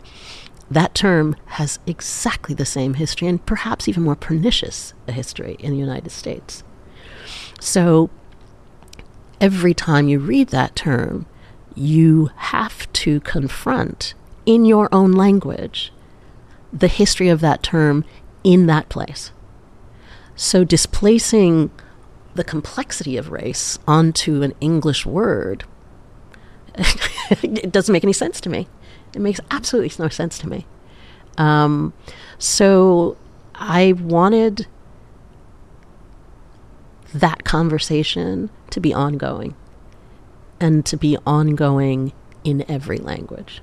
That 0.70 0.94
term 0.94 1.36
has 1.46 1.80
exactly 1.86 2.54
the 2.54 2.66
same 2.66 2.96
history 2.96 3.28
and 3.28 3.46
perhaps 3.46 3.88
even 3.88 4.04
more 4.04 4.16
pernicious 4.16 4.94
a 5.08 5.12
history 5.12 5.56
in 5.60 5.72
the 5.72 5.78
United 5.78 6.12
States. 6.12 6.64
So 7.60 8.10
every 9.40 9.74
time 9.74 10.08
you 10.08 10.20
read 10.20 10.50
that 10.50 10.76
term, 10.76 11.26
you 11.74 12.32
have 12.36 12.92
to 12.92 13.20
confront 13.22 14.14
in 14.46 14.66
your 14.66 14.90
own 14.92 15.12
language 15.12 15.94
the 16.74 16.88
history 16.88 17.30
of 17.30 17.40
that 17.42 17.64
term 17.64 18.04
in 18.44 18.66
that 18.66 18.90
place. 18.90 19.32
So 20.38 20.64
displacing 20.64 21.72
the 22.36 22.44
complexity 22.44 23.18
of 23.18 23.32
race 23.32 23.80
onto 23.88 24.44
an 24.44 24.54
English 24.62 25.06
word, 25.06 25.66
it 27.42 27.72
doesn't 27.72 27.92
make 27.92 28.04
any 28.04 28.14
sense 28.14 28.40
to 28.42 28.50
me. 28.50 28.68
It 29.16 29.20
makes 29.20 29.40
absolutely 29.50 29.92
no 30.04 30.10
sense 30.10 30.38
to 30.40 30.48
me. 30.48 30.68
Um, 31.38 31.94
so 32.38 33.18
I 33.56 33.94
wanted 33.94 34.68
that 37.14 37.44
conversation 37.44 38.52
to 38.70 38.80
be 38.80 38.94
ongoing 38.94 39.56
and 40.60 40.86
to 40.86 40.98
be 40.98 41.18
ongoing 41.26 42.14
in 42.44 42.64
every 42.70 42.98
language. 42.98 43.62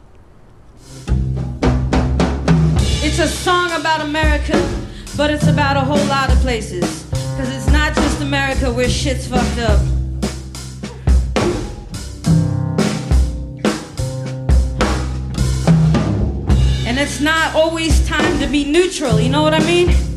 It's 3.07 3.19
a 3.19 3.29
song 3.29 3.71
about 3.73 4.01
America, 4.01 4.57
but 5.17 5.31
it's 5.31 5.47
about 5.47 5.77
a 5.77 5.81
whole 5.81 6.05
lot 6.07 6.31
of 6.31 6.39
places. 6.39 7.07
Cause 7.37 7.49
it's 7.55 7.69
not 7.69 7.95
just 7.95 8.21
America 8.21 8.73
where 8.73 8.89
shit's 8.89 9.27
fucked 9.29 9.59
up. 9.59 9.81
And 16.87 16.99
it's 16.99 17.21
not 17.21 17.55
always 17.55 18.07
time 18.07 18.39
to 18.41 18.47
be 18.47 18.65
neutral, 18.65 19.21
you 19.21 19.29
know 19.29 19.43
what 19.43 19.55
I 19.55 19.61
mean? 19.61 20.14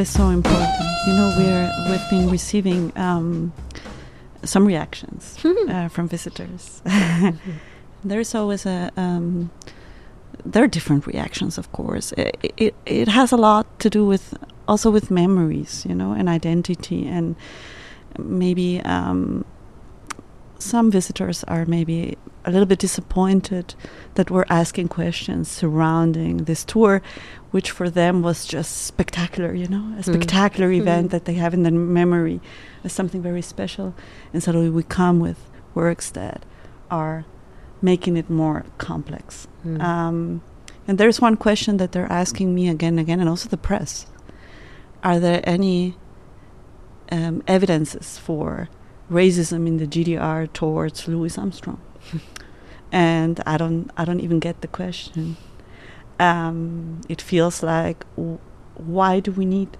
Is 0.00 0.08
so 0.08 0.30
important. 0.30 0.88
You 1.06 1.12
know, 1.12 1.34
we're 1.36 1.70
we've 1.90 2.10
been 2.10 2.30
receiving 2.30 2.92
um, 2.96 3.52
some 4.44 4.66
reactions 4.66 5.38
uh, 5.44 5.88
from 5.88 6.08
visitors. 6.08 6.82
There's 8.04 8.34
always 8.34 8.64
a 8.64 8.90
um, 8.96 9.50
there 10.46 10.64
are 10.64 10.68
different 10.68 11.06
reactions, 11.06 11.58
of 11.58 11.70
course. 11.72 12.12
It, 12.12 12.52
it 12.56 12.74
it 12.86 13.08
has 13.08 13.32
a 13.32 13.36
lot 13.36 13.66
to 13.80 13.90
do 13.90 14.06
with 14.06 14.34
also 14.66 14.90
with 14.90 15.10
memories, 15.10 15.84
you 15.86 15.94
know, 15.94 16.12
and 16.12 16.28
identity, 16.28 17.06
and 17.06 17.36
maybe 18.18 18.80
um, 18.84 19.44
some 20.60 20.90
visitors 20.90 21.44
are 21.44 21.64
maybe 21.66 22.16
a 22.44 22.50
little 22.50 22.66
bit 22.66 22.78
disappointed 22.78 23.74
that 24.14 24.30
we're 24.30 24.44
asking 24.48 24.88
questions 24.88 25.48
surrounding 25.48 26.38
this 26.44 26.64
tour, 26.64 27.02
which 27.50 27.70
for 27.70 27.90
them 27.90 28.22
was 28.22 28.46
just 28.46 28.82
spectacular, 28.86 29.54
you 29.54 29.68
know, 29.68 29.94
a 29.98 30.02
spectacular 30.02 30.70
event 30.70 31.10
that 31.10 31.24
they 31.24 31.34
have 31.34 31.52
in 31.54 31.62
their 31.62 31.72
memory 31.72 32.40
as 32.84 32.92
something 32.92 33.22
very 33.22 33.42
special. 33.42 33.94
And 34.32 34.42
suddenly 34.42 34.70
we 34.70 34.82
come 34.82 35.20
with 35.20 35.50
works 35.74 36.10
that 36.10 36.44
are 36.90 37.24
making 37.82 38.16
it 38.16 38.28
more 38.28 38.64
complex. 38.78 39.46
Mm. 39.64 39.82
Um, 39.82 40.42
and 40.86 40.98
there's 40.98 41.20
one 41.20 41.36
question 41.36 41.76
that 41.76 41.92
they're 41.92 42.10
asking 42.10 42.54
me 42.54 42.68
again 42.68 42.94
and 42.94 43.00
again, 43.00 43.20
and 43.20 43.28
also 43.28 43.48
the 43.48 43.56
press. 43.56 44.06
Are 45.02 45.20
there 45.20 45.40
any 45.44 45.96
um, 47.10 47.42
evidences 47.46 48.18
for 48.18 48.68
racism 49.10 49.66
in 49.66 49.76
the 49.78 49.86
GDR 49.86 50.52
towards 50.52 51.08
Louis 51.08 51.36
Armstrong? 51.38 51.80
and 52.92 53.40
I 53.46 53.56
don't, 53.56 53.90
I 53.96 54.04
don't 54.04 54.20
even 54.20 54.38
get 54.38 54.60
the 54.60 54.68
question. 54.68 55.36
Um, 56.18 57.00
it 57.08 57.20
feels 57.22 57.62
like, 57.62 58.04
w- 58.16 58.38
why 58.76 59.20
do 59.20 59.32
we 59.32 59.44
need 59.44 59.76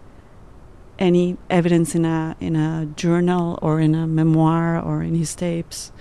any 0.99 1.37
evidence 1.49 1.95
in 1.95 2.05
a 2.05 2.37
in 2.41 2.55
a 2.57 2.87
journal 2.95 3.59
or 3.62 3.81
in 3.81 3.95
a 3.95 4.07
memoir 4.07 4.78
or 4.78 5.03
in 5.03 5.14
his 5.14 5.35
tapes 5.35 5.93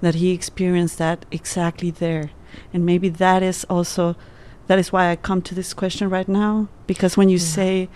that 0.00 0.16
he 0.16 0.32
experienced 0.32 0.98
that 0.98 1.24
exactly 1.30 1.90
there? 1.90 2.30
And 2.72 2.84
maybe 2.84 3.08
that 3.08 3.42
is 3.42 3.64
also 3.70 4.16
that 4.66 4.78
is 4.78 4.92
why 4.92 5.10
I 5.10 5.16
come 5.16 5.42
to 5.42 5.54
this 5.54 5.72
question 5.74 6.10
right 6.10 6.28
now 6.28 6.68
because 6.86 7.16
when 7.16 7.28
you 7.28 7.36
Yeah. 7.38 7.54
say 7.54 7.88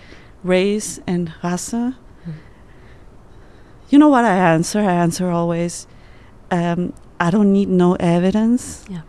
race 0.45 1.01
and 1.07 1.29
race, 1.43 1.95
you 3.91 3.99
know 3.99 4.09
what 4.09 4.25
I 4.25 4.37
answer? 4.37 4.81
I 4.81 4.93
answer 4.93 5.29
always, 5.31 5.87
um, 6.51 6.93
I 7.19 7.31
don't 7.31 7.53
need 7.53 7.69
no 7.69 7.95
evidence. 7.97 8.85
Yeah. 8.89 9.03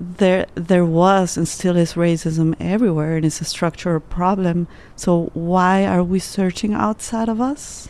There, 0.00 0.46
there 0.56 0.84
was 0.84 1.36
and 1.36 1.46
still 1.46 1.76
is 1.76 1.92
racism 1.92 2.56
everywhere, 2.58 3.16
and 3.16 3.24
it's 3.24 3.40
a 3.40 3.44
structural 3.44 4.00
problem. 4.00 4.66
So 4.96 5.30
why 5.34 5.86
are 5.86 6.02
we 6.02 6.18
searching 6.18 6.74
outside 6.74 7.28
of 7.28 7.40
us? 7.40 7.88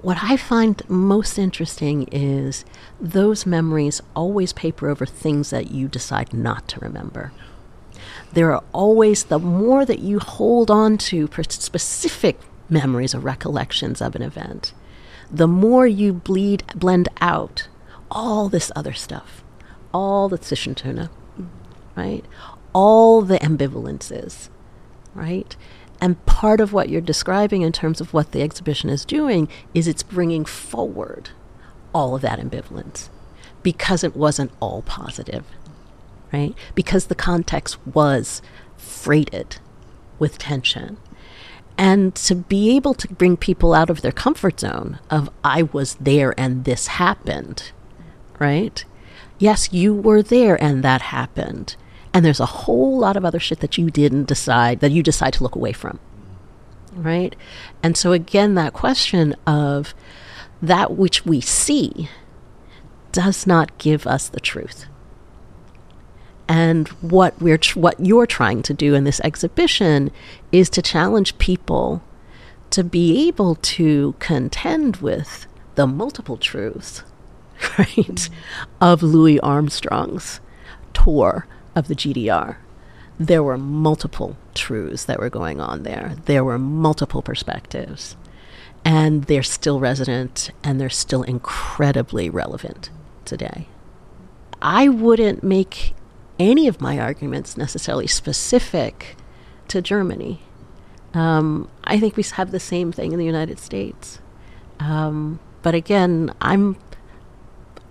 What 0.00 0.18
I 0.22 0.36
find 0.36 0.80
most 0.88 1.38
interesting 1.38 2.04
is 2.12 2.64
those 3.00 3.46
memories 3.46 4.00
always 4.14 4.52
paper 4.52 4.88
over 4.88 5.04
things 5.04 5.50
that 5.50 5.72
you 5.72 5.88
decide 5.88 6.32
not 6.32 6.68
to 6.68 6.80
remember. 6.80 7.32
There 8.32 8.52
are 8.52 8.62
always, 8.72 9.24
the 9.24 9.40
more 9.40 9.84
that 9.84 9.98
you 9.98 10.20
hold 10.20 10.70
on 10.70 10.98
to 10.98 11.28
specific 11.48 12.38
memories 12.68 13.14
or 13.14 13.18
recollections 13.18 14.00
of 14.00 14.14
an 14.14 14.22
event, 14.22 14.72
the 15.30 15.48
more 15.48 15.86
you 15.86 16.12
bleed, 16.12 16.64
blend 16.74 17.08
out 17.20 17.68
all 18.10 18.48
this 18.48 18.72
other 18.74 18.92
stuff, 18.92 19.42
all 19.92 20.28
the 20.28 20.38
Zwischentöne, 20.38 21.10
right? 21.96 22.24
All 22.72 23.22
the 23.22 23.38
ambivalences, 23.38 24.48
right? 25.14 25.56
And 26.00 26.24
part 26.26 26.60
of 26.60 26.72
what 26.72 26.88
you're 26.88 27.00
describing 27.00 27.62
in 27.62 27.72
terms 27.72 28.00
of 28.00 28.14
what 28.14 28.32
the 28.32 28.42
exhibition 28.42 28.88
is 28.88 29.04
doing 29.04 29.48
is 29.74 29.88
it's 29.88 30.02
bringing 30.02 30.44
forward 30.44 31.30
all 31.92 32.14
of 32.14 32.22
that 32.22 32.38
ambivalence 32.38 33.08
because 33.62 34.04
it 34.04 34.16
wasn't 34.16 34.52
all 34.60 34.82
positive, 34.82 35.44
right? 36.32 36.54
Because 36.74 37.06
the 37.06 37.14
context 37.14 37.84
was 37.86 38.40
freighted 38.76 39.58
with 40.18 40.38
tension. 40.38 40.98
And 41.78 42.14
to 42.16 42.34
be 42.34 42.74
able 42.74 42.92
to 42.94 43.08
bring 43.14 43.36
people 43.36 43.72
out 43.72 43.88
of 43.88 44.02
their 44.02 44.12
comfort 44.12 44.58
zone 44.58 44.98
of, 45.10 45.30
I 45.44 45.62
was 45.62 45.94
there 45.94 46.34
and 46.36 46.64
this 46.64 46.88
happened, 46.88 47.70
right? 48.40 48.84
Yes, 49.38 49.72
you 49.72 49.94
were 49.94 50.20
there 50.20 50.60
and 50.60 50.82
that 50.82 51.00
happened. 51.00 51.76
And 52.12 52.24
there's 52.24 52.40
a 52.40 52.46
whole 52.46 52.98
lot 52.98 53.16
of 53.16 53.24
other 53.24 53.38
shit 53.38 53.60
that 53.60 53.78
you 53.78 53.90
didn't 53.90 54.26
decide, 54.26 54.80
that 54.80 54.90
you 54.90 55.04
decide 55.04 55.34
to 55.34 55.44
look 55.44 55.54
away 55.54 55.72
from, 55.72 56.00
right? 56.96 57.36
And 57.80 57.96
so, 57.96 58.10
again, 58.10 58.56
that 58.56 58.72
question 58.72 59.36
of 59.46 59.94
that 60.60 60.96
which 60.96 61.24
we 61.24 61.40
see 61.40 62.08
does 63.12 63.46
not 63.46 63.78
give 63.78 64.04
us 64.04 64.28
the 64.28 64.40
truth. 64.40 64.86
And 66.48 66.88
what 67.02 67.40
we're 67.40 67.58
tr- 67.58 67.78
what 67.78 68.04
you're 68.04 68.26
trying 68.26 68.62
to 68.62 68.74
do 68.74 68.94
in 68.94 69.04
this 69.04 69.20
exhibition 69.20 70.10
is 70.50 70.70
to 70.70 70.82
challenge 70.82 71.36
people 71.38 72.02
to 72.70 72.82
be 72.82 73.28
able 73.28 73.56
to 73.56 74.14
contend 74.18 74.96
with 74.96 75.46
the 75.74 75.86
multiple 75.86 76.36
truths, 76.36 77.02
right, 77.78 78.28
of 78.80 79.02
Louis 79.02 79.38
Armstrong's 79.40 80.40
tour 80.92 81.46
of 81.74 81.88
the 81.88 81.94
GDR. 81.94 82.56
There 83.18 83.42
were 83.42 83.58
multiple 83.58 84.36
truths 84.54 85.04
that 85.04 85.18
were 85.18 85.30
going 85.30 85.60
on 85.60 85.82
there. 85.82 86.14
There 86.26 86.44
were 86.44 86.58
multiple 86.58 87.22
perspectives. 87.22 88.16
And 88.84 89.24
they're 89.24 89.42
still 89.42 89.80
resident 89.80 90.50
and 90.62 90.80
they're 90.80 90.88
still 90.88 91.22
incredibly 91.22 92.30
relevant 92.30 92.90
today. 93.24 93.68
I 94.62 94.88
wouldn't 94.88 95.42
make 95.42 95.94
any 96.38 96.68
of 96.68 96.80
my 96.80 96.98
arguments 96.98 97.56
necessarily 97.56 98.06
specific 98.06 99.16
to 99.68 99.82
Germany. 99.82 100.40
Um, 101.14 101.68
I 101.84 101.98
think 101.98 102.16
we 102.16 102.22
have 102.22 102.50
the 102.50 102.60
same 102.60 102.92
thing 102.92 103.12
in 103.12 103.18
the 103.18 103.24
United 103.24 103.58
States. 103.58 104.20
Um, 104.78 105.40
but 105.62 105.74
again, 105.74 106.32
I'm 106.40 106.76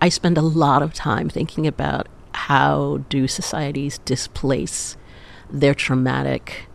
I 0.01 0.09
spend 0.09 0.37
a 0.37 0.41
lot 0.41 0.83
of 0.83 0.93
time 0.93 1.29
thinking 1.29 1.65
about 1.65 2.07
how 2.33 3.03
do 3.09 3.27
societies 3.27 3.97
displace 3.99 4.95
their 5.49 5.73
traumatic 5.73 6.67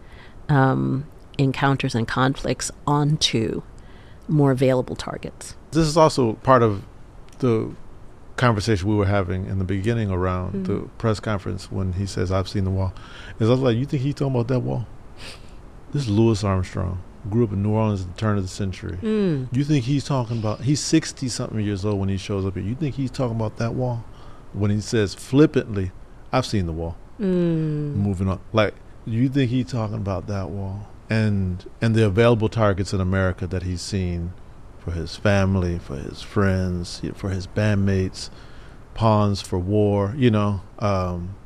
um, 0.48 1.06
encounters 1.38 1.94
and 1.94 2.06
conflicts 2.08 2.70
onto 2.86 3.62
more 4.28 4.50
available 4.50 4.96
targets. 4.96 5.54
This 5.70 5.86
is 5.86 5.96
also 5.96 6.34
part 6.34 6.62
of 6.62 6.82
the 7.38 7.74
conversation 8.42 8.88
we 8.88 8.96
were 8.96 9.06
having 9.06 9.46
in 9.46 9.58
the 9.58 9.64
beginning 9.64 10.10
around 10.10 10.66
the 10.66 10.80
press 10.98 11.20
conference 11.20 11.70
when 11.70 11.92
he 11.92 12.06
says, 12.06 12.32
I've 12.32 12.48
seen 12.48 12.64
the 12.64 12.70
wall. 12.70 12.92
Is 13.38 13.48
I 13.48 13.52
was 13.52 13.60
like, 13.60 13.76
You 13.76 13.86
think 13.86 14.02
he's 14.02 14.14
talking 14.16 14.34
about 14.34 14.48
that 14.48 14.60
wall? 14.60 14.86
This 15.92 16.02
is 16.02 16.10
Louis 16.10 16.42
Armstrong. 16.42 17.00
Grew 17.30 17.44
up 17.44 17.52
in 17.52 17.62
New 17.62 17.70
Orleans 17.70 18.02
at 18.02 18.08
the 18.08 18.20
turn 18.20 18.36
of 18.36 18.42
the 18.42 18.48
century. 18.48 18.98
Mm. 19.00 19.46
You 19.56 19.62
think 19.62 19.84
he's 19.84 20.04
talking 20.04 20.38
about 20.38 20.62
he's 20.62 20.80
sixty 20.80 21.28
something 21.28 21.60
years 21.60 21.84
old 21.84 22.00
when 22.00 22.08
he 22.08 22.16
shows 22.16 22.44
up 22.44 22.54
here. 22.54 22.64
You 22.64 22.74
think 22.74 22.96
he's 22.96 23.12
talking 23.12 23.36
about 23.36 23.58
that 23.58 23.74
wall? 23.74 24.04
When 24.52 24.72
he 24.72 24.80
says 24.80 25.14
flippantly, 25.14 25.92
I've 26.32 26.44
seen 26.44 26.66
the 26.66 26.72
wall. 26.72 26.96
Mm. 27.20 27.94
Moving 27.94 28.28
on. 28.28 28.40
Like 28.52 28.74
You 29.06 29.28
think 29.28 29.50
he's 29.50 29.70
talking 29.70 29.96
about 29.96 30.26
that 30.26 30.50
wall 30.50 30.88
and 31.08 31.64
and 31.80 31.94
the 31.94 32.04
available 32.06 32.48
targets 32.48 32.92
in 32.92 33.00
America 33.00 33.46
that 33.46 33.62
he's 33.62 33.82
seen 33.82 34.32
for 34.84 34.90
his 34.90 35.16
family, 35.16 35.78
for 35.78 35.96
his 35.96 36.22
friends, 36.22 37.00
for 37.14 37.30
his 37.30 37.46
bandmates, 37.46 38.30
pawns 38.94 39.40
for 39.40 39.58
war. 39.58 40.14
You 40.16 40.30
know, 40.30 40.60
um, 40.80 41.36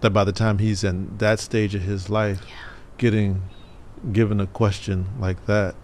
that 0.00 0.10
by 0.10 0.24
the 0.24 0.32
time 0.32 0.58
he's 0.58 0.84
in 0.84 1.16
that 1.18 1.40
stage 1.40 1.74
of 1.74 1.82
his 1.82 2.08
life, 2.08 2.40
Yeah. 2.46 2.54
getting 2.98 3.42
given 4.12 4.40
a 4.40 4.46
question 4.46 5.06
like 5.18 5.44
that, 5.46 5.74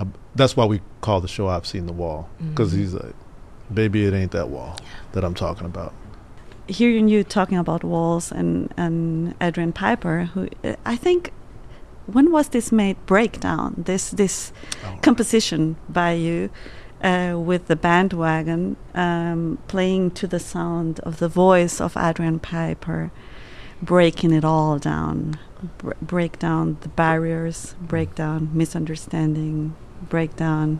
uh, 0.00 0.04
that's 0.34 0.56
why 0.56 0.64
we 0.64 0.80
call 1.00 1.20
the 1.20 1.28
show 1.28 1.48
"I've 1.48 1.66
Seen 1.66 1.86
the 1.86 1.92
Wall" 1.92 2.28
because 2.50 2.72
Mhm. 2.72 2.76
he's 2.76 2.94
like, 2.94 3.14
"Baby, 3.72 4.04
it 4.04 4.12
ain't 4.12 4.32
that 4.32 4.48
wall 4.48 4.76
that 5.12 5.24
I'm 5.24 5.34
talking 5.34 5.66
about." 5.66 5.92
hearing 6.68 7.08
you 7.08 7.22
talking 7.24 7.58
about 7.58 7.82
walls 7.84 8.30
and 8.32 8.72
and 8.78 9.34
Adrian 9.40 9.72
Piper, 9.72 10.30
who 10.32 10.48
I 10.86 10.96
think 10.96 11.32
when 12.06 12.30
was 12.32 12.48
this 12.48 12.72
made 12.72 12.96
breakdown? 13.06 13.74
This 13.86 14.10
this 14.10 14.52
Oh. 14.84 14.98
composition 15.02 15.76
by 15.88 16.12
you 16.12 16.50
uh, 17.02 17.34
with 17.38 17.66
the 17.66 17.76
bandwagon 17.76 18.76
um, 18.94 19.58
playing 19.68 20.10
to 20.12 20.26
the 20.26 20.38
sound 20.40 21.00
of 21.00 21.18
the 21.18 21.28
voice 21.28 21.80
of 21.80 21.96
Adrian 21.96 22.38
Piper, 22.38 23.10
breaking 23.82 24.32
it 24.32 24.44
all 24.44 24.78
down, 24.78 25.38
br- 25.78 25.92
break 26.00 26.38
down 26.38 26.76
the 26.80 26.88
barriers, 26.88 27.74
break 27.80 28.14
down 28.14 28.50
misunderstanding, 28.52 29.74
break 30.08 30.36
down 30.36 30.78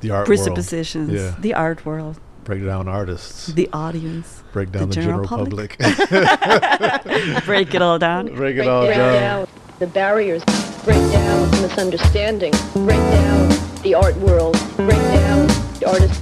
The 0.00 0.10
art 0.10 0.18
world, 0.20 0.26
presuppositions, 0.28 1.10
Yeah. 1.12 1.34
the 1.40 1.54
art 1.54 1.84
world, 1.84 2.18
break 2.44 2.64
down 2.64 2.88
artists, 2.88 3.46
the 3.48 3.68
audience, 3.72 4.42
break 4.52 4.72
down 4.72 4.88
the 4.88 4.94
the, 4.94 4.94
general 4.94 5.26
general, 5.26 5.44
public. 5.44 5.78
public, 5.78 7.44
break 7.44 7.74
it 7.74 7.82
all 7.82 7.98
down. 7.98 8.26
break 8.34 8.56
it 8.56 8.58
break, 8.58 8.68
all 8.68 8.86
down. 8.86 9.14
down 9.14 9.48
the 9.78 9.86
barriers, 9.86 10.42
break 10.84 11.00
down 11.12 11.50
misunderstanding, 11.62 12.52
break 12.74 12.98
down 12.98 13.48
the 13.82 13.94
art 13.94 14.16
world, 14.16 14.54
break 14.76 14.98
down 14.98 15.46
the 15.78 15.88
artists, 15.88 16.20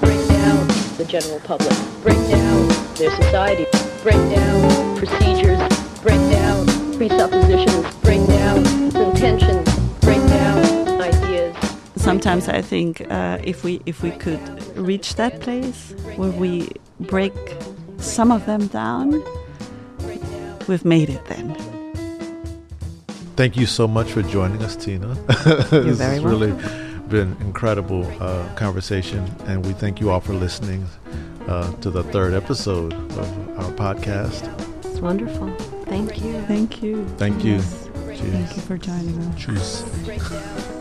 break 0.00 0.28
down 0.28 0.66
the 0.96 1.04
general 1.08 1.40
public, 1.40 1.76
break 2.02 2.18
down 2.28 2.68
their 2.96 3.10
society, 3.16 3.66
break 4.02 4.16
down 4.34 4.96
procedures, 4.96 5.58
break 6.02 6.20
down 6.30 6.66
presuppositions, 6.96 7.94
break 8.02 8.26
down 8.26 8.58
intentions, 8.58 8.96
break 8.96 8.96
down 8.96 9.38
ideas. 9.38 9.47
Sometimes 12.08 12.48
I 12.48 12.62
think 12.62 13.02
uh, 13.10 13.36
if 13.44 13.64
we 13.64 13.82
if 13.84 14.02
we 14.02 14.12
could 14.12 14.40
reach 14.78 15.16
that 15.16 15.42
place 15.42 15.92
where 16.16 16.30
we 16.30 16.70
break 17.00 17.34
some 17.98 18.32
of 18.32 18.46
them 18.46 18.66
down, 18.68 19.22
we've 20.68 20.86
made 20.86 21.10
it 21.10 21.22
then. 21.26 21.54
Thank 23.36 23.58
you 23.58 23.66
so 23.66 23.86
much 23.86 24.10
for 24.10 24.22
joining 24.22 24.62
us, 24.62 24.74
Tina. 24.74 25.08
You're 25.70 25.84
this 25.84 25.98
very 25.98 26.14
has 26.14 26.24
really 26.24 26.54
been 27.08 27.36
incredible 27.42 28.06
uh, 28.22 28.48
conversation, 28.54 29.30
and 29.44 29.66
we 29.66 29.74
thank 29.74 30.00
you 30.00 30.08
all 30.08 30.20
for 30.20 30.32
listening 30.32 30.86
uh, 31.46 31.70
to 31.82 31.90
the 31.90 32.04
third 32.04 32.32
episode 32.32 32.94
of 32.94 33.58
our 33.58 33.72
podcast. 33.72 34.48
It's 34.86 35.00
wonderful. 35.00 35.50
Thank 35.84 36.22
you. 36.22 36.40
Thank 36.46 36.82
you. 36.82 37.06
Thank 37.18 37.44
you. 37.44 37.56
Yes. 37.56 37.86
Thank 38.18 38.56
you 38.56 38.62
for 38.62 38.78
joining 38.78 39.18
us. 39.18 39.44
Cheers. 39.44 39.84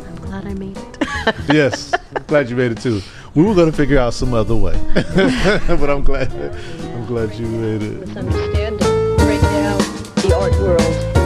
I'm 0.08 0.16
glad 0.24 0.46
I 0.48 0.54
made 0.54 0.78
it. 0.78 0.97
yes, 1.52 1.94
glad 2.28 2.50
you 2.50 2.56
made 2.56 2.72
it 2.72 2.82
too. 2.82 3.02
We 3.36 3.44
were 3.44 3.54
going 3.54 3.70
to 3.70 3.76
figure 3.76 4.00
out 4.00 4.14
some 4.14 4.34
other 4.34 4.56
way, 4.56 4.80
but 4.94 5.90
I'm 5.90 6.04
glad. 6.04 6.32
I'm 6.32 7.06
glad 7.06 7.34
you 7.34 7.48
made 7.48 7.82
it. 7.84 8.06
break 8.06 9.42
down 9.42 9.78
the 10.16 10.36
art 10.40 10.54
world, 10.60 11.17